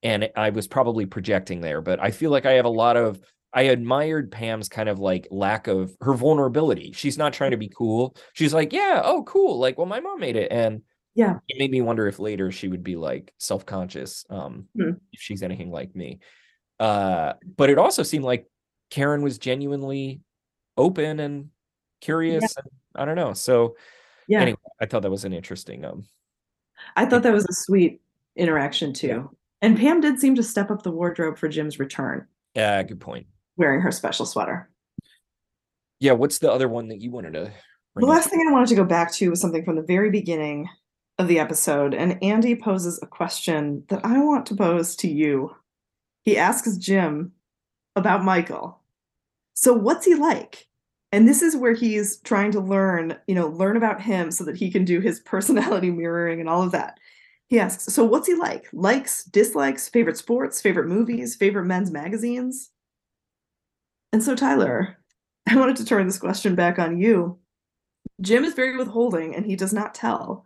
[0.03, 3.19] And I was probably projecting there, but I feel like I have a lot of
[3.53, 6.91] I admired Pam's kind of like lack of her vulnerability.
[6.91, 8.15] She's not trying to be cool.
[8.33, 9.57] She's like, yeah, oh, cool.
[9.57, 10.51] Like, well, my mom made it.
[10.51, 10.81] And
[11.15, 11.39] Yeah.
[11.47, 14.91] it made me wonder if later she would be like self-conscious, um, Hmm.
[15.11, 16.19] if she's anything like me.
[16.79, 18.45] Uh, but it also seemed like
[18.89, 20.21] Karen was genuinely
[20.77, 21.49] open and
[22.01, 22.55] curious.
[22.57, 23.33] And I don't know.
[23.33, 23.75] So
[24.27, 26.05] yeah anyway, I thought that was an interesting um
[26.95, 28.01] I thought that was a sweet
[28.35, 29.07] interaction too.
[29.07, 29.23] Yeah.
[29.61, 33.25] And Pam did seem to step up the wardrobe for Jim's return, yeah, good point.
[33.55, 34.69] wearing her special sweater.
[35.99, 37.51] Yeah, what's the other one that you wanted to The
[37.95, 38.09] bring up?
[38.11, 40.69] last thing I wanted to go back to was something from the very beginning
[41.17, 45.55] of the episode, and Andy poses a question that I want to pose to you.
[46.27, 47.31] He asks Jim
[47.95, 48.81] about Michael.
[49.53, 50.67] So, what's he like?
[51.13, 54.57] And this is where he's trying to learn, you know, learn about him so that
[54.57, 56.99] he can do his personality mirroring and all of that.
[57.47, 58.67] He asks, So, what's he like?
[58.73, 62.71] Likes, dislikes, favorite sports, favorite movies, favorite men's magazines?
[64.11, 64.97] And so, Tyler,
[65.47, 67.39] I wanted to turn this question back on you.
[68.19, 70.43] Jim is very withholding and he does not tell.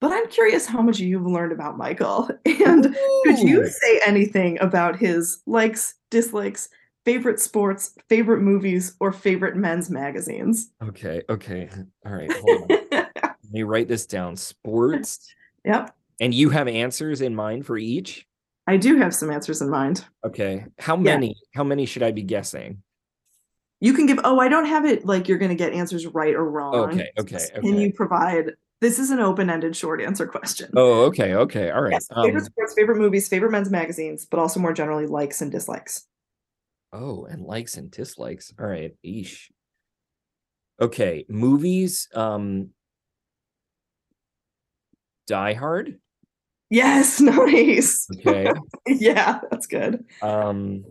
[0.00, 2.28] But I'm curious how much you've learned about Michael.
[2.66, 2.94] And
[3.24, 6.68] could you say anything about his likes, dislikes,
[7.04, 10.70] favorite sports, favorite movies, or favorite men's magazines?
[10.82, 11.68] Okay, okay.
[12.04, 12.78] All right, hold on.
[12.92, 14.36] Let me write this down.
[14.36, 15.32] Sports.
[15.64, 18.26] yep, And you have answers in mind for each?
[18.66, 20.04] I do have some answers in mind.
[20.24, 20.64] Okay.
[20.78, 21.14] How Yeah.
[21.14, 21.36] many?
[21.54, 22.82] How many should I be guessing?
[23.80, 26.34] You can give, oh, I don't have it like you're going to get answers right
[26.34, 26.74] or wrong.
[26.90, 27.60] Okay, okay, okay.
[27.60, 28.52] Can you provide?
[28.80, 30.70] This is an open ended short answer question.
[30.76, 31.70] Oh, okay, okay.
[31.70, 31.92] All right.
[31.92, 35.50] Yes, Um, favorite sports, favorite movies, favorite men's magazines, but also more generally likes and
[35.50, 36.06] dislikes.
[36.92, 38.52] oh, and likes and dislikes.
[38.58, 38.94] All right.
[39.04, 39.50] Eesh.
[40.80, 41.24] Okay.
[41.28, 42.08] Movies.
[42.14, 42.70] Um
[45.26, 45.98] Die Hard.
[46.70, 48.06] Yes, nice.
[48.18, 48.52] Okay.
[48.86, 50.04] yeah, that's good.
[50.22, 50.84] um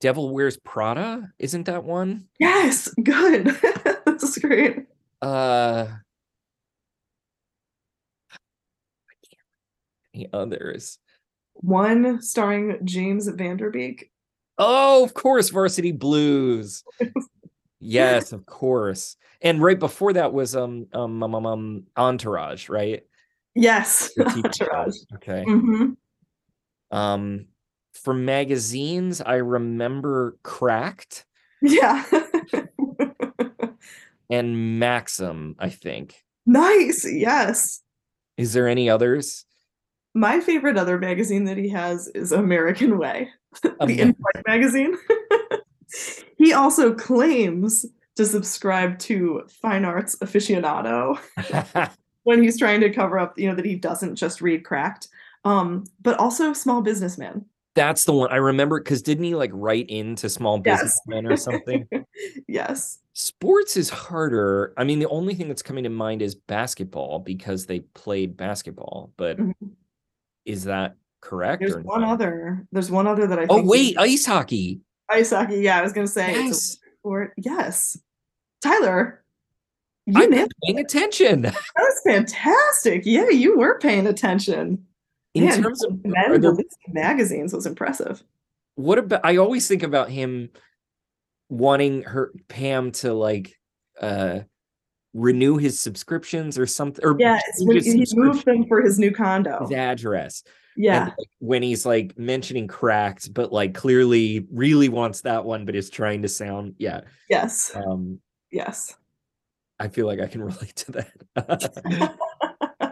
[0.00, 1.30] Devil Wears Prada.
[1.38, 2.26] Isn't that one?
[2.40, 3.46] Yes, good.
[4.04, 4.86] that's great.
[5.22, 5.86] Uh
[10.14, 10.98] any others.
[11.54, 14.10] One starring James Van Der Beek.
[14.58, 16.84] Oh, of course, Varsity Blues.
[17.84, 19.16] Yes, of course.
[19.40, 23.02] And right before that was um um um, um, um Entourage, right?
[23.56, 24.12] Yes.
[24.14, 24.64] The TV show.
[24.66, 24.94] Entourage.
[25.16, 25.44] Okay.
[25.44, 25.96] Mhm.
[26.92, 27.46] Um
[27.92, 31.26] for magazines, I remember Cracked
[31.60, 32.04] Yeah.
[34.32, 36.16] and Maxim, I think.
[36.46, 37.06] nice.
[37.10, 37.80] Yes.
[38.36, 39.44] Is there any others?
[40.14, 43.28] My favorite other magazine that he has is American Way,
[43.62, 44.96] the Amer- in-flight magazine.
[46.38, 47.86] he also claims
[48.16, 51.18] to subscribe to Fine Arts Aficionado
[52.24, 55.08] when he's trying to cover up, you know, that he doesn't just read Cracked,
[55.44, 57.44] um, but also Small Businessman.
[57.74, 60.82] That's the one I remember because didn't he like write into small Yes.
[60.82, 61.88] businessmen or something?
[62.46, 62.98] yes.
[63.14, 64.72] Sports is harder.
[64.76, 69.12] I mean, the only thing that's coming to mind is basketball because they played basketball,
[69.18, 69.54] but Mhm.
[70.46, 71.60] is that correct?
[71.60, 72.08] There's one no?
[72.08, 72.66] other.
[72.72, 73.46] There's one other that I.
[73.50, 74.80] Oh wait, ice hockey.
[75.10, 75.60] ice hockey.
[75.60, 77.34] Yeah, I was gonna say it's a Yes, sport.
[77.36, 77.98] Yes,
[78.62, 79.22] Tyler,
[80.06, 80.30] you I'm
[80.64, 81.42] paying attention.
[81.42, 81.54] that.
[81.76, 83.02] Was fantastic.
[83.04, 84.86] Yeah, you were paying attention.
[85.34, 86.54] In Man, terms of Men there,
[86.88, 88.22] magazines was impressive.
[88.76, 90.48] what about I always think about him
[91.52, 93.58] wanting her Pam to like
[94.00, 94.40] uh
[95.12, 98.80] renew his subscriptions or something or Yeah, it's change when his he moved them for
[98.80, 99.60] his new condo.
[99.60, 100.42] his address.
[100.74, 105.66] Yeah, And like, when he's like mentioning cracked, but like clearly really wants that one,
[105.66, 107.02] but is trying to sound yeah.
[107.28, 108.20] yes, Um
[108.50, 108.96] yes.
[109.78, 110.92] I feel like I can relate to
[111.36, 112.18] that.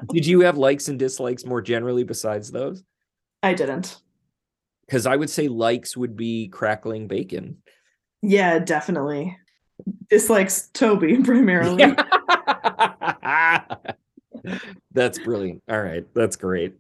[0.13, 2.85] Did you have likes and dislikes more generally besides those?
[3.43, 3.97] I didn't.
[4.85, 7.63] Because I would say likes would be crackling bacon.
[8.23, 9.37] Yeah, definitely.
[10.09, 11.95] Dislikes Toby primarily.
[14.93, 15.63] that's brilliant.
[15.69, 16.75] All right, that's great.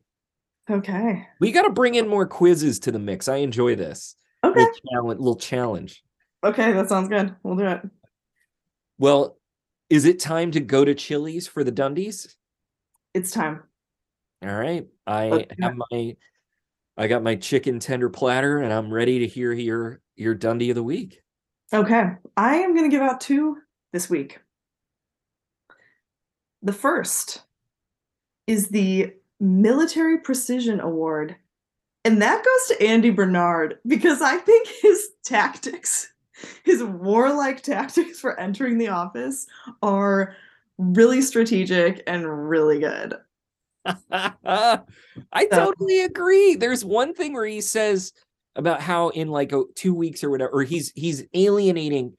[0.69, 1.27] Okay.
[1.41, 3.29] We got to bring in more quizzes to the mix.
[3.29, 4.17] I enjoy this.
[4.45, 4.61] Okay.
[4.61, 6.05] Little challenge, little challenge.
[6.45, 7.35] Okay, that sounds good.
[7.43, 7.83] We'll do it.
[8.99, 9.37] Well,
[9.89, 12.35] is it time to go to Chili's for the Dundies?
[13.12, 13.62] It's time.
[14.43, 14.87] All right.
[15.07, 16.17] I Let's have my
[16.97, 20.77] I got my chicken tender platter and I'm ready to hear your your Dundie of
[20.77, 21.23] the week.
[21.72, 22.10] Okay.
[22.36, 23.59] I am going to give out two
[23.92, 24.40] this week.
[26.62, 27.42] The first
[28.47, 31.36] is the Military Precision Award.
[32.05, 36.12] And that goes to Andy Bernard because I think his tactics,
[36.64, 39.47] his warlike tactics for entering the office
[39.82, 40.34] are
[40.78, 43.14] really strategic and really good.
[44.10, 46.55] I totally agree.
[46.55, 48.12] There's one thing where he says
[48.56, 52.16] about how in like a, two weeks or whatever, or he's he's alienating.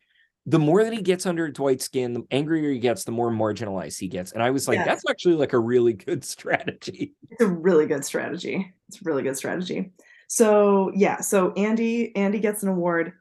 [0.47, 3.99] The more that he gets under Dwight's skin, the angrier he gets, the more marginalized
[3.99, 4.31] he gets.
[4.31, 7.13] And I was like, that's actually like a really good strategy.
[7.29, 8.73] It's a really good strategy.
[8.87, 9.91] It's a really good strategy.
[10.27, 13.13] So yeah, so Andy Andy gets an award.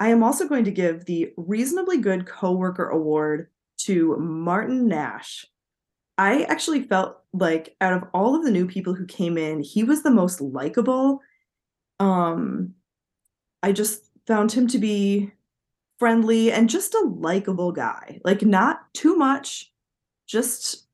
[0.00, 3.48] I am also going to give the reasonably good coworker award
[3.82, 5.46] to Martin Nash.
[6.16, 9.84] I actually felt like out of all of the new people who came in, he
[9.84, 11.20] was the most likable.
[12.04, 12.74] Um
[13.62, 15.32] I just found him to be
[15.98, 18.20] friendly and just a likable guy.
[18.24, 19.72] Like not too much,
[20.26, 20.86] just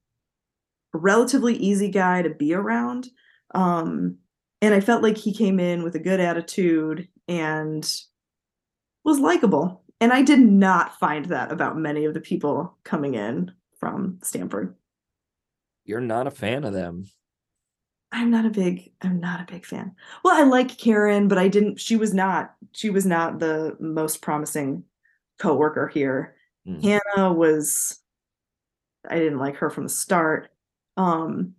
[0.94, 3.08] a relatively easy guy to be around.
[3.52, 4.18] Um,
[4.62, 7.82] and I felt like he came in with a good attitude and
[9.04, 9.82] was likable.
[10.00, 14.74] And I did not find that about many of the people coming in from Stamford.
[15.84, 17.06] You're not a fan of them.
[18.12, 19.94] I'm not a big I'm not a big fan.
[20.24, 24.20] Well, I like Karen, but I didn't she was not she was not the most
[24.20, 24.84] promising
[25.38, 26.34] coworker here.
[26.66, 26.82] Mm.
[26.82, 27.98] Hannah was
[29.08, 30.50] I didn't like her from the start.
[30.96, 31.54] Um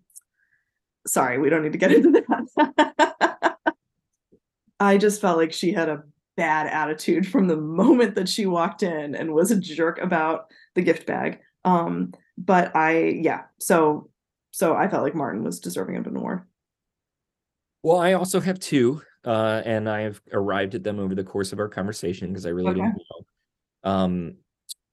[1.07, 2.23] sorry, we don't need to get into
[2.57, 3.57] that.
[4.80, 6.03] I just felt like she had a
[6.36, 10.82] bad attitude from the moment that she walked in and was a jerk about the
[10.82, 11.40] gift bag.
[11.64, 14.10] Um but I yeah, so
[14.52, 16.44] so I felt like Martin was deserving of an award.
[17.84, 21.52] Well, I also have two, uh, and I have arrived at them over the course
[21.52, 22.82] of our conversation because I really Okay.
[22.82, 23.26] didn't know.
[23.91, 24.36] Um,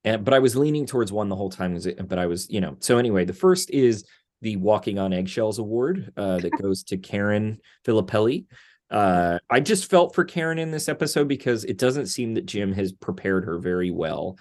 [0.05, 1.79] and but I was leaning towards one the whole time.
[2.07, 2.77] But I was, you know.
[2.81, 4.05] So anyway, the first is
[4.41, 8.47] the Walking on Eggshells Award uh, that goes to Karen Filippelli.
[8.91, 12.73] Uh, I just felt for Karen in this episode because it doesn't seem that Jim
[12.73, 14.39] has prepared her very well,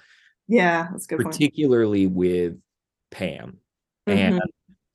[0.48, 1.34] Yeah, that's a good point.
[1.34, 2.58] particularly with
[3.12, 3.58] Pam.
[4.08, 4.14] Mhm.
[4.14, 4.42] And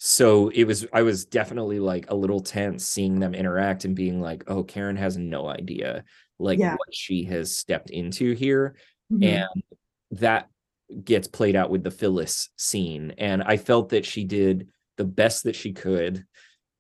[0.05, 4.21] so it was I was definitely like a little tense seeing them interact and being
[4.21, 6.03] like, oh, Karen has no idea
[6.41, 6.73] like Yeah.
[6.75, 8.75] what she has stepped into here.
[9.13, 9.25] Mhm.
[9.25, 9.63] And
[10.19, 10.49] that
[11.05, 13.13] gets played out with the Phyllis scene.
[13.17, 16.27] And I felt that she did the best that she could.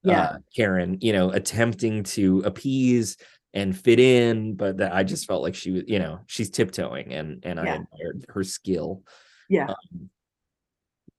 [0.03, 0.23] Yeah.
[0.23, 3.19] Uh, Karen, you know, attempting to appease
[3.55, 7.13] and fit in, but that I just felt like she was, you know, she's tiptoeing
[7.13, 9.05] and and I admired her skill.
[9.49, 9.69] Yeah.
[9.69, 10.11] Um,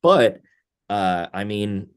[0.01, 0.41] but
[0.89, 1.89] uh I mean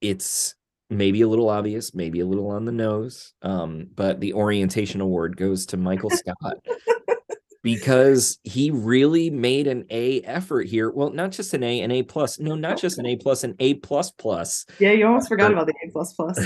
[0.00, 0.54] it's
[0.90, 3.32] maybe a little obvious, maybe a little on the nose.
[3.42, 6.58] Um, but the orientation award goes to Michael Scott
[7.62, 10.90] because he really made an A effort here.
[10.90, 12.38] Well, not just an A, an A plus.
[12.38, 15.66] No, not just an A plus, an A plus plus Yeah, you almost forgot about
[15.66, 16.38] the A plus plus.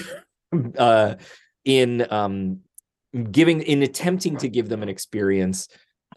[0.79, 1.15] uh
[1.67, 2.61] in um
[3.31, 5.69] giving in attempting to give them an experience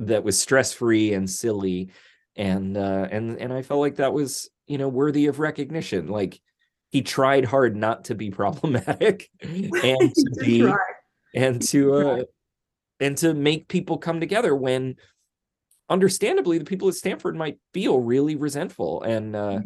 [0.00, 1.90] that was stress-free and silly
[2.34, 6.08] and uh and and I felt like that was you know worthy of recognition.
[6.08, 6.40] Like
[6.90, 10.76] he tried hard not to be problematic and to be try.
[11.34, 12.22] and to uh
[13.00, 14.96] and to make people come together when
[15.88, 19.60] understandably the people at Stamford might feel really resentful and uh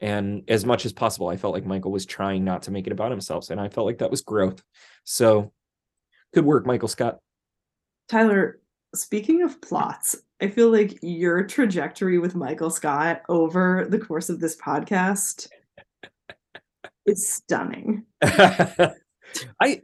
[0.00, 2.92] and as much as possible I felt like Michael was trying not to make it
[2.92, 4.62] about himself and I felt like that was growth.
[5.04, 5.52] So
[6.34, 7.18] good work Michael Scott.
[8.08, 8.60] Tyler,
[8.94, 14.38] speaking of plots, I feel like your trajectory with Michael Scott over the course of
[14.40, 15.48] this podcast
[17.06, 18.04] is stunning.
[18.22, 18.92] I,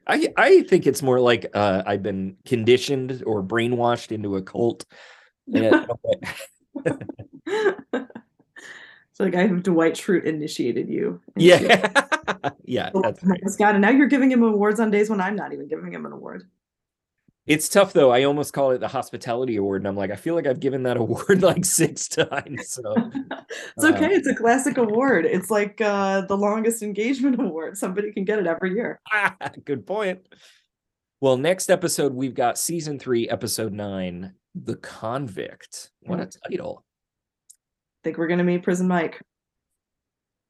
[0.07, 4.85] I I think it's more like uh I've been conditioned or brainwashed into a cult
[5.55, 5.87] And-
[7.95, 11.21] It's like I have Dwight Schrute initiated you.
[11.37, 12.11] into yeah
[12.65, 13.41] yeah that's right.
[13.51, 16.07] Scott, and now you're giving him awards on days when I'm not even giving him
[16.07, 16.49] an award.
[17.47, 18.11] It's tough though.
[18.11, 20.85] I almost call it the hospitality award, and I'm like, I feel like I've given
[20.85, 22.69] that award like six times.
[22.69, 22.95] So
[23.77, 24.07] It's okay.
[24.15, 25.27] It's a classic award.
[25.27, 27.77] It's like uh, the longest engagement award.
[27.77, 29.01] Somebody can get it every year.
[29.65, 30.27] good point.
[31.21, 36.85] Well, next episode we've got season three, episode nine, "The Convict." What a title!
[38.05, 39.21] think we're gonna meet Prison Mike.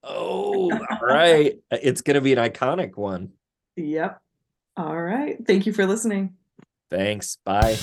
[0.02, 1.58] Oh, all right.
[1.70, 3.32] It's gonna be an iconic one.
[3.76, 4.20] Yep.
[4.76, 5.36] All right.
[5.46, 6.34] Thank you for listening.
[6.92, 7.38] Thanks.
[7.42, 7.78] Bye.